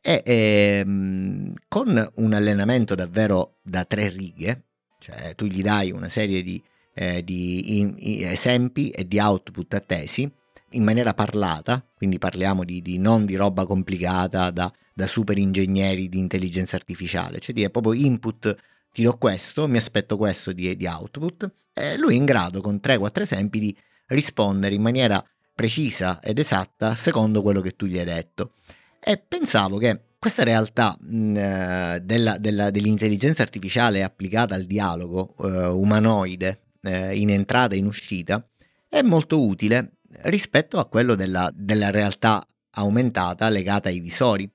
e 0.00 0.22
ehm, 0.24 1.54
con 1.66 2.10
un 2.14 2.32
allenamento 2.32 2.94
davvero 2.94 3.56
da 3.62 3.84
tre 3.84 4.08
righe, 4.10 4.62
cioè 5.00 5.34
tu 5.34 5.46
gli 5.46 5.60
dai 5.60 5.90
una 5.90 6.08
serie 6.08 6.40
di, 6.40 6.62
eh, 6.94 7.24
di 7.24 7.80
in, 7.80 7.94
in 7.96 8.26
esempi 8.26 8.90
e 8.90 9.08
di 9.08 9.18
output 9.18 9.74
attesi 9.74 10.30
in 10.70 10.84
maniera 10.84 11.14
parlata, 11.14 11.84
quindi 11.94 12.18
parliamo 12.18 12.64
di, 12.64 12.82
di 12.82 12.98
non 12.98 13.24
di 13.24 13.36
roba 13.36 13.66
complicata 13.66 14.50
da, 14.50 14.72
da, 14.92 15.06
super 15.06 15.38
ingegneri 15.38 16.08
di 16.08 16.18
intelligenza 16.18 16.76
artificiale, 16.76 17.38
cioè 17.38 17.54
dire 17.54 17.70
proprio 17.70 17.94
input, 17.94 18.56
ti 18.92 19.02
do 19.02 19.16
questo, 19.16 19.68
mi 19.68 19.76
aspetto 19.76 20.16
questo 20.16 20.52
di, 20.52 20.76
di 20.76 20.86
output, 20.86 21.50
e 21.72 21.96
lui 21.96 22.14
è 22.14 22.16
in 22.16 22.24
grado 22.24 22.60
con 22.60 22.80
3-4 22.82 23.20
esempi 23.22 23.58
di 23.60 23.76
rispondere 24.06 24.74
in 24.74 24.82
maniera 24.82 25.24
precisa 25.54 26.20
ed 26.22 26.38
esatta 26.38 26.94
secondo 26.94 27.42
quello 27.42 27.60
che 27.60 27.74
tu 27.76 27.86
gli 27.86 27.98
hai 27.98 28.04
detto. 28.04 28.52
E 29.00 29.16
pensavo 29.16 29.78
che 29.78 30.02
questa 30.18 30.42
realtà 30.42 30.96
mh, 30.98 31.98
della, 31.98 32.38
della, 32.38 32.70
dell'intelligenza 32.70 33.42
artificiale 33.42 34.02
applicata 34.02 34.54
al 34.54 34.64
dialogo 34.64 35.34
eh, 35.38 35.66
umanoide 35.66 36.60
eh, 36.82 37.16
in 37.16 37.30
entrata 37.30 37.74
e 37.74 37.78
in 37.78 37.86
uscita 37.86 38.44
è 38.88 39.02
molto 39.02 39.44
utile 39.44 39.97
rispetto 40.22 40.78
a 40.78 40.86
quello 40.86 41.14
della, 41.14 41.50
della 41.54 41.90
realtà 41.90 42.44
aumentata 42.72 43.48
legata 43.48 43.88
ai 43.88 44.00
visori. 44.00 44.50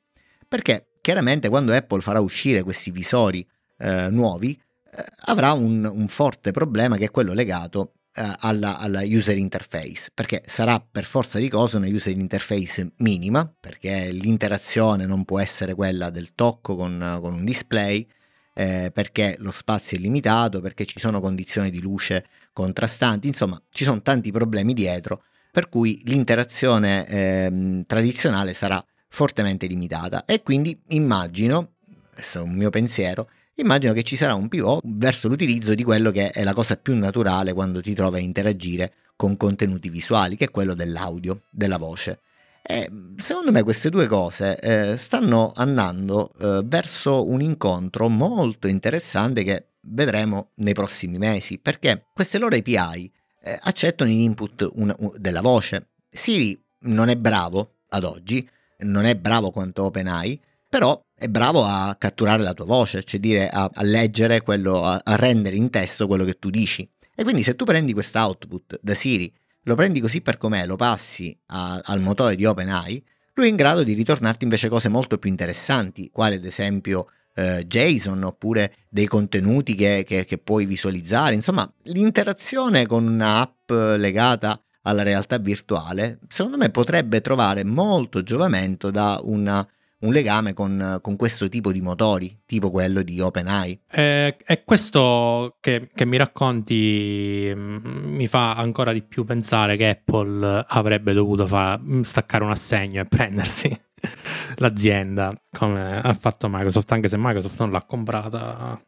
Perché 0.47 0.93
chiaramente 1.01 1.49
quando 1.49 1.73
Apple 1.73 2.01
farà 2.01 2.19
uscire 2.19 2.63
questi 2.63 2.91
visori 2.91 3.45
eh, 3.77 4.09
nuovi 4.09 4.59
eh, 4.95 5.03
avrà 5.25 5.53
un, 5.53 5.83
un, 5.85 6.07
forte 6.07 6.51
problema 6.51 6.97
che 6.97 7.05
è 7.05 7.11
quello 7.11 7.33
legato 7.33 7.93
eh, 8.15 8.23
alla, 8.39 8.77
alla, 8.77 9.01
user 9.03 9.37
interface, 9.37 10.11
perché 10.13 10.43
sarà 10.45 10.79
per 10.79 11.05
forza 11.05 11.39
di 11.39 11.49
cose 11.49 11.77
una 11.77 11.87
user 11.87 12.15
interface 12.15 12.91
minima, 12.97 13.51
perché 13.59 14.11
l'interazione 14.11 15.05
non 15.05 15.25
può 15.25 15.39
essere 15.39 15.73
quella 15.73 16.09
del 16.09 16.33
tocco 16.35 16.75
con, 16.75 17.17
con 17.21 17.33
un 17.33 17.43
display, 17.43 18.07
eh, 18.53 18.91
perché 18.93 19.35
lo 19.39 19.51
spazio 19.51 19.97
è 19.97 19.99
limitato, 19.99 20.61
perché 20.61 20.85
ci 20.85 20.99
sono 20.99 21.19
condizioni 21.19 21.71
di 21.71 21.81
luce 21.81 22.27
contrastanti, 22.53 23.27
insomma 23.27 23.59
ci 23.71 23.83
sono 23.83 24.01
tanti 24.03 24.31
problemi 24.31 24.73
dietro 24.73 25.23
per 25.53 25.69
cui 25.69 26.01
l'interazione 26.05 27.07
eh, 27.07 27.83
tradizionale 27.85 28.55
sarà 28.55 28.83
fortemente 29.07 29.67
limitata 29.67 30.25
e 30.25 30.41
quindi 30.41 30.75
immagino, 30.87 31.73
questo 32.11 32.39
è 32.39 32.41
un 32.41 32.55
mio 32.55 32.71
pensiero, 32.71 33.29
immagino 33.57 33.93
che 33.93 34.01
ci 34.01 34.15
sarà 34.15 34.33
un 34.33 34.47
pivot 34.47 34.81
verso 34.83 35.27
l'utilizzo 35.27 35.75
di 35.75 35.83
quello 35.83 36.09
che 36.09 36.31
è 36.31 36.43
la 36.43 36.53
cosa 36.53 36.75
più 36.75 36.95
naturale 36.95 37.53
quando 37.53 37.81
ti 37.81 37.93
trovi 37.93 38.17
a 38.17 38.21
interagire 38.21 38.93
con 39.15 39.37
contenuti 39.37 39.89
visuali, 39.91 40.35
che 40.35 40.45
è 40.45 40.49
quello 40.49 40.73
dell'audio, 40.73 41.43
della 41.51 41.77
voce. 41.77 42.21
E 42.63 42.89
secondo 43.17 43.51
me 43.51 43.61
queste 43.61 43.91
due 43.91 44.07
cose 44.07 44.57
eh, 44.57 44.97
stanno 44.97 45.51
andando 45.55 46.31
eh, 46.39 46.61
verso 46.65 47.29
un 47.29 47.41
incontro 47.41 48.09
molto 48.09 48.67
interessante 48.67 49.43
che 49.43 49.67
vedremo 49.81 50.49
nei 50.55 50.73
prossimi 50.73 51.19
mesi, 51.19 51.59
perché 51.59 52.07
queste 52.11 52.39
loro 52.39 52.55
API 52.55 53.11
eh, 53.43 53.59
accettano 53.63 54.09
in 54.09 54.21
input 54.21 54.69
una, 54.75 54.95
un, 54.99 55.11
della 55.17 55.41
voce. 55.41 55.89
Siri 56.09 56.59
non 56.81 57.09
è 57.09 57.15
bravo 57.15 57.75
ad 57.89 58.05
oggi, 58.05 58.47
non 58.79 59.05
è 59.05 59.15
bravo 59.15 59.51
quanto 59.51 59.83
OpenAI, 59.83 60.39
però 60.69 60.99
è 61.13 61.27
bravo 61.27 61.63
a 61.63 61.95
catturare 61.99 62.41
la 62.41 62.53
tua 62.53 62.65
voce, 62.65 63.03
cioè 63.03 63.19
dire 63.19 63.47
a, 63.49 63.69
a 63.71 63.83
leggere 63.83 64.41
quello, 64.41 64.83
a, 64.83 64.99
a, 65.03 65.15
rendere 65.15 65.55
in 65.55 65.69
testo 65.69 66.07
quello 66.07 66.25
che 66.25 66.39
tu 66.39 66.49
dici. 66.49 66.89
E 67.15 67.23
quindi 67.23 67.43
se 67.43 67.55
tu 67.55 67.65
prendi 67.65 67.93
questo 67.93 68.17
output 68.19 68.79
da 68.81 68.95
Siri, 68.95 69.31
lo 69.63 69.75
prendi 69.75 69.99
così 69.99 70.21
per 70.21 70.37
com'è, 70.37 70.65
lo 70.65 70.75
passi 70.75 71.37
a, 71.47 71.79
al 71.83 72.01
motore 72.01 72.35
di 72.35 72.45
OpenAI, 72.45 73.05
lui 73.35 73.47
è 73.47 73.49
in 73.49 73.55
grado 73.55 73.83
di 73.83 73.93
ritornarti 73.93 74.43
invece 74.43 74.69
cose 74.69 74.89
molto 74.89 75.17
più 75.17 75.29
interessanti, 75.29 76.09
quali 76.11 76.35
ad 76.35 76.45
esempio 76.45 77.07
eh, 77.35 77.65
JSON 77.65 78.23
oppure 78.23 78.73
dei 78.89 79.07
contenuti 79.07 79.75
che, 79.75 80.03
che, 80.05 80.25
che, 80.25 80.37
puoi 80.37 80.65
visualizzare. 80.65 81.33
Insomma, 81.33 81.71
l'interazione 81.83 82.85
con 82.85 83.07
un'app 83.07 83.71
legata 83.97 84.61
alla 84.83 85.03
realtà 85.03 85.37
virtuale, 85.37 86.19
secondo 86.27 86.57
me 86.57 86.69
potrebbe 86.69 87.21
trovare 87.21 87.63
molto 87.63 88.21
giovamento 88.21 88.91
da 88.91 89.19
una, 89.23 89.65
un 89.99 90.11
legame 90.11 90.53
con, 90.53 90.99
con, 91.01 91.15
questo 91.15 91.47
tipo 91.47 91.71
di 91.71 91.81
motori, 91.81 92.41
tipo 92.45 92.69
quello 92.69 93.01
di 93.01 93.19
OpenAI. 93.19 93.79
Eh, 93.89 94.35
è 94.37 94.63
questo 94.63 95.57
che, 95.61 95.89
che, 95.93 96.05
mi 96.05 96.17
racconti 96.17 97.51
mm, 97.53 97.77
mi 98.13 98.27
fa 98.27 98.55
ancora 98.55 98.91
di 98.91 99.01
più 99.01 99.23
pensare 99.23 99.77
che 99.77 99.89
Apple 99.89 100.65
avrebbe 100.67 101.13
dovuto 101.13 101.47
fa, 101.47 101.79
mm, 101.81 102.01
staccare 102.01 102.43
un 102.43 102.51
assegno 102.51 103.01
e 103.01 103.05
prendersi 103.05 103.81
l'azienda 104.57 105.33
come 105.51 106.01
ha 106.01 106.13
fatto 106.13 106.47
Microsoft, 106.49 106.91
anche 106.91 107.07
se 107.07 107.17
Microsoft 107.17 107.59
non 107.59 107.71
l'ha 107.71 107.83
comprata 107.83 108.79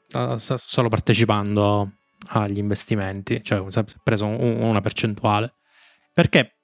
solo 0.57 0.89
partecipando 0.89 1.93
agli 2.30 2.57
investimenti, 2.57 3.43
cioè 3.43 3.63
è 3.63 3.84
preso 4.03 4.26
un, 4.26 4.61
una 4.61 4.82
percentuale, 4.82 5.53
perché 6.13 6.57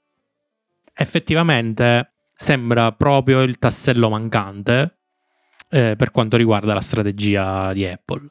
effettivamente 0.94 2.14
sembra 2.34 2.92
proprio 2.92 3.42
il 3.42 3.58
tassello 3.58 4.10
mancante 4.10 5.00
eh, 5.70 5.96
per 5.96 6.12
quanto 6.12 6.38
riguarda 6.38 6.74
la 6.74 6.82
strategia 6.82 7.72
di 7.74 7.86
Apple, 7.86 8.28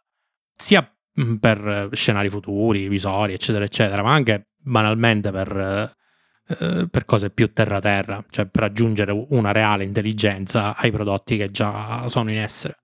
sia 0.57 0.87
mm, 1.21 1.37
per 1.37 1.89
scenari 1.93 2.29
futuri, 2.29 2.89
visori, 2.89 3.33
eccetera, 3.33 3.65
eccetera, 3.65 4.03
ma 4.03 4.13
anche 4.13 4.51
banalmente 4.59 5.31
per, 5.31 5.95
eh, 6.59 6.89
per 6.91 7.05
cose 7.05 7.31
più 7.31 7.53
terra-terra, 7.53 8.25
cioè 8.29 8.47
per 8.47 8.65
aggiungere 8.65 9.27
una 9.31 9.53
reale 9.53 9.85
intelligenza 9.85 10.77
ai 10.77 10.91
prodotti 10.91 11.37
che 11.37 11.51
già 11.51 12.09
sono 12.09 12.31
in 12.31 12.39
essere, 12.39 12.79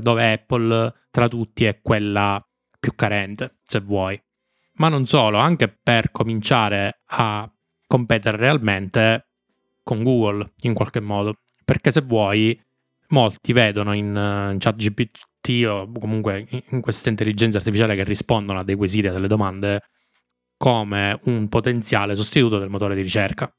dove 0.00 0.32
Apple 0.32 0.94
tra 1.10 1.28
tutti 1.28 1.64
è 1.64 1.80
quella 1.82 2.44
più 2.78 2.94
carente, 2.94 3.58
se 3.64 3.80
vuoi. 3.80 4.20
Ma 4.74 4.88
non 4.88 5.06
solo, 5.06 5.38
anche 5.38 5.68
per 5.68 6.10
cominciare 6.10 7.00
a 7.06 7.50
competere 7.86 8.36
realmente 8.36 9.26
con 9.82 10.02
Google 10.02 10.52
in 10.62 10.72
qualche 10.72 11.00
modo. 11.00 11.36
Perché 11.64 11.90
se 11.90 12.00
vuoi, 12.00 12.58
molti 13.08 13.52
vedono 13.52 13.92
in, 13.92 14.06
in 14.06 14.56
ChatGPT 14.58 15.64
o 15.66 15.90
comunque 15.98 16.46
in 16.70 16.80
questa 16.80 17.08
intelligenza 17.08 17.58
artificiale 17.58 17.96
che 17.96 18.04
rispondono 18.04 18.60
a 18.60 18.64
dei 18.64 18.76
quesiti, 18.76 19.08
a 19.08 19.12
delle 19.12 19.28
domande, 19.28 19.82
come 20.62 21.18
un 21.24 21.48
potenziale 21.48 22.14
sostituto 22.14 22.60
del 22.60 22.68
motore 22.68 22.94
di 22.94 23.02
ricerca. 23.02 23.52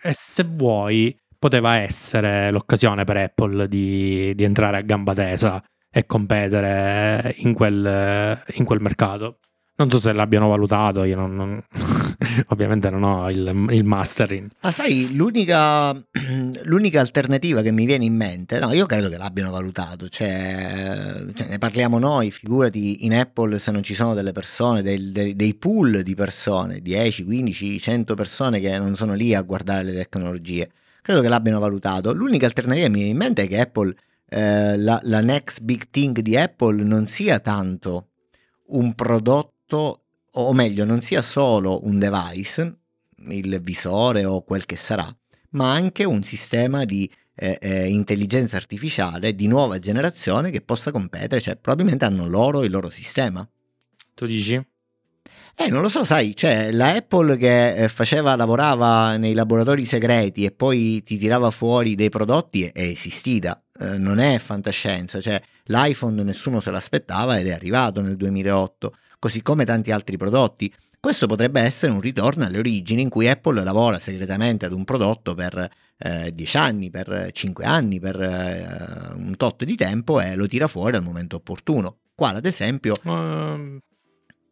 E 0.00 0.12
se 0.14 0.44
vuoi, 0.48 1.18
poteva 1.36 1.78
essere 1.78 2.52
l'occasione 2.52 3.02
per 3.02 3.16
Apple 3.16 3.66
di, 3.66 4.32
di 4.36 4.44
entrare 4.44 4.76
a 4.76 4.82
gamba 4.82 5.14
tesa 5.14 5.60
e 5.90 6.06
competere 6.06 7.34
in 7.38 7.54
quel, 7.54 8.40
in 8.54 8.64
quel 8.64 8.80
mercato. 8.80 9.40
Non 9.74 9.90
so 9.90 9.98
se 9.98 10.12
l'abbiano 10.12 10.46
valutato, 10.46 11.02
io 11.02 11.16
non, 11.16 11.34
non 11.34 11.64
ovviamente 12.48 12.90
non 12.90 13.02
ho 13.02 13.30
il, 13.30 13.66
il 13.70 13.84
mastering. 13.84 14.50
Ma 14.60 14.70
sai, 14.70 15.14
l'unica, 15.14 15.92
l'unica, 16.64 17.00
alternativa 17.00 17.62
che 17.62 17.72
mi 17.72 17.84
viene 17.84 18.04
in 18.04 18.14
mente, 18.14 18.58
no, 18.58 18.72
io 18.72 18.86
credo 18.86 19.08
che 19.08 19.16
l'abbiano 19.16 19.50
valutato, 19.50 20.08
cioè, 20.08 21.24
cioè, 21.34 21.48
ne 21.48 21.58
parliamo 21.58 21.98
noi, 21.98 22.30
figurati 22.30 23.04
in 23.04 23.14
Apple 23.14 23.58
se 23.58 23.70
non 23.70 23.82
ci 23.82 23.94
sono 23.94 24.14
delle 24.14 24.32
persone, 24.32 24.82
dei, 24.82 25.12
dei, 25.12 25.36
dei 25.36 25.54
pool 25.54 26.02
di 26.02 26.14
persone, 26.14 26.80
10, 26.80 27.24
15, 27.24 27.78
100 27.80 28.14
persone 28.14 28.60
che 28.60 28.78
non 28.78 28.94
sono 28.96 29.14
lì 29.14 29.34
a 29.34 29.42
guardare 29.42 29.82
le 29.84 29.92
tecnologie. 29.92 30.70
Credo 31.02 31.20
che 31.20 31.28
l'abbiano 31.28 31.60
valutato. 31.60 32.12
L'unica 32.12 32.46
alternativa 32.46 32.86
che 32.86 32.92
mi 32.92 32.98
viene 32.98 33.12
in 33.12 33.16
mente 33.16 33.42
è 33.44 33.48
che 33.48 33.60
Apple 33.60 33.94
eh, 34.28 34.76
la, 34.76 34.98
la 35.04 35.20
next 35.20 35.62
big 35.62 35.88
thing 35.90 36.18
di 36.18 36.36
Apple 36.36 36.82
non 36.82 37.06
sia 37.06 37.38
tanto 37.38 38.08
un 38.68 38.94
prodotto, 38.94 40.05
o 40.40 40.52
meglio, 40.52 40.84
non 40.84 41.00
sia 41.00 41.22
solo 41.22 41.84
un 41.86 41.98
device, 41.98 42.78
il 43.28 43.60
visore 43.62 44.24
o 44.24 44.42
quel 44.42 44.66
che 44.66 44.76
sarà, 44.76 45.14
ma 45.50 45.72
anche 45.72 46.04
un 46.04 46.22
sistema 46.22 46.84
di 46.84 47.10
eh, 47.34 47.58
eh, 47.60 47.88
intelligenza 47.88 48.56
artificiale 48.56 49.34
di 49.34 49.46
nuova 49.46 49.78
generazione 49.78 50.50
che 50.50 50.60
possa 50.60 50.90
competere, 50.90 51.40
cioè 51.40 51.56
probabilmente 51.56 52.04
hanno 52.04 52.26
loro 52.26 52.64
il 52.64 52.70
loro 52.70 52.90
sistema. 52.90 53.46
Tu 54.14 54.26
dici? 54.26 54.54
Eh, 55.58 55.70
non 55.70 55.80
lo 55.80 55.88
so, 55.88 56.04
sai, 56.04 56.36
cioè 56.36 56.70
la 56.70 56.92
Apple 56.92 57.38
che 57.38 57.76
eh, 57.76 57.88
faceva, 57.88 58.36
lavorava 58.36 59.16
nei 59.16 59.32
laboratori 59.32 59.86
segreti 59.86 60.44
e 60.44 60.50
poi 60.50 61.02
ti 61.02 61.16
tirava 61.16 61.50
fuori 61.50 61.94
dei 61.94 62.10
prodotti 62.10 62.64
è 62.64 62.82
esistita, 62.82 63.62
eh, 63.80 63.96
non 63.96 64.18
è 64.18 64.38
fantascienza, 64.38 65.18
cioè 65.22 65.40
l'iPhone 65.64 66.22
nessuno 66.22 66.60
se 66.60 66.70
l'aspettava 66.70 67.38
ed 67.38 67.46
è 67.46 67.52
arrivato 67.52 68.02
nel 68.02 68.16
2008, 68.16 68.96
così 69.26 69.42
come 69.42 69.64
tanti 69.64 69.90
altri 69.90 70.16
prodotti. 70.16 70.72
Questo 71.00 71.26
potrebbe 71.26 71.60
essere 71.60 71.90
un 71.90 72.00
ritorno 72.00 72.44
alle 72.44 72.58
origini 72.58 73.02
in 73.02 73.08
cui 73.08 73.28
Apple 73.28 73.64
lavora 73.64 73.98
segretamente 73.98 74.66
ad 74.66 74.72
un 74.72 74.84
prodotto 74.84 75.34
per 75.34 75.68
eh, 75.98 76.32
10 76.32 76.56
anni, 76.56 76.90
per 76.90 77.30
5 77.32 77.64
anni, 77.64 77.98
per 77.98 78.20
eh, 78.20 79.14
un 79.14 79.34
tot 79.36 79.64
di 79.64 79.74
tempo 79.74 80.20
e 80.20 80.36
lo 80.36 80.46
tira 80.46 80.68
fuori 80.68 80.96
al 80.96 81.02
momento 81.02 81.36
opportuno. 81.36 81.98
Qua, 82.14 82.30
ad 82.30 82.46
esempio, 82.46 82.94
uh... 83.02 83.10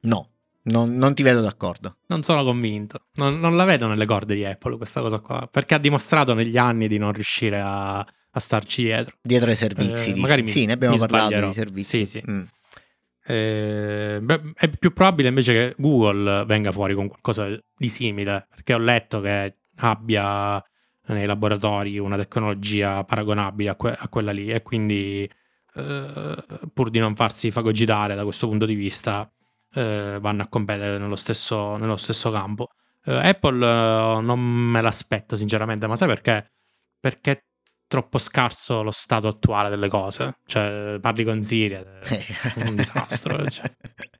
no, 0.00 0.30
non, 0.62 0.96
non, 0.96 1.14
ti 1.14 1.22
vedo 1.22 1.40
d'accordo. 1.40 1.98
Non 2.08 2.24
sono 2.24 2.42
convinto. 2.42 3.06
Non, 3.14 3.38
non, 3.38 3.56
la 3.56 3.64
vedo 3.64 3.86
nelle 3.86 4.06
corde 4.06 4.34
di 4.34 4.44
Apple 4.44 4.76
questa 4.76 5.00
cosa 5.00 5.20
qua. 5.20 5.48
Perché 5.50 5.74
ha 5.74 5.78
dimostrato 5.78 6.34
negli 6.34 6.56
anni 6.56 6.88
di 6.88 6.98
non 6.98 7.12
riuscire 7.12 7.60
a, 7.60 7.98
a 7.98 8.40
starci 8.40 8.82
dietro. 8.82 9.16
Dietro 9.22 9.50
ai 9.50 9.56
servizi. 9.56 10.10
Eh, 10.10 10.16
magari 10.16 10.42
mi, 10.42 10.48
sì, 10.48 10.66
ne 10.66 10.72
abbiamo 10.72 10.96
parlato 10.96 11.26
sbaglierò. 11.26 11.48
di 11.48 11.54
servizi. 11.54 12.06
Sì, 12.06 12.18
sì. 12.18 12.24
Mm. 12.28 12.42
Eh, 13.26 14.18
beh, 14.20 14.52
è 14.54 14.68
più 14.68 14.92
probabile 14.92 15.28
invece 15.28 15.52
che 15.52 15.74
Google 15.78 16.44
venga 16.44 16.72
fuori 16.72 16.94
con 16.94 17.08
qualcosa 17.08 17.48
di 17.76 17.88
simile. 17.88 18.46
Perché 18.48 18.74
ho 18.74 18.78
letto 18.78 19.20
che 19.20 19.56
abbia 19.76 20.62
nei 21.06 21.26
laboratori 21.26 21.98
una 21.98 22.16
tecnologia 22.16 23.04
paragonabile 23.04 23.70
a, 23.70 23.74
que- 23.76 23.96
a 23.98 24.08
quella 24.08 24.32
lì. 24.32 24.50
E 24.50 24.62
quindi, 24.62 25.28
eh, 25.74 26.44
pur 26.72 26.90
di 26.90 26.98
non 26.98 27.14
farsi 27.14 27.50
fagocitare 27.50 28.14
da 28.14 28.24
questo 28.24 28.48
punto 28.48 28.66
di 28.66 28.74
vista 28.74 29.30
eh, 29.74 30.18
vanno 30.20 30.42
a 30.42 30.48
competere 30.48 30.98
nello 30.98 31.16
stesso, 31.16 31.76
nello 31.76 31.96
stesso 31.96 32.30
campo. 32.30 32.68
Eh, 33.04 33.12
Apple 33.14 33.64
eh, 33.66 34.20
non 34.22 34.40
me 34.40 34.80
l'aspetto 34.80 35.36
sinceramente, 35.36 35.86
ma 35.86 35.96
sai 35.96 36.08
perché? 36.08 36.52
Perché 37.00 37.46
troppo 37.86 38.18
scarso 38.18 38.82
lo 38.82 38.90
stato 38.90 39.28
attuale 39.28 39.68
delle 39.68 39.88
cose. 39.88 40.38
Cioè, 40.46 40.98
parli 41.00 41.24
con 41.24 41.42
Siri, 41.42 41.74
è 41.74 41.84
un 42.66 42.76
disastro. 42.76 43.46
Cioè. 43.48 43.70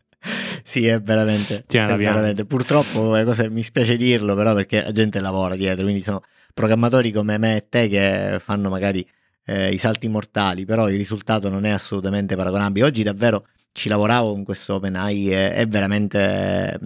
Sì, 0.63 0.87
è 0.87 1.01
veramente, 1.03 1.65
è 1.67 1.97
veramente. 1.97 2.47
Purtroppo 2.47 3.11
cose, 3.25 3.51
mi 3.51 3.63
spiace 3.63 3.99
dirlo, 3.99 4.35
però 4.35 4.55
perché 4.55 4.83
la 4.83 4.93
gente 4.93 5.21
lavora 5.21 5.55
dietro, 5.55 5.85
quindi 5.85 6.03
sono 6.03 6.23
programmatori 6.55 7.13
come 7.13 7.37
me 7.37 7.57
e 7.57 7.67
te 7.69 7.89
che 7.89 8.41
fanno 8.43 8.71
magari 8.71 9.07
eh, 9.45 9.71
i 9.73 9.77
salti 9.77 10.09
mortali, 10.09 10.65
però 10.65 10.89
il 10.89 10.97
risultato 10.97 11.51
non 11.51 11.67
è 11.67 11.71
assolutamente 11.71 12.37
paragonabile. 12.37 12.87
Oggi 12.87 13.03
davvero 13.03 13.47
ci 13.73 13.89
lavoravo 13.89 14.31
con 14.33 14.45
questo 14.45 14.75
OpenAI 14.77 15.33
e, 15.33 15.53
è 15.53 15.67
veramente 15.67 16.79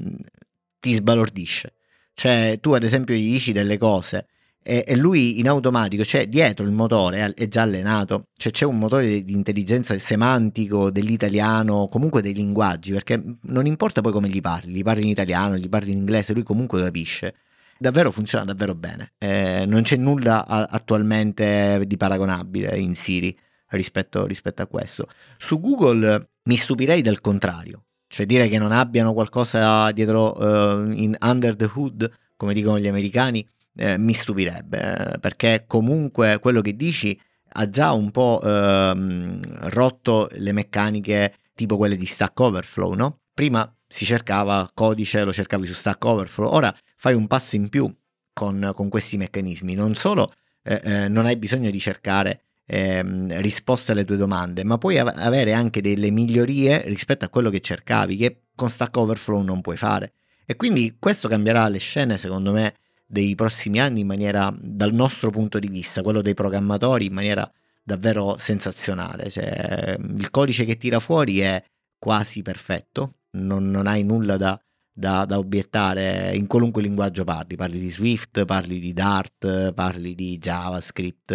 ti 0.81 0.95
sbalordisce. 0.95 1.75
Cioè, 2.15 2.59
tu 2.61 2.73
ad 2.73 2.83
esempio 2.83 3.15
gli 3.15 3.31
dici 3.31 3.53
delle 3.53 3.79
cose 3.79 4.27
e, 4.63 4.85
e 4.87 4.97
lui 4.97 5.39
in 5.39 5.49
automatico, 5.49 6.05
cioè 6.05 6.27
dietro 6.27 6.65
il 6.65 6.73
motore 6.73 7.33
è, 7.35 7.49
già 7.49 7.63
allenato, 7.63 8.27
cioè 8.37 8.53
c'è 8.53 8.65
un 8.65 8.79
motore 8.79 9.09
di, 9.09 9.25
di 9.25 9.33
intelligenza 9.33 9.99
semantico 9.99 10.91
dell'italiano, 10.91 11.89
comunque 11.89 12.23
dei 12.23 12.35
linguaggi, 12.35 12.93
perché 12.93 13.23
non 13.43 13.67
importa 13.67 14.01
poi 14.01 14.13
come 14.13 14.29
gli 14.29 14.41
parli, 14.41 14.73
gli 14.73 14.83
parli 14.83 15.03
in 15.03 15.09
italiano, 15.09 15.57
gli 15.57 15.69
parli 15.69 15.93
in 15.93 15.99
inglese, 15.99 16.33
lui 16.33 16.43
comunque 16.43 16.83
capisce. 16.83 17.35
Davvero 17.79 18.11
funziona 18.11 18.45
davvero 18.45 18.75
bene. 18.75 19.13
Eh, 19.19 19.65
non 19.67 19.83
c'è 19.83 19.97
nulla 19.97 20.45
a, 20.47 20.67
attualmente 20.69 21.85
di 21.87 21.97
paragonabile 21.97 22.77
in 22.77 22.95
Siri 22.95 23.37
rispetto, 23.69 24.27
rispetto 24.27 24.63
a 24.63 24.67
questo. 24.67 25.09
Su 25.39 25.61
Google 25.61 26.31
mi 26.45 26.57
stupirei 26.57 27.03
del 27.03 27.21
contrario, 27.21 27.85
cioè 28.09 28.27
dire 28.27 28.49
che 28.49 28.59
non 28.59 28.73
abbiano 28.73 29.13
qualcosa 29.13 29.91
dietro 29.93 30.37
uh, 30.37 30.91
in 30.91 31.17
under 31.21 31.55
the 31.55 31.71
hood, 31.73 32.11
come 32.37 32.53
dicono 32.53 32.79
gli 32.79 32.89
americani, 32.89 33.47
eh, 33.79 33.97
mi 33.97 34.13
stupirebbe, 34.13 35.15
eh, 35.15 35.19
perché 35.19 35.65
comunque 35.67 36.39
quello 36.41 36.61
che 36.61 36.75
dici 36.75 37.19
ha 37.53 37.71
già 37.71 37.93
un 37.93 38.11
po' 38.11 38.41
ehm, 38.43 39.41
rotto 39.71 40.29
le 40.33 40.53
meccaniche 40.53 41.35
tipo 41.55 41.77
quelle 41.77 41.97
di 41.97 42.07
Stack 42.07 42.39
Overflow, 42.39 42.93
no? 42.95 43.21
Prima 43.33 43.73
si 43.87 44.05
cercava 44.05 44.71
codice, 44.75 45.25
lo 45.25 45.33
cercavi 45.33 45.67
su 45.67 45.73
Stack 45.73 46.05
Overflow, 46.05 46.53
ora 46.53 46.75
fai 46.97 47.15
un 47.15 47.27
passo 47.27 47.57
in 47.57 47.69
più 47.69 47.93
con, 48.33 48.73
con 48.75 48.89
questi 48.89 49.17
meccanismi, 49.17 49.75
non 49.75 49.95
solo 49.95 50.35
eh, 50.63 50.81
eh, 50.85 51.09
non 51.09 51.25
hai 51.27 51.37
bisogno 51.37 51.71
di 51.71 51.79
cercare 51.79 52.43
ehm, 52.67 53.41
risposte 53.41 53.93
alle 53.93 54.05
tue 54.05 54.17
domande, 54.17 54.65
ma 54.65 54.77
puoi 54.77 54.99
av- 54.99 55.15
avere 55.17 55.53
anche 55.53 55.81
delle 55.81 56.11
migliorie 56.11 56.83
rispetto 56.87 57.25
a 57.25 57.29
quello 57.29 57.51
che 57.51 57.61
cercavi, 57.61 58.17
che 58.17 58.43
con 58.55 58.71
Stack 58.71 58.97
Overflow 58.97 59.43
non 59.43 59.61
puoi 59.61 59.77
fare. 59.77 60.13
E 60.45 60.57
quindi 60.57 60.97
questo 60.99 61.29
cambierà 61.29 61.69
le 61.69 61.79
scene, 61.79 62.19
secondo 62.19 62.53
me, 62.53 62.75
dei 63.11 63.35
prossimi 63.35 63.81
anni 63.81 64.01
in 64.01 64.07
maniera, 64.07 64.55
dal 64.61 64.93
nostro 64.93 65.31
punto 65.31 65.59
di 65.59 65.69
vista, 65.69 66.03
quello 66.03 66.21
dei 66.21 66.35
programmatori, 66.35 67.07
in 67.07 67.15
maniera 67.15 67.51
davvero 67.83 68.37
sensazionale. 68.39 69.31
Cioè, 69.31 69.97
il 69.99 70.31
codice 70.31 70.67
che 70.67 70.77
tira 70.77 71.01
fuori 71.01 71.41
è 71.41 71.65
quasi 71.99 72.43
perfetto, 72.43 73.15
non, 73.33 73.71
non 73.71 73.87
hai 73.87 74.05
nulla 74.05 74.37
da, 74.37 74.61
da, 74.93 75.25
da, 75.25 75.39
obiettare 75.39 76.33
in 76.35 76.47
qualunque 76.47 76.83
linguaggio 76.83 77.25
parli, 77.25 77.57
parli 77.57 77.81
di 77.81 77.91
Swift, 77.91 78.45
parli 78.45 78.79
di 78.79 78.93
Dart, 78.93 79.73
parli 79.73 80.15
di 80.15 80.37
JavaScript. 80.37 81.33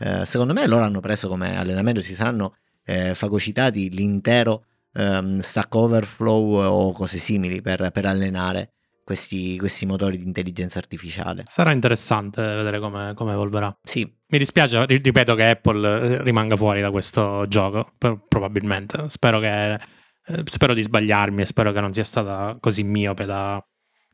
Eh, 0.00 0.24
secondo 0.24 0.54
me 0.54 0.66
loro 0.66 0.84
hanno 0.84 1.00
preso 1.00 1.28
come 1.28 1.54
allenamento, 1.54 2.00
si 2.00 2.14
saranno 2.14 2.56
eh, 2.84 3.14
fagocitati 3.14 3.90
l'intero 3.90 4.64
ehm, 4.94 5.40
Stack 5.40 5.74
Overflow 5.74 6.62
o 6.62 6.92
cose 6.92 7.18
simili 7.18 7.60
per, 7.60 7.90
per 7.90 8.06
allenare 8.06 8.72
questi, 9.08 9.56
questi, 9.56 9.86
motori 9.86 10.18
di 10.18 10.24
intelligenza 10.24 10.78
artificiale. 10.78 11.44
Sarà 11.48 11.72
interessante 11.72 12.42
vedere 12.42 12.78
come, 12.78 13.14
come 13.14 13.32
evolverà. 13.32 13.74
Sì. 13.82 14.02
Mi 14.02 14.36
dispiace, 14.36 14.84
ripeto 14.84 15.34
che 15.34 15.48
Apple 15.48 15.88
eh, 15.88 16.22
rimanga 16.22 16.56
fuori 16.56 16.82
da 16.82 16.90
questo 16.90 17.46
gioco, 17.48 17.90
probabilmente. 17.96 19.08
Spero, 19.08 19.38
che, 19.38 19.72
eh, 19.72 20.42
spero 20.44 20.74
di 20.74 20.82
sbagliarmi 20.82 21.40
e 21.40 21.46
spero 21.46 21.72
che 21.72 21.80
non 21.80 21.94
sia 21.94 22.04
stata 22.04 22.58
così 22.60 22.82
miope 22.82 23.24
da, 23.24 23.66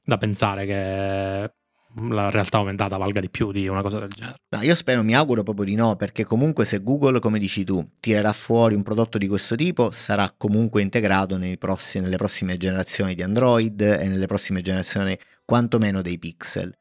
da 0.05 0.17
pensare 0.17 0.65
che 0.65 1.53
la 1.97 2.31
realtà 2.31 2.59
aumentata 2.59 2.97
valga 2.97 3.21
di 3.21 3.31
più 3.31 3.53
di 3.53 3.69
una 3.69 3.83
cosa 3.83 3.99
del 3.99 4.11
genere. 4.11 4.39
No, 4.49 4.63
io 4.63 4.75
spero, 4.75 5.03
mi 5.03 5.15
auguro 5.15 5.43
proprio 5.43 5.65
di 5.65 5.75
no, 5.75 5.97
perché 5.97 6.25
comunque 6.25 6.65
se 6.65 6.83
Google, 6.83 7.21
come 7.21 7.39
dici 7.39 7.65
tu, 7.65 7.87
tirerà 8.01 8.33
fuori 8.33 8.75
un 8.75 8.83
prodotto 8.83 9.19
di 9.19 9.29
questo 9.29 9.55
tipo, 9.55 9.91
sarà 9.93 10.33
comunque 10.37 10.83
integrato 10.83 11.39
prossimi, 11.59 12.05
nelle 12.05 12.17
prossime 12.17 12.57
generazioni 12.57 13.15
di 13.15 13.23
Android 13.23 13.81
e 13.81 14.09
nelle 14.09 14.27
prossime 14.27 14.61
generazioni 14.61 15.17
quantomeno 15.45 16.03
dei 16.03 16.19
pixel. 16.19 16.77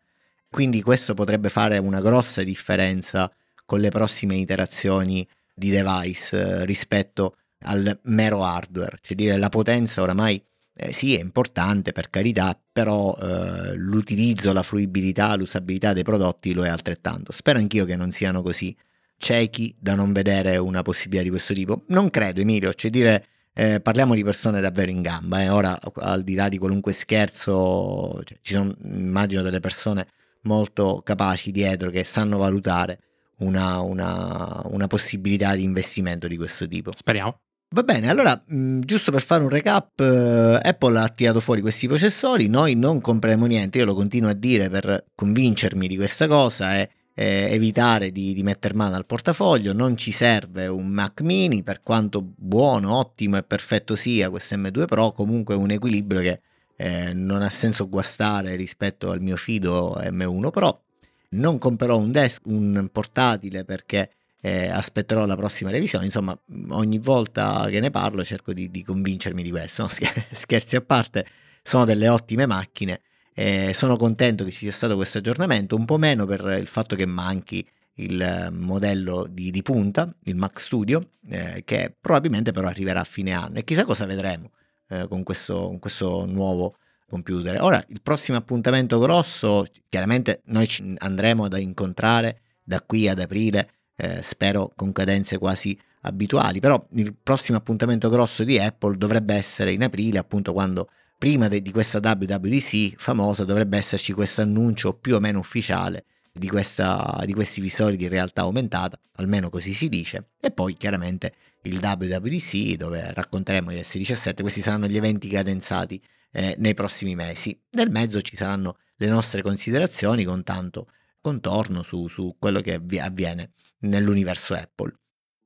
Quindi 0.50 0.82
questo 0.82 1.14
potrebbe 1.14 1.50
fare 1.50 1.78
una 1.78 2.00
grossa 2.00 2.44
differenza 2.44 3.32
con 3.66 3.80
le 3.80 3.90
prossime 3.90 4.36
iterazioni 4.36 5.28
di 5.54 5.70
device 5.70 6.40
eh, 6.40 6.66
rispetto 6.66 7.38
al 7.66 8.00
mero 8.04 8.44
hardware, 8.44 8.98
cioè 9.02 9.16
dire 9.16 9.38
la 9.38 9.50
potenza 9.50 10.02
oramai 10.02 10.44
eh, 10.76 10.92
sì, 10.92 11.16
è 11.16 11.22
importante 11.22 11.92
per 11.92 12.10
carità, 12.10 12.60
però 12.72 13.16
eh, 13.16 13.76
l'utilizzo, 13.76 14.54
la 14.54 14.64
fruibilità, 14.64 15.36
l'usabilità 15.36 15.94
dei 15.94 16.04
prodotti 16.04 16.54
lo 16.54 16.66
è 16.66 16.70
altrettanto. 16.70 17.32
Spero 17.32 17.60
anch'io 17.60 17.86
che 17.86 17.96
non 17.96 18.12
siano 18.12 18.42
così 18.42 18.76
ciechi 19.18 19.76
da 19.80 19.96
non 19.96 20.12
vedere 20.12 20.58
una 20.58 20.82
possibilità 20.82 21.24
di 21.24 21.30
questo 21.30 21.54
tipo. 21.54 21.84
Non 21.88 22.10
credo, 22.10 22.42
Emilio, 22.42 22.74
cioè 22.74 22.90
dire 22.90 23.26
eh, 23.54 23.80
parliamo 23.82 24.16
di 24.16 24.24
persone 24.24 24.62
davvero 24.62 24.90
in 24.90 25.02
gamba. 25.02 25.42
Eh. 25.42 25.50
Ora, 25.50 25.78
al 25.96 26.24
di 26.24 26.34
là 26.34 26.50
di 26.50 26.58
qualunque 26.58 26.92
scherzo, 26.92 28.22
cioè, 28.24 28.38
ci 28.42 28.54
sono, 28.56 28.76
immagino, 28.84 29.44
delle 29.44 29.60
persone 29.60 30.08
molto 30.42 31.02
capaci 31.04 31.52
dietro 31.52 31.92
che 31.92 32.04
sanno 32.04 32.38
valutare 32.38 33.00
una, 33.38 33.80
una, 33.80 34.62
una 34.66 34.88
possibilità 34.88 35.56
di 35.56 35.64
investimento 35.64 36.28
di 36.28 36.36
questo 36.36 36.68
tipo. 36.68 36.92
Speriamo. 36.96 37.43
Va 37.74 37.82
bene, 37.82 38.08
allora 38.08 38.40
mh, 38.46 38.82
giusto 38.82 39.12
per 39.12 39.24
fare 39.24 39.42
un 39.42 39.50
recap, 39.50 40.00
eh, 40.00 40.60
Apple 40.62 41.00
ha 41.00 41.10
tirato 41.10 41.40
fuori 41.40 41.60
questi 41.60 41.88
processori, 41.88 42.48
noi 42.48 42.76
non 42.76 43.02
compreremo 43.02 43.48
niente, 43.48 43.80
io 43.80 43.86
lo 43.86 43.96
continuo 43.96 44.30
a 44.30 44.34
dire 44.34 44.70
per 44.70 45.06
convincermi 45.16 45.88
di 45.88 45.96
questa 45.96 46.28
cosa 46.28 46.78
e 46.78 46.90
eh, 47.16 47.48
evitare 47.50 48.12
di, 48.12 48.36
di 48.36 48.44
mettere 48.44 48.76
mano 48.76 48.96
al 48.96 49.08
portafoglio, 49.08 49.74
non 49.74 49.98
ci 49.98 50.12
serve 50.12 50.68
un 50.68 50.86
Mac 50.86 51.22
mini, 51.22 51.64
per 51.64 51.82
quanto 51.82 52.22
buono, 52.24 52.96
ottimo 52.96 53.38
e 53.38 53.44
perfetto 53.44 53.96
sia 53.96 54.30
questo 54.30 54.56
M2 54.56 54.86
Pro, 54.86 55.12
comunque 55.12 55.56
un 55.56 55.72
equilibrio 55.72 56.22
che 56.22 56.42
eh, 56.76 57.12
non 57.16 57.42
ha 57.42 57.50
senso 57.50 57.90
guastare 57.90 58.54
rispetto 58.56 59.10
al 59.10 59.20
mio 59.20 59.36
fido 59.36 59.98
M1 60.00 60.52
Pro. 60.52 60.82
Non 61.30 61.58
comprerò 61.58 61.98
un, 61.98 62.12
desk, 62.12 62.46
un 62.46 62.88
portatile 62.92 63.66
perché 63.66 64.12
eh, 64.46 64.68
aspetterò 64.68 65.26
la 65.26 65.38
prossima 65.38 65.70
revisione. 65.70 66.04
Insomma, 66.04 66.38
ogni 66.72 67.00
volta 67.00 67.66
che 67.70 67.80
ne 67.80 67.92
parlo 67.92 68.26
cerco 68.26 68.52
di, 68.52 68.70
di 68.70 68.84
convincermi 68.84 69.42
di 69.42 69.50
questo. 69.50 69.84
No? 69.84 69.90
Scherzi 70.32 70.76
a 70.76 70.82
parte, 70.82 71.26
sono 71.62 71.86
delle 71.86 72.10
ottime 72.10 72.46
macchine. 72.46 73.00
Eh, 73.34 73.72
sono 73.74 73.96
contento 73.96 74.44
che 74.44 74.52
ci 74.52 74.60
sia 74.60 74.74
stato 74.74 74.98
questo 74.98 75.20
aggiornamento, 75.20 75.78
un 75.78 75.86
po' 75.86 75.98
meno 75.98 76.26
per 76.26 76.58
il 76.60 76.68
fatto 76.68 76.98
che 76.98 77.06
manchi 77.06 77.66
il 77.96 78.50
modello 78.52 79.28
di, 79.30 79.50
di 79.50 79.62
punta, 79.62 80.14
il 80.24 80.36
Mac 80.36 80.60
Studio, 80.60 81.12
eh, 81.30 81.62
che 81.64 81.96
probabilmente 82.00 82.52
però 82.52 82.68
arriverà 82.68 83.00
a 83.00 83.06
fine 83.06 83.32
anno 83.32 83.60
e 83.60 83.64
chissà 83.64 83.86
cosa 83.86 84.06
vedremo 84.06 84.52
eh, 84.90 85.08
con, 85.08 85.24
questo, 85.24 85.68
con 85.68 85.80
questo 85.80 86.26
nuovo 86.26 86.76
computer. 87.08 87.62
Ora, 87.62 87.82
il 87.88 88.02
prossimo 88.02 88.38
appuntamento 88.38 89.00
grosso, 89.00 89.66
chiaramente 89.88 90.42
noi 90.48 90.68
ci 90.68 90.96
andremo 90.98 91.46
ad 91.46 91.58
incontrare 91.58 92.42
da 92.62 92.82
qui 92.82 93.08
ad 93.08 93.20
aprile 93.20 93.70
eh, 94.04 94.22
spero 94.22 94.72
con 94.76 94.92
cadenze 94.92 95.38
quasi 95.38 95.80
abituali, 96.02 96.60
però 96.60 96.86
il 96.96 97.16
prossimo 97.22 97.58
appuntamento 97.58 98.10
grosso 98.10 98.44
di 98.44 98.60
Apple 98.60 98.98
dovrebbe 98.98 99.34
essere 99.34 99.72
in 99.72 99.84
aprile, 99.84 100.18
appunto 100.18 100.52
quando 100.52 100.90
prima 101.18 101.48
de- 101.48 101.62
di 101.62 101.72
questa 101.72 102.00
WWDC 102.00 102.96
famosa 102.98 103.46
dovrebbe 103.46 103.78
esserci 103.78 104.12
questo 104.12 104.42
annuncio 104.42 104.94
più 104.94 105.16
o 105.16 105.20
meno 105.20 105.40
ufficiale 105.40 106.04
di, 106.34 106.50
questa, 106.50 107.22
di 107.26 107.34
questi 107.34 107.62
visori 107.62 107.96
di 107.96 108.10
realtà 108.10 108.42
aumentata, 108.42 109.00
almeno 109.16 109.50
così 109.50 109.72
si 109.72 109.88
dice, 109.88 110.32
e 110.42 110.52
poi 110.52 110.74
chiaramente 110.74 111.34
il 111.64 111.80
WWDC 111.82 112.76
dove 112.76 113.14
racconteremo 113.14 113.72
gli 113.72 113.80
S17, 113.80 114.42
questi 114.42 114.60
saranno 114.60 114.88
gli 114.88 114.98
eventi 114.98 115.30
cadenzati 115.30 116.02
eh, 116.32 116.56
nei 116.58 116.74
prossimi 116.74 117.16
mesi. 117.16 117.58
Nel 117.72 117.90
mezzo 117.90 118.22
ci 118.22 118.36
saranno 118.36 118.78
le 118.98 119.08
nostre 119.08 119.42
considerazioni 119.42 120.26
con 120.26 120.44
tanto 120.44 120.88
contorno 121.22 121.84
su, 121.84 122.10
su 122.10 122.36
quello 122.38 122.60
che 122.60 122.82
avviene 123.00 123.52
nell'universo 123.84 124.54
Apple. 124.54 124.94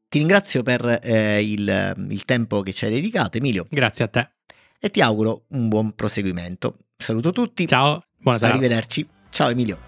Ti 0.09 0.19
ringrazio 0.19 0.63
per 0.63 0.99
eh, 1.03 1.43
il, 1.43 2.07
il 2.09 2.25
tempo 2.25 2.61
che 2.61 2.73
ci 2.73 2.85
hai 2.85 2.91
dedicato, 2.91 3.37
Emilio. 3.37 3.67
Grazie 3.69 4.05
a 4.05 4.07
te. 4.07 4.29
E 4.79 4.89
ti 4.89 5.01
auguro 5.01 5.45
un 5.49 5.67
buon 5.67 5.93
proseguimento. 5.93 6.77
Saluto 6.95 7.31
tutti. 7.31 7.67
Ciao, 7.67 8.01
buona 8.17 8.39
serata. 8.39 8.57
Arrivederci. 8.57 9.07
Ciao 9.29 9.49
Emilio. 9.49 9.86